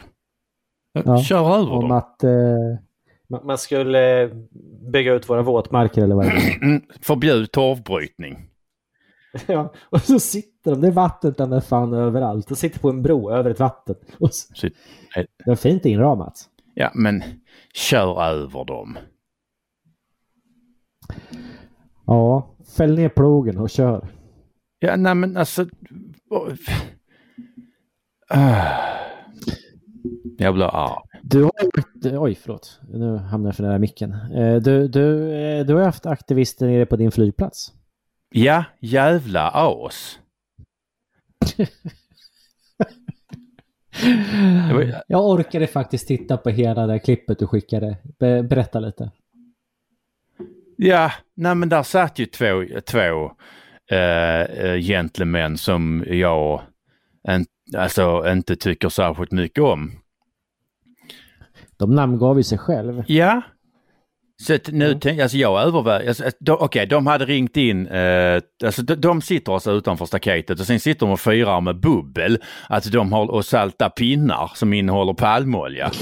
Ja. 0.93 1.23
Kör 1.23 1.55
över 1.55 1.73
Om 1.73 1.81
dem. 1.81 1.91
att 1.91 2.25
eh, 2.25 2.31
man 3.29 3.59
skulle 3.59 4.31
bygga 4.93 5.13
ut 5.15 5.29
våra 5.29 5.43
våtmarker 5.43 6.03
eller 6.03 6.15
vad 6.15 6.25
det 6.25 6.31
är. 6.31 6.59
Mm, 6.63 6.83
Förbjud 7.01 7.53
torvbrytning. 7.53 8.51
ja, 9.47 9.75
och 9.83 10.01
så 10.01 10.21
sitter 10.21 10.71
de, 10.71 10.81
det 10.81 10.87
är 10.87 10.93
vatten 10.93 11.51
med 11.51 11.65
fan 11.65 11.93
överallt. 11.95 12.51
Och 12.51 12.59
sitter 12.59 12.79
på 12.79 12.89
en 12.91 13.03
bro 13.03 13.31
över 13.31 13.51
ett 13.51 13.61
vatten. 13.61 13.95
Och 14.19 14.35
så, 14.35 14.55
Så, 14.55 14.69
det 15.45 15.51
är 15.51 15.55
fint 15.55 15.85
inramat. 15.85 16.35
ja, 16.75 16.91
men 16.95 17.23
kör 17.75 18.23
över 18.23 18.65
dem. 18.65 18.99
Ja, 22.07 22.55
fäll 22.77 22.95
ner 22.95 23.09
plogen 23.09 23.59
och 23.59 23.71
kör. 23.71 24.09
Ja, 24.79 24.97
nej 24.97 25.15
men 25.15 25.37
alltså... 25.37 25.67
Ah. 28.29 29.06
Jag 30.39 30.55
blir 30.55 30.65
arg. 30.77 31.03
Du 31.23 31.43
har 31.43 31.53
varit, 31.75 32.19
oj 32.19 32.35
förlåt, 32.35 32.81
nu 32.89 33.17
hamnar 33.17 33.49
jag 33.49 33.57
för 33.57 33.63
nära 33.63 33.79
micken. 33.79 34.13
Eh, 34.13 34.57
Du, 34.57 34.89
du, 34.89 35.33
eh, 35.35 35.67
du 35.67 35.75
har 35.75 35.83
haft 35.83 36.07
aktivister 36.07 36.67
nere 36.67 36.87
på 36.87 36.97
din 36.97 37.11
flygplats. 37.11 37.73
Ja, 38.31 38.65
jävla 38.81 39.51
as. 39.55 40.19
Var- 44.73 45.03
Jag 45.09 45.25
orkade 45.29 45.67
faktiskt 45.67 46.09
titta 46.09 46.37
på 46.37 46.51
hela 46.51 46.87
det 46.87 46.99
klippet 46.99 47.39
du 47.39 47.47
skickade. 47.47 47.97
Be, 48.19 48.43
berätta 48.43 48.81
lite. 48.81 49.11
Ja, 50.77 51.13
nej 51.35 51.55
men 51.55 51.69
där 51.69 51.83
satt 51.83 52.19
ju 52.19 52.27
två, 52.27 52.65
två 52.87 53.33
eh, 53.97 54.77
gentlemän 54.81 55.59
som 55.59 56.05
jag 56.09 56.63
en, 57.29 57.45
alltså, 57.77 58.33
inte 58.33 58.57
tycker 58.57 58.89
särskilt 58.89 59.33
mycket 59.33 59.65
om. 59.65 59.93
De 61.77 61.95
namngav 61.95 62.37
ju 62.37 62.43
sig 62.43 62.59
själv. 62.59 63.03
Ja. 63.07 63.43
Så 64.43 64.55
att 64.55 64.69
nu 64.69 64.95
tänker 64.95 65.23
alltså 65.23 65.37
jag 65.39 65.63
överväger, 65.63 66.09
alltså, 66.09 66.25
de- 66.41 66.57
okej 66.61 66.87
de 66.87 67.07
hade 67.07 67.25
ringt 67.25 67.57
in, 67.57 67.87
eh, 67.87 68.41
alltså 68.65 68.83
de, 68.83 68.95
de 68.95 69.23
sitter 69.23 69.53
alltså 69.53 69.73
utanför 69.73 70.07
staketet 70.07 70.61
och 70.61 70.67
sen 70.67 70.81
sitter 70.81 71.07
de 71.07 71.13
och 71.13 71.21
firar 71.21 71.61
med 71.61 71.81
bubbel, 71.81 72.39
att 72.69 72.93
de 72.93 73.13
har, 73.13 73.31
och 73.31 73.45
salta 73.45 73.91
pinnar 73.91 74.51
som 74.55 74.73
innehåller 74.73 75.15
palmolja. 75.15 75.91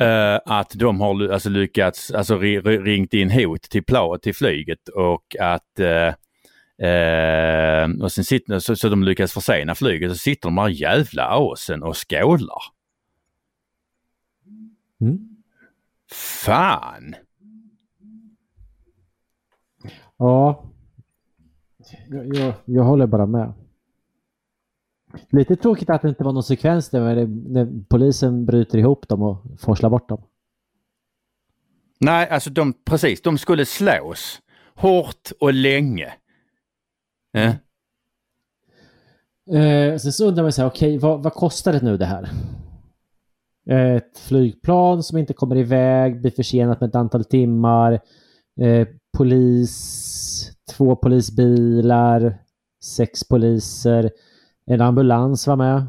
Eh, 0.00 0.38
att 0.46 0.70
de 0.74 1.00
har 1.00 1.28
alltså 1.32 1.48
lyckats, 1.48 2.10
alltså 2.10 2.38
ri, 2.38 2.60
ri, 2.60 2.78
ringt 2.78 3.14
in 3.14 3.30
hot 3.30 3.62
till, 3.62 3.84
pla, 3.84 4.18
till 4.22 4.34
flyget 4.34 4.88
och 4.88 5.36
att 5.40 5.80
eh, 5.80 6.14
eh, 6.78 8.02
och 8.02 8.12
sen 8.12 8.24
sitter, 8.24 8.58
så, 8.58 8.76
så 8.76 8.88
de 8.88 9.02
lyckas 9.02 9.32
försena 9.32 9.74
flyget 9.74 10.10
så 10.10 10.18
sitter 10.18 10.48
de 10.48 10.58
här 10.58 10.68
jävla 10.68 11.28
asen 11.30 11.82
och 11.82 11.96
skålar. 11.96 12.62
Mm. 15.00 15.36
Fan! 16.10 17.14
Ja. 20.16 20.64
Jag, 22.08 22.36
jag, 22.36 22.54
jag 22.64 22.84
håller 22.84 23.06
bara 23.06 23.26
med. 23.26 23.52
Lite 25.30 25.56
tråkigt 25.56 25.90
att 25.90 26.02
det 26.02 26.08
inte 26.08 26.24
var 26.24 26.32
någon 26.32 26.42
sekvens 26.42 26.90
där 26.90 27.00
när, 27.00 27.26
när 27.26 27.84
polisen 27.88 28.46
bryter 28.46 28.78
ihop 28.78 29.08
dem 29.08 29.22
och 29.22 29.60
forslar 29.60 29.90
bort 29.90 30.08
dem. 30.08 30.22
Nej, 32.00 32.28
alltså 32.28 32.50
de, 32.50 32.72
precis, 32.84 33.22
de 33.22 33.38
skulle 33.38 33.66
slås 33.66 34.42
hårt 34.74 35.30
och 35.40 35.52
länge. 35.52 36.12
Ja. 37.34 37.54
Eh, 39.56 39.96
sen 39.96 40.12
så 40.12 40.28
undrar 40.28 40.42
man 40.42 40.52
här, 40.56 40.66
okej, 40.66 40.98
vad, 40.98 41.22
vad 41.22 41.32
kostar 41.32 41.72
det 41.72 41.82
nu 41.82 41.96
det 41.96 42.04
här? 42.04 42.30
Ett 43.66 44.18
flygplan 44.18 45.02
som 45.02 45.18
inte 45.18 45.32
kommer 45.32 45.56
iväg, 45.56 46.20
blir 46.20 46.30
försenat 46.30 46.80
med 46.80 46.88
ett 46.88 46.94
antal 46.94 47.24
timmar. 47.24 48.00
Eh, 48.60 48.88
polis, 49.16 50.52
två 50.76 50.96
polisbilar, 50.96 52.38
sex 52.84 53.28
poliser, 53.28 54.10
en 54.66 54.80
ambulans 54.80 55.46
var 55.46 55.56
med. 55.56 55.86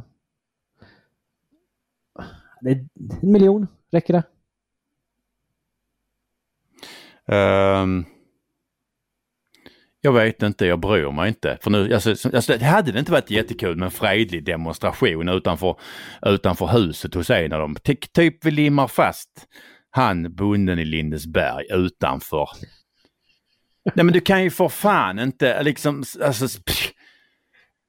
Det 2.61 2.71
är 2.71 2.87
en 3.21 3.31
miljon, 3.31 3.67
räcker 3.91 4.13
det? 4.13 4.23
Ehm, 7.35 8.05
jag 10.05 10.13
vet 10.13 10.43
inte, 10.43 10.65
jag 10.65 10.79
bryr 10.79 11.11
mig 11.11 11.27
inte. 11.27 11.57
För 11.61 11.71
nu, 11.71 11.93
alltså, 11.93 12.09
alltså, 12.09 12.57
det 12.57 12.65
hade 12.65 12.91
det 12.91 12.99
inte 12.99 13.11
varit 13.11 13.31
jättekul 13.31 13.75
med 13.77 13.85
en 13.85 13.91
fredlig 13.91 14.45
demonstration 14.45 15.29
utanför, 15.29 15.75
utanför 16.25 16.67
huset 16.67 17.13
hos 17.13 17.29
en 17.29 17.53
av 17.53 17.59
dem. 17.59 17.75
Ty, 17.83 17.95
typ 17.95 18.45
vi 18.45 18.51
limmar 18.51 18.87
fast 18.87 19.29
han 19.89 20.35
bonden 20.35 20.79
i 20.79 20.85
Lindesberg 20.85 21.65
utanför. 21.69 22.49
Nej 23.95 24.05
men 24.05 24.13
du 24.13 24.21
kan 24.21 24.43
ju 24.43 24.49
för 24.49 24.69
fan 24.69 25.19
inte 25.19 25.63
liksom, 25.63 26.03
alltså, 26.23 26.61
pff, 26.61 26.91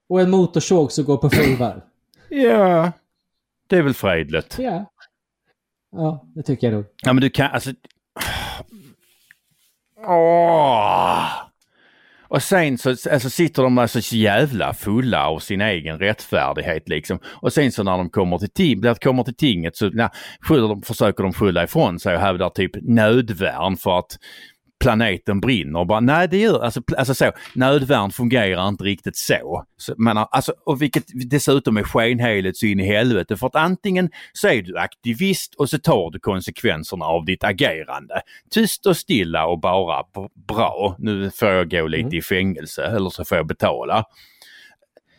Och 0.09 0.21
en 0.21 0.31
motorsåg 0.31 0.93
som 0.93 1.05
går 1.05 1.17
på 1.17 1.31
full 1.31 1.57
varv. 1.57 1.81
ja, 2.29 2.93
det 3.69 3.77
är 3.77 3.83
väl 3.83 3.95
fredligt. 3.95 4.57
ja. 4.59 4.93
Ja, 5.93 6.27
det 6.35 6.43
tycker 6.43 6.67
jag 6.67 6.75
nog. 6.75 6.85
Ja 7.03 7.13
men 7.13 7.21
du 7.21 7.31
kan, 7.31 7.51
alltså... 7.51 7.71
Åh! 10.07 11.46
Och 12.29 12.43
sen 12.43 12.79
så 12.79 12.91
alltså, 12.91 13.31
sitter 13.31 13.63
de 13.63 13.79
alltså 13.79 14.03
så 14.03 14.17
jävla 14.17 14.75
fulla 14.75 15.27
av 15.29 15.39
sin 15.39 15.61
egen 15.61 15.99
rättfärdighet 15.99 16.89
liksom. 16.89 17.19
Och 17.25 17.53
sen 17.53 17.73
så 17.73 17.83
när 17.83 17.99
de 17.99 18.11
kommer 18.11 18.39
till, 18.39 18.51
ting, 18.51 18.81
när 18.81 18.89
de 18.89 18.95
kommer 18.95 19.25
till 19.25 19.37
tinget 19.37 19.77
så 19.77 19.91
na, 19.91 20.11
skyller 20.41 20.69
de, 20.69 20.83
försöker 20.83 21.23
de 21.23 21.33
skylla 21.33 21.65
ifrån 21.65 21.99
sig 21.99 22.15
och 22.15 22.21
hävdar 22.21 22.51
typ 22.51 22.73
nödvärn 22.83 23.77
för 23.77 23.99
att 23.99 24.19
planeten 24.81 25.41
brinner. 25.41 25.79
Och 25.79 25.87
bara, 25.87 26.01
nej 26.01 26.29
det 26.29 26.37
gör, 26.37 26.65
alltså, 26.65 26.81
alltså 26.99 27.15
så, 27.15 27.33
nödvärn 27.55 28.11
fungerar 28.11 28.69
inte 28.69 28.85
riktigt 28.85 29.17
så. 29.17 29.65
så 29.77 29.95
men, 29.97 30.17
alltså, 30.17 30.55
och 30.67 30.83
vilket 30.83 31.05
dessutom 31.31 31.77
är 31.77 31.83
skenheligt 31.83 32.59
så 32.59 32.67
in 32.67 32.81
i 32.81 32.87
helvete 32.87 33.37
för 33.37 33.47
att 33.47 33.57
antingen 33.57 34.11
så 34.33 34.49
är 34.49 34.63
du 34.63 34.79
aktivist 34.79 35.55
och 35.55 35.71
så 35.71 35.79
tar 35.79 36.11
du 36.11 36.19
konsekvenserna 36.19 37.05
av 37.05 37.25
ditt 37.25 37.45
agerande. 37.45 38.21
Tyst 38.51 38.87
och 38.87 38.97
stilla 38.97 39.47
och 39.47 39.61
bara 39.61 40.03
bra, 40.49 40.97
nu 40.99 41.31
får 41.31 41.49
jag 41.49 41.71
gå 41.71 41.87
lite 41.87 42.07
Mm. 42.07 42.19
i 42.19 42.23
fängelse 42.23 42.85
eller 42.85 43.11
så 43.11 43.25
får 43.25 43.37
jag 43.37 43.47
betala. 43.47 44.05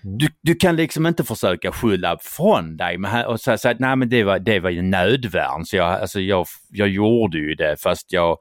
Du, 0.02 0.28
du 0.42 0.56
kan 0.56 0.76
liksom 0.76 1.06
inte 1.06 1.24
försöka 1.24 1.72
skylla 1.72 2.18
från 2.22 2.78
dig 2.78 2.98
med, 2.98 3.26
och 3.26 3.42
säga 3.42 3.58
så 3.58 3.70
att 3.70 3.80
nej 3.80 3.96
men 3.96 4.10
det 4.10 4.24
var, 4.24 4.40
det 4.40 4.60
var 4.60 4.70
ju 4.70 4.82
nödvärn 4.82 5.66
så 5.66 5.76
jag, 5.76 6.02
alltså 6.02 6.20
jag, 6.20 6.46
jag 6.70 6.90
gjorde 6.90 7.38
ju 7.38 7.56
det 7.56 7.82
fast 7.82 8.14
jag 8.14 8.38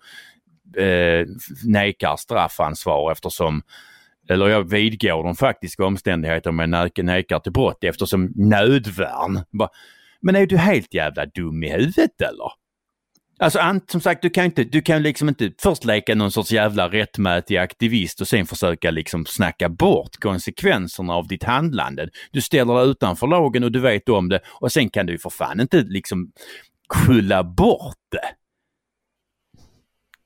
eh, 0.79 1.27
nekar 1.65 2.17
straffansvar 2.17 3.13
eftersom 3.13 3.63
eller 4.29 4.49
jag 4.49 4.71
vidgår 4.71 5.25
de 5.25 5.37
faktiska 5.37 5.85
omständigheterna 5.85 6.67
men 6.67 6.91
nekar 6.97 7.39
till 7.39 7.53
brott 7.53 7.85
eftersom 7.85 8.33
nödvärn. 8.35 9.45
Men 10.21 10.37
är 10.37 10.47
du 10.47 10.57
helt 10.57 10.95
jävla 10.95 11.27
dum 11.27 11.63
i 11.63 11.71
huvudet 11.71 12.21
eller? 12.21 12.51
Alltså 13.39 13.81
som 13.89 14.01
sagt, 14.01 14.23
du 14.23 14.31
kan 14.31 14.45
inte, 14.45 14.65
du 14.65 14.83
kan 14.83 15.03
liksom 15.03 15.29
inte 15.29 15.53
först 15.63 15.85
leka 15.85 16.15
någon 16.15 16.33
sorts 16.33 16.53
jävla 16.53 16.89
rättmätig 16.89 17.57
aktivist 17.57 18.21
och 18.21 18.29
sen 18.29 18.47
försöka 18.47 18.91
liksom 18.91 19.27
snacka 19.27 19.69
bort 19.69 20.17
konsekvenserna 20.21 21.15
av 21.15 21.29
ditt 21.29 21.45
handlande. 21.45 22.09
Du 22.31 22.41
ställer 22.41 22.75
dig 22.75 22.91
utanför 22.91 23.27
lagen 23.27 23.65
och 23.65 23.73
du 23.73 23.81
vet 23.81 24.09
om 24.09 24.29
det 24.29 24.41
och 24.61 24.73
sen 24.73 24.91
kan 24.91 25.07
du 25.07 25.13
ju 25.13 25.19
för 25.19 25.31
fan 25.31 25.61
inte 25.61 25.83
liksom 25.83 26.33
skylla 26.89 27.45
bort 27.45 27.97
det. 28.11 28.46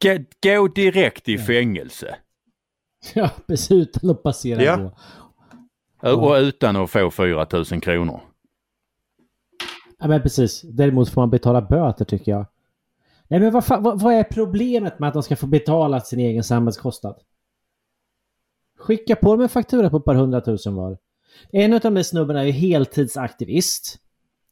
Gå, 0.02 0.18
gå 0.42 0.68
direkt 0.68 1.28
i 1.28 1.38
fängelse. 1.38 2.16
Ja, 3.14 3.30
precis. 3.46 3.70
Utan 3.70 4.10
att 4.10 4.22
passera 4.22 4.62
Ja. 4.62 4.92
på. 6.00 6.08
Och 6.08 6.34
utan 6.34 6.76
att 6.76 6.90
få 6.90 7.10
4 7.10 7.46
000 7.52 7.64
kronor. 7.64 8.20
Ja, 9.98 10.08
men 10.08 10.22
precis. 10.22 10.62
Däremot 10.62 11.08
får 11.08 11.20
man 11.20 11.30
betala 11.30 11.62
böter 11.62 12.04
tycker 12.04 12.32
jag. 12.32 12.46
Nej, 13.28 13.40
men 13.40 13.52
vad, 13.52 13.64
fan, 13.64 13.82
vad, 13.82 14.00
vad 14.00 14.14
är 14.14 14.24
problemet 14.24 14.98
med 14.98 15.08
att 15.08 15.14
de 15.14 15.22
ska 15.22 15.36
få 15.36 15.46
betala 15.46 16.00
sin 16.00 16.20
egen 16.20 16.44
samhällskostnad? 16.44 17.16
Skicka 18.78 19.16
på 19.16 19.32
dem 19.32 19.40
en 19.40 19.48
faktura 19.48 19.90
på 19.90 19.96
ett 19.96 20.04
par 20.04 20.14
hundratusen 20.14 20.74
var. 20.74 20.98
En 21.52 21.72
av 21.72 21.80
de 21.80 21.94
där 21.94 22.02
snubbarna 22.02 22.40
är 22.40 22.44
ju 22.44 22.52
heltidsaktivist. 22.52 23.98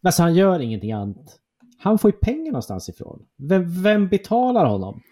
Alltså 0.02 0.22
han 0.22 0.34
gör 0.34 0.60
ingenting 0.60 0.92
annat. 0.92 1.38
Han 1.78 1.98
får 1.98 2.10
ju 2.10 2.16
pengar 2.16 2.52
någonstans 2.52 2.88
ifrån. 2.88 3.26
Vem, 3.36 3.82
vem 3.82 4.08
betalar 4.08 4.66
honom? 4.66 5.02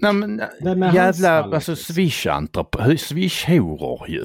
Nej 0.00 0.12
men 0.12 0.94
jävla 0.94 1.42
alltså 1.44 1.72
swish-horor 1.72 2.96
swish 2.96 3.48
ju. 4.08 4.24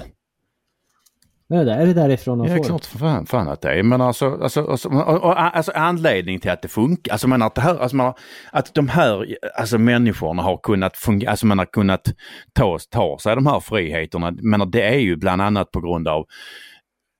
Är 1.54 1.66
det, 1.66 1.74
är 1.74 1.86
det 1.86 1.94
därifrån 1.94 2.38
de 2.38 2.48
Ja, 2.48 2.58
får? 2.58 2.64
klart 2.64 2.86
för 2.86 3.00
fan, 3.00 3.26
fan 3.26 3.48
att 3.48 3.62
det 3.62 3.80
är. 3.80 3.84
Men 3.84 4.02
alltså, 4.02 4.40
alltså, 4.42 4.68
alltså, 4.68 4.90
alltså 4.90 5.72
anledning 5.72 6.40
till 6.40 6.52
att 6.52 6.62
det 6.62 6.68
funkar, 6.68 7.12
alltså 7.12 7.28
man 7.28 7.42
att 7.42 7.56
det 7.56 7.62
här, 7.62 7.80
alltså 7.80 7.96
man, 7.96 8.14
att 8.52 8.74
de 8.74 8.88
här 8.90 9.38
alltså 9.58 9.78
människorna 9.78 10.44
har 10.44 10.58
kunnat 10.58 10.98
fungera, 10.98 11.32
alltså 11.32 11.46
man 11.46 11.60
har 11.60 11.66
kunnat 11.66 12.08
ta, 12.54 12.80
ta 12.90 13.18
sig 13.20 13.36
de 13.36 13.46
här 13.48 13.60
friheterna, 13.60 14.32
men 14.42 14.72
det 14.72 14.82
är 14.82 15.00
ju 15.00 15.16
bland 15.16 15.42
annat 15.42 15.72
på 15.72 15.82
grund 15.82 16.08
av, 16.08 16.26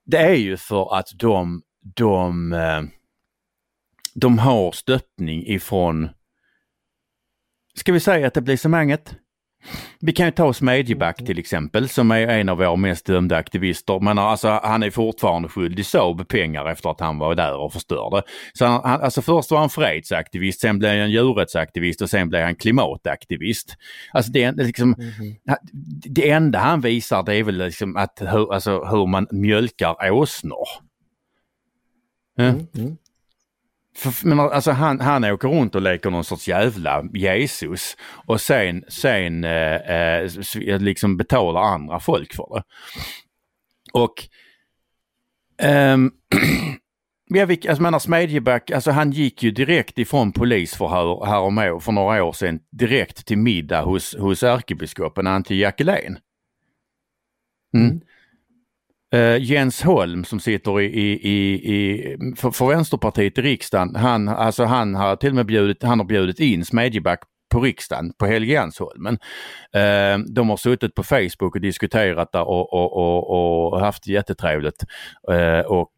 det 0.06 0.18
är 0.18 0.34
ju 0.34 0.56
för 0.56 0.96
att 0.96 1.08
de, 1.14 1.62
de, 1.96 2.52
eh, 2.52 2.82
de 4.14 4.38
har 4.38 4.72
stöttning 4.72 5.46
ifrån, 5.46 6.08
ska 7.78 7.92
vi 7.92 8.00
säga 8.00 8.26
etablissemanget? 8.26 9.14
Vi 10.00 10.12
kan 10.12 10.26
ju 10.26 10.32
ta 10.32 10.52
Smedjeback 10.52 11.16
till 11.16 11.38
exempel 11.38 11.88
som 11.88 12.10
är 12.10 12.28
en 12.28 12.48
av 12.48 12.58
våra 12.58 12.76
mest 12.76 13.06
dömda 13.06 13.36
aktivister. 13.36 14.00
Men 14.00 14.18
alltså, 14.18 14.60
han 14.62 14.82
är 14.82 14.90
fortfarande 14.90 15.48
skyldig 15.48 15.86
Saab 15.86 16.28
pengar 16.28 16.66
efter 16.70 16.90
att 16.90 17.00
han 17.00 17.18
var 17.18 17.34
där 17.34 17.54
och 17.56 17.72
förstörde. 17.72 18.22
Så 18.52 18.64
han, 18.66 18.80
han- 18.84 19.00
alltså 19.00 19.22
först 19.22 19.50
var 19.50 19.58
han 19.58 19.70
fredsaktivist, 19.70 20.60
sen 20.60 20.78
blev 20.78 21.00
han 21.00 21.10
djurrättsaktivist 21.10 22.00
och 22.02 22.10
sen 22.10 22.28
blev 22.28 22.42
han 22.44 22.54
klimataktivist. 22.54 23.76
Alltså 24.12 24.32
det, 24.32 24.42
är 24.42 24.52
liksom, 24.52 24.88
Mhm. 24.98 25.36
det 26.04 26.30
enda 26.30 26.58
han 26.58 26.80
visar 26.80 27.22
det 27.22 27.34
är 27.36 27.42
väl 27.44 27.56
liksom 27.58 27.96
att 27.96 28.18
hur, 28.20 28.54
alltså, 28.54 28.84
hur 28.84 29.06
man 29.06 29.26
mjölkar 29.30 30.10
åsnor. 30.10 30.66
Mm, 32.38 32.66
mm. 32.78 32.96
För, 33.94 34.26
men 34.26 34.40
alltså 34.40 34.70
han, 34.70 35.00
han 35.00 35.24
åker 35.24 35.48
runt 35.48 35.74
och 35.74 35.82
leker 35.82 36.10
någon 36.10 36.24
sorts 36.24 36.48
jävla 36.48 37.04
Jesus 37.14 37.96
och 38.26 38.40
sen, 38.40 38.84
sen 38.88 39.44
eh, 39.44 39.76
eh, 39.76 40.80
liksom 40.80 41.16
betalar 41.16 41.60
andra 41.60 42.00
folk 42.00 42.34
för 42.34 42.46
det. 42.54 42.62
Och 43.92 44.14
ehm, 45.58 46.10
jag, 47.28 47.46
vet, 47.46 47.68
alltså, 47.68 47.82
menar 47.82 47.98
Smedjeback, 47.98 48.70
alltså 48.70 48.90
han 48.90 49.10
gick 49.10 49.42
ju 49.42 49.50
direkt 49.50 49.98
ifrån 49.98 50.32
polisförhör 50.32 51.26
härom, 51.26 51.80
för 51.80 51.92
några 51.92 52.24
år 52.24 52.32
sedan 52.32 52.60
direkt 52.70 53.26
till 53.26 53.38
middag 53.38 53.82
hos, 53.82 54.16
hos 54.16 54.42
ärkebiskopen 54.42 55.26
Antje 55.26 55.56
Jackelén. 55.56 56.18
Mm. 57.74 57.86
mm. 57.86 58.00
Uh, 59.14 59.42
Jens 59.42 59.82
Holm 59.82 60.24
som 60.24 60.40
sitter 60.40 60.80
i, 60.80 60.84
i, 60.84 61.12
i, 61.12 61.52
i, 61.74 62.16
för, 62.36 62.50
för 62.50 62.66
Vänsterpartiet 62.66 63.38
i 63.38 63.42
riksdagen, 63.42 63.96
han, 63.96 64.28
alltså 64.28 64.64
han 64.64 64.94
har 64.94 65.16
till 65.16 65.28
och 65.28 65.34
med 65.34 65.46
bjudit, 65.46 65.82
han 65.82 65.98
har 65.98 66.06
bjudit 66.06 66.40
in 66.40 66.64
Smedjeback 66.64 67.20
på 67.52 67.60
riksdagen 67.60 68.12
på 68.18 68.26
Helgeandsholmen. 68.26 69.18
Uh, 69.76 69.82
eh, 69.82 70.18
de 70.18 70.50
har 70.50 70.56
suttit 70.56 70.94
på 70.94 71.02
Facebook 71.02 71.54
och 71.54 71.60
diskuterat 71.60 72.32
där 72.32 72.48
och, 72.48 72.72
och, 72.72 72.96
och, 72.96 73.72
och 73.72 73.80
haft 73.80 74.06
jättetrevligt. 74.06 74.84
Uh, 75.30 75.60
och 75.60 75.92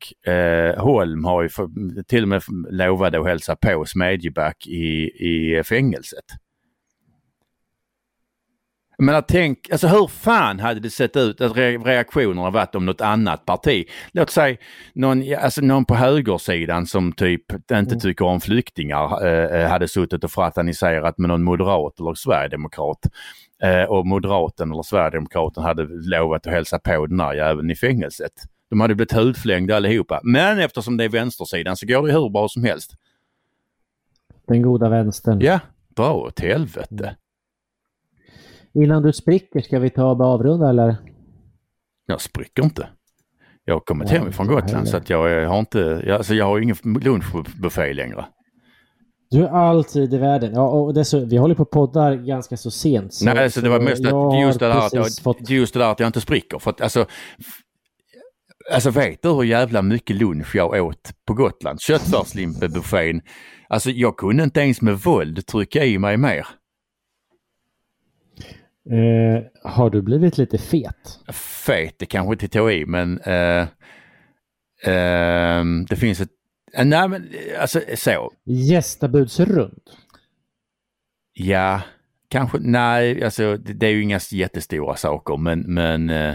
Holm 0.77 1.25
har 1.25 1.43
ju 1.43 1.49
för, 1.49 1.69
till 2.05 2.23
och 2.23 2.29
med 2.29 2.43
lovat 2.71 3.15
att 3.15 3.27
hälsa 3.27 3.57
på 3.57 3.85
Smedjeback 3.85 4.67
i, 4.67 5.11
i 5.29 5.63
fängelset. 5.65 6.44
Men 8.99 9.15
att 9.15 9.29
tänk, 9.29 9.71
alltså 9.73 9.87
hur 9.87 10.07
fan 10.07 10.61
hade 10.61 10.81
det 10.81 10.91
sett 10.91 11.17
ut 11.17 11.41
att 11.41 11.53
re- 11.57 11.85
reaktionerna 11.85 12.51
varit 12.51 12.75
om 12.75 12.87
något 12.87 13.01
annat 13.01 13.45
parti? 13.47 13.85
Låt 14.13 14.31
säga 14.31 14.57
någon, 14.95 15.35
alltså 15.39 15.61
någon 15.61 15.85
på 15.85 15.95
högersidan 15.95 16.87
som 16.87 17.13
typ 17.13 17.53
inte 17.53 17.75
Mm. 17.75 18.01
tycker 18.01 18.25
om 18.25 18.41
flyktingar 18.41 19.27
eh, 19.27 19.61
eh, 19.63 19.69
hade 19.71 19.89
suttit 19.89 20.25
och 20.25 20.31
fraterniserat 20.31 21.19
med 21.19 21.29
någon 21.29 21.43
moderat 21.43 22.01
eller 22.01 22.15
sverigedemokrat. 22.15 22.99
Eh, 23.63 23.83
och 23.83 24.07
moderaten 24.07 24.73
eller 24.73 24.83
sverigedemokraten 24.83 25.63
hade 25.63 25.83
lovat 25.91 26.47
att 26.47 26.53
hälsa 26.53 26.79
på 26.79 27.07
den 27.07 27.21
här 27.21 27.35
jäveln 27.35 27.71
i 27.71 27.75
fängelset. 27.77 28.33
De 28.71 28.81
hade 28.81 28.95
blivit 28.95 29.13
hudflängda 29.13 29.77
allihopa. 29.77 30.21
Men 30.23 30.59
eftersom 30.59 30.97
det 30.97 31.05
är 31.05 31.09
vänstersidan 31.09 31.77
så 31.77 31.87
går 31.87 32.07
det 32.07 32.13
hur 32.13 32.29
bra 32.31 32.49
som 32.49 32.65
helst. 32.65 32.93
Den 34.49 34.63
goda 34.63 34.89
vänstern. 34.89 35.41
Ja, 35.41 35.61
dra 35.97 36.13
åt 36.13 36.41
helvete. 36.41 37.17
Innan 38.75 39.03
du 39.03 39.13
spricker, 39.13 39.61
ska 39.61 39.79
vi 39.79 39.91
ta 39.91 40.11
och 40.11 40.21
avrunda 40.21 40.69
eller? 40.69 40.97
Jag 42.07 42.21
spricker 42.21 42.65
inte. 42.65 42.89
Jag 43.65 43.75
har 43.75 43.81
kommit 43.81 44.11
hem 44.11 44.33
från 44.33 44.47
Gotland 44.47 44.89
så 44.89 44.97
att 44.97 45.11
jag 45.11 45.49
har 45.49 45.59
inte, 45.59 46.03
jag, 46.07 46.17
alltså 46.17 46.35
jag 46.35 46.45
har 46.45 46.61
ingen 46.61 46.77
lunchbuffé 46.85 47.93
längre. 47.93 48.27
Du 49.31 49.45
är 49.45 49.49
alltid 49.49 50.15
i 50.15 50.19
världen. 50.19 50.53
Ja, 50.55 50.69
och 50.69 50.95
dessutom, 50.95 51.29
vi 51.29 51.37
håller 51.37 51.55
på 51.55 51.65
poddar 51.65 52.17
ganska 52.17 52.57
så 52.57 52.71
sent. 52.71 53.15
Så, 53.15 53.25
Nej, 53.25 53.51
så 53.51 53.61
det 53.61 53.69
var 53.69 53.81
mest 53.81 54.07
att 54.07 54.41
just 54.41 54.61
det, 54.61 54.67
där 54.67 54.87
att 54.87 54.93
jag, 54.93 55.07
fått... 55.23 55.51
just 55.51 55.75
det 55.75 55.81
där 55.81 55.93
att 55.93 56.01
jag 56.01 56.07
inte 56.07 56.21
spricker. 56.21 56.59
För 56.59 56.71
att, 56.71 56.81
alltså, 56.81 57.07
alltså 58.73 58.91
vet 58.91 59.23
du 59.23 59.29
hur 59.29 59.43
jävla 59.43 59.83
mycket 59.83 60.17
lunch 60.17 60.57
jag 60.57 60.85
åt 60.85 61.13
på 61.27 61.35
Gotland? 61.35 61.81
Köttfärslimpebuffén. 61.81 63.21
Alltså 63.69 63.91
jag 63.91 64.17
kunde 64.17 64.43
inte 64.43 64.61
ens 64.61 64.83
med 64.83 64.99
våld 64.99 65.47
trycka 65.47 65.85
i 65.85 65.99
mig 65.99 66.17
mer. 66.17 66.47
Eh, 68.91 69.43
har 69.63 69.91
du 69.91 70.03
blivit 70.03 70.39
lite 70.39 70.59
fet? 70.59 71.21
Fet, 71.67 71.95
det 71.99 72.07
kanske 72.07 72.33
inte 72.33 72.49
tog 72.49 72.73
i 72.73 72.87
men 72.87 73.21
eh, 73.21 73.67
ehm, 74.85 75.85
det 75.85 75.97
finns 75.97 76.21
ett, 76.21 76.31
eh, 76.75 76.85
nej 76.85 77.09
men 77.09 77.23
eh, 77.23 77.61
alltså 77.61 77.81
så. 77.97 78.31
Gästabudsrund? 78.45 79.83
Ja, 81.33 81.81
kanske, 82.29 82.59
nej, 82.61 83.25
alltså 83.25 83.57
det, 83.57 83.73
det 83.73 83.87
är 83.87 83.91
ju 83.91 84.03
inga 84.03 84.21
jättestora 84.31 84.97
saker 84.97 85.37
men, 85.37 85.61
men 85.61 86.11
eh, 86.11 86.35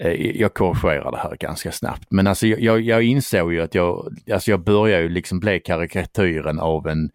eh, 0.00 0.40
jag 0.40 0.54
korrigerar 0.54 1.10
det 1.10 1.18
här 1.18 1.36
ganska 1.36 1.72
snabbt. 1.72 2.06
Men 2.10 2.26
alltså 2.26 2.46
jag, 2.46 2.80
jag, 2.80 3.02
insåg 3.02 3.52
ju 3.52 3.60
att 3.60 3.74
jag, 3.74 4.16
alltså 4.32 4.50
jag 4.50 4.64
börjar 4.64 5.00
ju 5.00 5.08
liksom 5.08 5.40
bli 5.40 5.60
karikatyren 5.60 6.58
av 6.58 6.86
en 6.86 7.04
eh, 7.04 7.10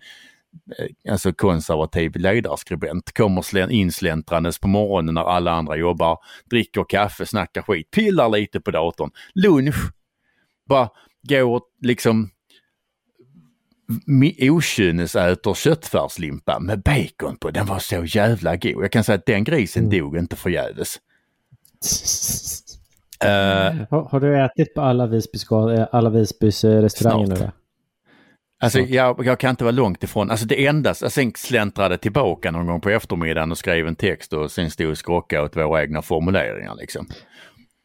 alltså 1.10 1.34
konservativ 1.34 2.16
ledarskribent. 2.16 3.12
Kommer 3.14 3.42
slän, 3.42 3.72
insläntrandes 3.72 4.60
på 4.60 4.68
morgonen 4.68 5.14
när 5.14 5.24
alla 5.24 5.52
andra 5.52 5.76
jobbar, 5.76 6.18
dricker 6.50 6.86
kaffe, 6.90 7.26
snackar 7.26 7.62
skit, 7.62 7.92
pillar 7.92 8.30
lite 8.30 8.60
på 8.62 8.72
datorn. 8.72 9.12
Lunch, 9.36 9.76
bara 10.66 10.90
går 11.30 11.62
liksom 11.82 12.30
okynnesäter 14.40 15.54
köttfärslimpa 15.54 16.60
med 16.60 16.82
bacon 16.82 17.38
på. 17.38 17.52
Den 17.52 17.66
var 17.66 17.80
så 17.80 18.04
jävla 18.06 18.56
god. 18.56 18.84
Jag 18.84 18.92
kan 18.92 19.04
säga 19.04 19.16
att 19.16 19.26
den 19.26 19.44
grisen 19.44 19.84
Mm. 19.86 20.00
dog 20.00 20.18
inte 20.18 20.36
förgäves. 20.36 21.00
Eh, 23.20 23.30
har, 23.90 24.10
har 24.10 24.20
du 24.20 24.46
ätit 24.46 24.74
på 24.74 24.82
alla 24.82 25.08
Visbys, 25.08 25.52
eh, 25.52 25.88
alla 25.92 26.10
Visbys 26.10 26.64
eh, 26.64 26.82
restauranger 26.82 27.28
nu? 27.28 27.36
Snart. 27.36 27.52
då? 27.56 27.63
Alltså 28.64 28.80
jag, 28.80 29.26
jag 29.26 29.40
kan 29.40 29.50
inte 29.50 29.64
vara 29.64 29.72
långt 29.72 30.04
ifrån. 30.04 30.32
Alltså 30.32 30.46
det 30.46 30.66
enda, 30.66 30.94
jag 31.02 31.12
sen 31.12 31.32
släntrade 31.36 31.98
tillbaka 31.98 32.52
någon 32.52 32.68
gång 32.68 32.82
på 32.82 32.90
eftermiddagen 32.90 33.52
och 33.52 33.58
skrev 33.58 33.88
en 33.88 33.96
text 33.96 34.34
och 34.34 34.52
sen 34.52 34.70
stod 34.72 34.90
och 34.90 34.98
skrockade 34.98 35.44
åt 35.44 35.56
våra 35.58 35.84
egna 35.84 36.02
formuleringar 36.02 36.76
liksom. 36.76 37.08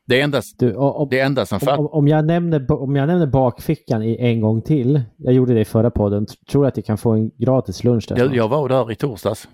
Det 0.06 0.20
enda, 0.20 0.42
Du, 0.58 0.74
och, 0.74 1.08
det 1.10 1.20
enda 1.20 1.46
som 1.46 1.60
fatt, 1.60 1.78
om, 1.78 1.86
om, 1.86 2.08
jag 2.08 2.26
nämner, 2.26 2.72
om 2.72 2.96
jag 2.96 3.06
nämner 3.06 3.26
bakfickan 3.26 4.02
i 4.02 4.16
en 4.20 4.40
gång 4.40 4.62
till, 4.62 5.02
jag 5.16 5.34
gjorde 5.34 5.54
det 5.54 5.60
i 5.60 5.64
förra 5.64 5.90
podden, 5.90 6.26
tror 6.50 6.62
du 6.62 6.68
att 6.68 6.76
jag 6.76 6.86
kan 6.86 6.98
få 6.98 7.12
en 7.12 7.30
gratis 7.38 7.84
lunch 7.84 8.06
där? 8.08 8.16
jag, 8.16 8.34
jag 8.36 8.48
var 8.48 8.68
där 8.68 8.92
i 8.92 8.94
torsdags. 8.94 9.48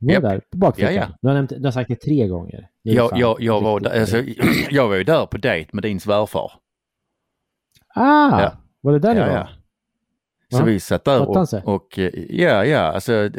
Var 0.00 0.12
japp. 0.12 0.22
där 0.22 0.40
på 0.52 0.58
bakfickan? 0.58 0.94
Ja, 0.94 1.00
ja. 1.00 1.16
Du, 1.22 1.28
har 1.28 1.34
nämnt, 1.34 1.50
du 1.50 1.64
har 1.64 1.70
sagt 1.72 1.88
det 1.88 1.96
tre 1.96 2.28
gånger. 2.28 2.68
Det 2.84 2.90
Jag, 2.90 3.18
jag, 3.18 3.40
jag, 3.40 3.60
var, 3.60 3.80
där, 3.80 4.00
alltså, 4.00 4.22
jag 4.70 4.88
var 4.88 4.94
ju 4.96 5.04
där 5.04 5.26
på 5.26 5.36
dejt 5.36 5.70
med 5.72 5.82
din 5.82 6.00
svärfar. 6.00 6.52
Ah! 7.94 8.42
Ja. 8.42 8.52
Var 8.80 8.92
det 8.92 8.98
där 8.98 9.14
Ja, 9.16 9.26
var? 9.26 9.32
ja. 9.32 9.48
Så 10.52 10.58
Ja. 10.60 10.64
vi 10.64 10.80
satt 10.80 11.04
där 11.04 11.28
och, 11.28 11.46
och 11.74 11.98
eh, 11.98 12.10
ja, 12.28 12.64
ja, 12.64 12.78
alltså 12.80 13.30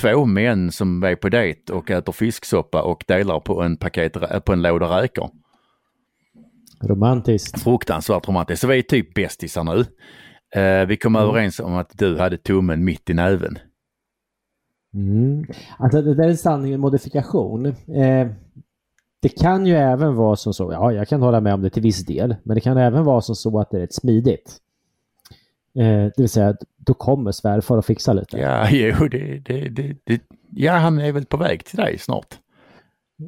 två 0.00 0.24
män 0.24 0.72
som 0.72 1.02
är 1.02 1.16
på 1.16 1.28
dejt 1.28 1.72
och 1.72 1.90
äter 1.90 2.12
fisksoppa 2.12 2.82
och 2.82 3.04
delar 3.08 3.40
på 3.40 3.62
en 3.62 3.76
paket, 3.76 4.12
på 4.44 4.52
en 4.52 4.62
låda 4.62 5.02
räkor. 5.02 5.30
Romantiskt. 6.82 7.62
Fruktansvärt 7.62 8.28
romantiskt. 8.28 8.60
Så 8.60 8.66
vi 8.68 8.78
är 8.78 8.82
typ 8.82 9.14
bästisar 9.14 9.64
nu. 9.64 9.80
Eh, 10.60 10.86
vi 10.86 10.96
kom 10.96 11.16
Mm. 11.16 11.28
överens 11.28 11.60
om 11.60 11.74
att 11.74 11.98
du 11.98 12.18
hade 12.18 12.36
tummen 12.38 12.84
mitt 12.84 13.10
i 13.10 13.14
näven. 13.14 13.58
Mm. 14.94 15.44
Alltså 15.78 16.02
det 16.02 16.14
där 16.14 16.24
är 16.24 16.28
en 16.28 16.36
sanning 16.36 16.70
med 16.70 16.80
modifikation. 16.80 17.66
Eh, 17.66 18.28
det 19.22 19.28
kan 19.28 19.66
ju 19.66 19.74
även 19.74 20.14
vara 20.14 20.36
som 20.36 20.54
så, 20.54 20.72
ja 20.72 20.92
jag 20.92 21.08
kan 21.08 21.22
hålla 21.22 21.40
med 21.40 21.54
om 21.54 21.62
det 21.62 21.70
till 21.70 21.82
viss 21.82 22.06
del, 22.06 22.36
men 22.44 22.54
det 22.54 22.60
kan 22.60 22.76
även 22.76 23.04
vara 23.04 23.20
som 23.20 23.34
så 23.34 23.58
att 23.60 23.70
det 23.70 23.76
är 23.76 23.80
rätt 23.80 23.94
smidigt. 23.94 24.56
Eh, 25.78 25.84
det 26.04 26.12
vill 26.18 26.28
säga, 26.28 26.48
att 26.48 26.56
då 26.76 26.94
kommer 26.94 27.32
svärfar 27.32 27.76
och 27.76 27.84
fixar 27.86 28.14
lite. 28.14 28.38
Ja, 28.38 28.68
jo, 28.72 29.08
det, 29.08 29.38
det, 29.38 29.68
det, 29.68 29.96
det, 30.04 30.22
ja, 30.50 30.72
han 30.72 30.98
är 30.98 31.12
väl 31.12 31.24
på 31.26 31.36
väg 31.36 31.64
till 31.64 31.76
dig 31.76 31.98
snart. 31.98 32.38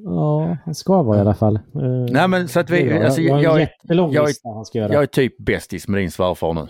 Ja, 0.04 0.56
han 0.64 0.74
ska 0.74 1.02
vara 1.02 1.16
i 1.18 1.20
alla 1.20 1.34
fall. 1.34 1.56
Eh, 1.56 1.62
Nej, 2.10 2.28
men 2.28 2.48
så 2.48 2.60
att 2.60 2.70
vi- 2.70 2.84
bra. 2.88 3.04
alltså, 3.04 3.20
jag, 3.20 3.42
jag 3.42 3.60
jag- 3.82 4.12
jag- 4.14 4.28
han 4.54 4.64
ska 4.64 4.78
göra. 4.78 4.92
Jag 4.92 5.02
är 5.02 5.06
typ 5.06 5.38
bästis 5.38 5.88
med 5.88 6.00
din 6.00 6.10
svärfar 6.10 6.52
nu. 6.52 6.66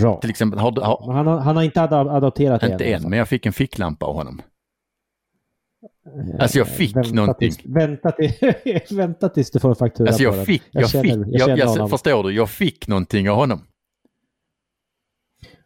Bra. 0.00 0.20
Till 0.20 0.30
exempel, 0.30 0.58
har, 0.60 0.72
har, 0.72 1.12
Han 1.12 1.26
har, 1.26 1.38
han 1.38 1.56
har 1.56 1.62
inte 1.62 1.82
ad- 1.82 1.92
adopterat 2.10 2.62
inte 2.62 2.74
alla 2.74 2.84
än, 2.84 3.00
fall. 3.00 3.10
men 3.10 3.18
jag 3.18 3.28
fick 3.28 3.46
en 3.46 3.52
ficklampa 3.52 4.06
av 4.06 4.14
honom. 4.14 4.42
Alltså 6.40 6.58
jag 6.58 6.68
fick 6.68 6.96
vänta 6.96 7.10
någonting. 7.14 7.50
Tills, 7.50 7.66
vänta, 7.66 8.10
till, 8.10 8.32
vänta 8.96 9.28
tills 9.28 9.50
du 9.50 9.60
får 9.60 9.68
en 9.68 9.74
faktura 9.74 10.08
Alltså 10.08 10.18
på 10.24 10.28
jag 10.30 10.34
den. 10.34 10.44
fick, 10.46 10.62
jag, 10.70 10.90
känner, 10.90 11.04
fick, 11.24 11.40
jag 11.40 11.48
jag, 11.58 11.58
jag, 11.58 11.90
förstår 11.90 12.22
du, 12.22 12.30
jag 12.32 12.50
fick 12.50 12.88
någonting 12.88 13.30
av 13.30 13.36
honom. 13.36 13.60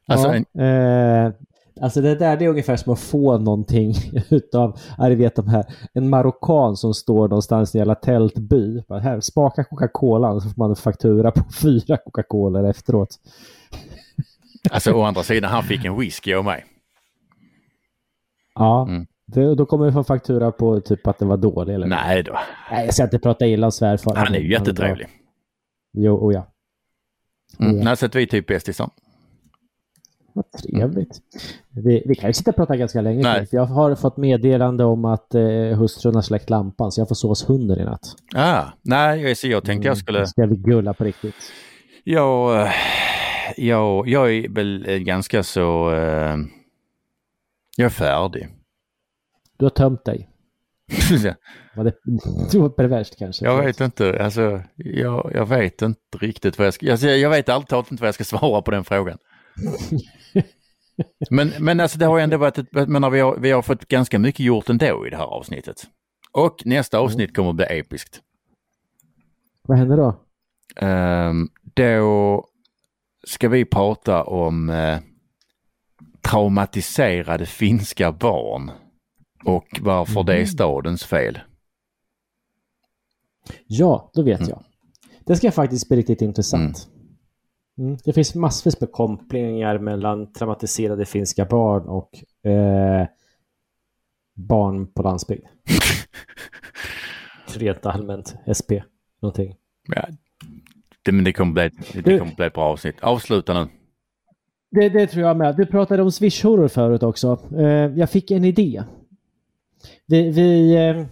Alltså 0.06 0.34
ja, 0.34 0.44
en, 0.62 1.26
eh, 1.26 1.32
alltså 1.80 2.00
det 2.00 2.14
där 2.14 2.36
det 2.36 2.44
är 2.44 2.48
ungefär 2.48 2.76
som 2.76 2.92
att 2.92 3.00
få 3.00 3.38
någonting 3.38 3.94
utav, 4.30 4.78
ja, 4.98 5.08
du 5.08 5.14
vet 5.14 5.36
de 5.36 5.48
här, 5.48 5.64
en 5.94 6.08
marockan 6.08 6.76
som 6.76 6.94
står 6.94 7.28
någonstans 7.28 7.74
i 7.74 7.78
en 7.78 7.80
jävla 7.80 7.94
tältby. 7.94 8.82
Bara, 8.88 8.98
här, 9.00 9.20
smaka 9.20 9.64
Coca-Cola 9.64 10.40
så 10.40 10.48
får 10.48 10.54
man 10.58 10.70
en 10.70 10.76
faktura 10.76 11.30
på 11.30 11.44
fyra 11.62 11.96
Coca-Cola 11.96 12.70
efteråt. 12.70 13.08
alltså 14.70 14.92
å 14.92 15.02
andra 15.02 15.22
sidan, 15.22 15.50
han 15.50 15.62
fick 15.62 15.84
en 15.84 15.98
whisky 15.98 16.34
av 16.34 16.44
mig. 16.44 16.64
Ja, 18.54 18.86
Mm. 18.88 19.06
det, 19.26 19.54
då 19.54 19.66
kommer 19.66 19.86
du 19.86 19.92
få 19.92 20.04
faktura 20.04 20.52
på 20.52 20.80
typ 20.80 21.06
att 21.06 21.18
den 21.18 21.28
var 21.28 21.36
dålig 21.36 21.74
eller 21.74 21.86
Nej 21.86 22.22
då, 22.22 22.38
Nej, 22.70 22.84
jag 22.84 22.94
ska 22.94 23.02
inte 23.02 23.18
prata 23.18 23.46
illa 23.46 23.66
om 23.66 23.72
svärfar. 23.72 24.14
han 24.14 24.34
är 24.34 24.38
ju 24.38 24.52
jättetrevlig. 24.52 25.08
Jo, 25.92 26.14
oh 26.26 26.34
ja. 26.34 26.46
Mm. 27.60 27.76
Nej, 27.76 27.96
så 27.96 28.06
att 28.06 28.14
vi 28.14 28.26
typ 28.26 28.46
bästisar. 28.46 28.90
Vad 30.36 30.52
trevligt. 30.52 31.20
Vi, 31.70 32.02
vi 32.06 32.14
kan 32.14 32.30
ju 32.30 32.34
sitta 32.34 32.50
och 32.50 32.56
prata 32.56 32.76
ganska 32.76 33.00
länge 33.00 33.22
Nej. 33.22 33.46
för 33.46 33.56
jag 33.56 33.64
har 33.64 33.94
fått 33.94 34.16
meddelande 34.16 34.84
om 34.84 35.04
att 35.04 35.34
eh, 35.34 35.42
hustrun 35.78 36.14
har 36.14 36.22
släckt 36.22 36.50
lampan 36.50 36.92
så 36.92 37.00
jag 37.00 37.08
får 37.08 37.14
sova 37.14 37.30
hos 37.30 37.48
hunden 37.48 37.78
i 37.80 37.84
natt. 37.84 38.16
Ah, 38.34 38.64
nej, 38.82 39.34
så 39.34 39.48
jag 39.48 39.64
tänkte 39.64 39.88
jag 39.88 39.96
skulle, 39.98 40.18
Mm, 40.18 40.26
Ska 40.26 40.46
vi 40.46 40.56
gulla 40.56 40.94
på 40.94 41.04
riktigt? 41.04 41.34
jag, 42.04 42.68
jag, 43.56 44.08
jag 44.08 44.34
är 44.34 44.48
väl 44.48 44.84
eh, 44.88 44.96
ganska 44.96 45.42
så, 45.42 45.94
eh, 45.94 46.36
jag 47.76 47.84
är 47.84 47.88
färdig. 47.88 48.48
Du 49.56 49.64
har 49.64 49.70
tömt 49.70 50.04
dig. 50.04 50.28
Var 51.76 51.84
det, 51.84 51.92
det 52.52 52.58
var 52.58 52.68
perverst 52.68 53.18
kanske. 53.18 53.44
Jag 53.44 53.62
vet 53.64 53.80
inte, 53.80 54.24
alltså 54.24 54.62
jag, 54.76 55.30
jag 55.34 55.46
vet 55.46 55.82
inte 55.82 56.18
riktigt 56.20 56.58
vad 56.58 56.66
jag 56.66 56.74
ska, 56.74 56.90
alltså, 56.90 57.06
jag 57.06 57.30
vet 57.30 57.46
talat 57.46 57.90
inte 57.90 58.02
vad 58.02 58.08
jag 58.08 58.14
ska 58.14 58.24
svara 58.24 58.62
på 58.62 58.70
den 58.70 58.84
frågan. 58.84 59.18
Men, 61.30 61.52
men 61.60 61.80
alltså 61.80 61.98
det 61.98 62.06
har 62.06 62.18
ju 62.18 62.24
ändå 62.24 62.36
varit, 62.36 62.58
ett, 62.58 62.88
menar, 62.88 63.10
vi, 63.10 63.20
har, 63.20 63.36
vi 63.36 63.50
har 63.50 63.62
fått 63.62 63.88
ganska 63.88 64.18
mycket 64.18 64.40
gjort 64.46 64.70
ändå 64.70 65.06
i 65.06 65.10
det 65.10 65.16
här 65.16 65.24
avsnittet. 65.24 65.86
Och 66.32 66.62
nästa 66.64 66.98
avsnitt 66.98 67.36
kommer 67.36 67.50
att 67.50 67.56
bli 67.56 67.66
episkt. 67.68 68.20
Vad 69.62 69.78
händer 69.78 69.96
då? 69.96 70.20
Ehm, 70.76 71.48
då 71.74 72.44
ska 73.26 73.48
vi 73.48 73.64
prata 73.64 74.24
om 74.24 74.70
eh, 74.70 74.98
traumatiserade 76.20 77.46
finska 77.46 78.12
barn 78.12 78.70
och 79.44 79.80
varför 79.80 80.22
det 80.22 80.36
är 80.40 80.46
stadens 80.46 81.04
fel. 81.04 81.38
Ja, 83.66 84.10
då 84.14 84.22
vet 84.22 84.40
Mm. 84.40 84.50
jag. 84.50 84.64
Det 85.26 85.36
ska 85.36 85.52
faktiskt 85.52 85.88
bli 85.88 85.96
riktigt 85.96 86.22
intressant. 86.22 86.86
Mm. 86.86 86.93
Det 88.04 88.12
finns 88.12 88.34
massvis 88.34 88.80
med 88.80 88.92
kopplingar 88.92 89.78
mellan 89.78 90.32
traumatiserade 90.32 91.04
finska 91.06 91.44
barn 91.44 91.82
och 91.88 92.10
eh, 92.50 93.06
barn 94.34 94.86
på 94.86 95.02
landsbygd. 95.02 95.44
Rent 97.56 97.86
allmänt, 97.86 98.34
SP, 98.58 98.70
någonting. 99.22 99.56
Ja, 99.94 100.06
det, 101.02 101.12
men 101.12 101.24
det 101.24 101.32
kommer, 101.32 101.52
bli, 101.52 101.70
det 101.92 102.00
Du- 102.00 102.18
kommer 102.18 102.34
bli 102.34 102.46
ett 102.46 102.54
bra 102.54 102.64
avsnitt. 102.64 102.96
Avsluta 103.00 103.64
nu. 103.64 103.70
Det, 104.70 104.88
det 104.88 105.06
tror 105.06 105.26
jag 105.26 105.36
med. 105.36 105.56
Du 105.56 105.66
pratade 105.66 106.02
om 106.02 106.10
Swish-horror 106.10 106.68
förut 106.68 107.02
också. 107.02 107.38
Eh, 107.58 107.66
jag 107.98 108.10
fick 108.10 108.30
en 108.30 108.44
idé. 108.44 108.82
Vi, 110.06 110.30
vi, 110.30 110.74
eh, 110.74 111.06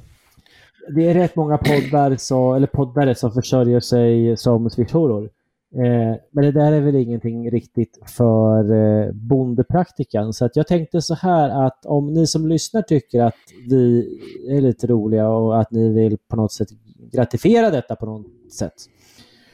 det 0.95 1.09
är 1.11 1.15
rätt 1.15 1.37
många 1.37 1.59
poddar 1.59 2.17
så, 2.17 2.55
eller 2.55 2.67
poddare 2.67 3.15
som 3.15 3.33
försörjer 3.33 3.81
sig 3.81 4.37
som 4.37 4.71
swishhoror. 4.71 5.31
Eh, 5.75 6.17
men 6.31 6.45
det 6.45 6.53
där 6.53 6.73
är 6.73 6.81
väl 6.81 6.97
ingenting 6.97 7.51
riktigt 7.51 7.99
för 8.07 8.73
eh, 8.75 9.13
bondepraktikan. 9.13 10.33
Så 10.33 10.45
att 10.45 10.57
jag 10.57 10.67
tänkte 10.67 11.03
så 11.03 11.15
här 11.15 11.67
att 11.67 11.87
om 11.87 12.13
ni 12.13 12.27
som 12.27 12.49
lyssnar 12.49 12.83
tycker 12.83 13.23
att 13.23 13.35
vi 13.69 14.09
är 14.49 14.61
lite 14.61 14.87
roliga 14.87 15.29
och 15.29 15.61
att 15.61 15.71
ni 15.71 15.89
vill 15.89 16.19
på 16.29 16.37
något 16.37 16.53
sätt 16.53 16.69
gratifiera 17.13 17.71
detta 17.71 17.97
på 17.97 18.07
något 18.07 18.53
sätt. 18.53 18.75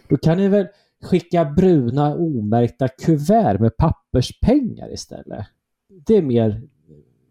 Då 0.09 0.17
kan 0.17 0.39
ni 0.39 0.49
väl 0.49 0.67
skicka 1.03 1.45
bruna 1.45 2.15
omärkta 2.15 2.89
kuvert 2.89 3.59
med 3.59 3.77
papperspengar 3.77 4.93
istället. 4.93 5.47
Det 6.07 6.17
är 6.17 6.23
mer, 6.23 6.63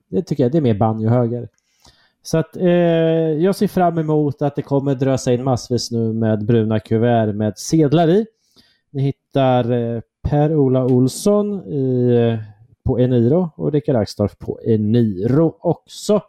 det 0.10 0.22
tycker 0.22 0.44
jag, 0.44 0.52
det 0.52 0.58
är 0.58 0.62
mer 0.62 0.80
banjohöger. 0.80 1.50
Så 2.22 2.38
att 2.38 2.58
eh, 2.58 2.68
jag 2.68 3.56
ser 3.56 3.68
fram 3.68 3.98
emot 3.98 4.42
att 4.42 4.56
det 4.56 4.62
kommer 4.62 4.96
drösa 4.96 5.34
in 5.34 5.44
massvis 5.44 5.92
nu 5.92 6.14
med 6.14 6.46
bruna 6.46 6.80
kuvert 6.80 7.34
med 7.34 7.58
sedlar 7.58 8.10
i. 8.10 8.26
Ni 8.92 9.02
hittar 9.02 9.72
eh, 9.72 10.02
Per-Ola 10.30 10.86
Olsson 10.86 11.64
i, 11.68 12.16
eh, 12.16 12.40
på 12.86 13.00
Eniro 13.00 13.50
och 13.56 13.72
Rickard 13.72 13.96
Axdorff 13.96 14.38
på 14.38 14.60
Eniro 14.66 15.58
också. 15.60 16.22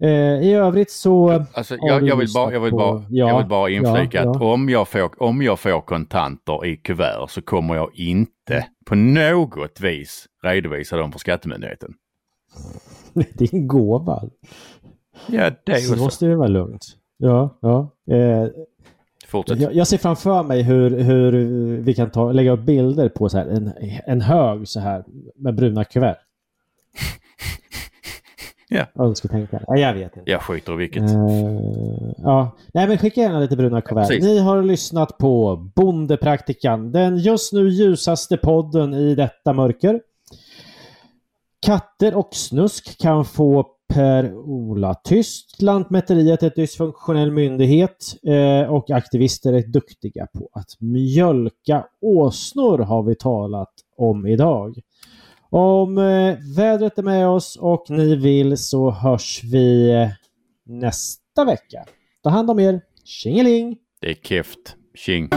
Eh, 0.00 0.42
I 0.42 0.52
övrigt 0.52 0.90
så... 0.90 1.44
Alltså, 1.54 1.76
jag, 1.80 2.08
jag, 2.08 2.16
vill 2.16 2.28
bara, 2.34 2.52
jag, 2.52 2.60
vill 2.60 2.72
bara, 2.72 2.92
på, 2.92 3.04
ja, 3.10 3.28
jag 3.28 3.38
vill 3.38 3.46
bara 3.46 3.70
inflika 3.70 4.22
ja, 4.22 4.30
att 4.30 4.42
Om, 4.42 4.68
jag 4.68 4.88
får, 4.88 5.22
om 5.22 5.42
jag 5.42 5.60
får 5.60 5.80
kontanter 5.80 6.66
i 6.66 6.76
kuvert 6.76 7.26
så 7.28 7.42
kommer 7.42 7.74
jag 7.74 7.90
inte 7.94 8.66
på 8.86 8.94
något 8.94 9.80
vis 9.80 10.26
redovisa 10.42 10.96
dem 10.96 11.12
för 11.12 11.18
Skattemyndigheten. 11.18 11.94
det 13.14 13.44
är 13.44 13.54
en 13.54 13.68
gåva. 13.68 14.22
Ja, 15.26 15.50
det 15.64 15.72
är 15.72 15.76
så. 15.78 15.94
Så 15.94 16.02
måste 16.02 16.26
det 16.26 16.36
vara 16.36 16.48
lugnt. 16.48 16.86
Ja, 17.16 17.58
ja. 17.60 17.90
Eh, 18.14 18.48
Fortsätt. 19.28 19.60
Jag, 19.60 19.74
jag, 19.74 19.86
ser 19.86 19.98
framför 19.98 20.42
mig 20.42 20.62
hur, 20.62 20.90
hur 20.90 21.32
vi 21.76 21.94
kan 21.94 22.10
ta, 22.10 22.32
lägga 22.32 22.52
upp 22.52 22.60
bilder 22.60 23.08
på 23.08 23.28
så 23.28 23.38
här, 23.38 23.46
en, 23.46 23.72
en 24.06 24.20
hög 24.20 24.68
så 24.68 24.80
här 24.80 25.04
med 25.36 25.54
bruna 25.54 25.84
kuvert. 25.84 26.16
Ja. 28.68 28.86
Tänka. 29.30 29.62
Ja, 29.66 29.76
jag 29.76 29.94
vet 29.94 30.16
inte. 30.16 30.30
Jag 30.30 30.42
skiter 30.42 30.72
i 30.72 30.76
vilket. 30.76 31.02
Uh, 31.02 32.12
ja. 32.16 32.56
Nej, 32.74 32.88
men 32.88 32.98
skicka 32.98 33.20
gärna 33.20 33.40
lite 33.40 33.56
bruna 33.56 33.80
kuvert. 33.80 34.06
Ja, 34.10 34.18
Ni 34.20 34.38
har 34.38 34.62
lyssnat 34.62 35.18
på 35.18 35.56
Bondepraktikan, 35.74 36.92
den 36.92 37.18
just 37.18 37.52
nu 37.52 37.68
ljusaste 37.68 38.36
podden 38.36 38.94
i 38.94 39.14
detta 39.14 39.52
mörker. 39.52 40.00
Katter 41.66 42.14
och 42.14 42.34
snusk 42.34 42.98
kan 43.00 43.24
få 43.24 43.75
Per-Ola 43.94 44.94
tyst. 44.94 45.62
Lantmäteriet 45.62 46.42
är 46.42 46.46
ett 46.46 46.56
dysfunktionell 46.56 47.30
myndighet 47.30 48.16
eh, 48.26 48.72
och 48.72 48.90
aktivister 48.90 49.52
är 49.52 49.62
duktiga 49.62 50.26
på 50.26 50.48
att 50.52 50.80
mjölka 50.80 51.86
åsnor 52.00 52.78
har 52.78 53.02
vi 53.02 53.14
talat 53.14 53.72
om 53.96 54.26
idag. 54.26 54.80
Om 55.50 55.98
eh, 55.98 56.36
vädret 56.56 56.98
är 56.98 57.02
med 57.02 57.28
oss 57.28 57.58
och 57.60 57.84
ni 57.88 58.16
vill 58.16 58.56
så 58.56 58.90
hörs 58.90 59.40
vi 59.44 59.90
eh, 59.90 60.08
nästa 60.64 61.44
vecka. 61.44 61.84
Ta 62.22 62.30
hand 62.30 62.50
om 62.50 62.58
er. 62.58 62.80
Tjingeling! 63.04 63.76
Det 64.00 64.10
är 64.10 64.14
keft. 64.14 64.76
Tjing! 64.94 65.28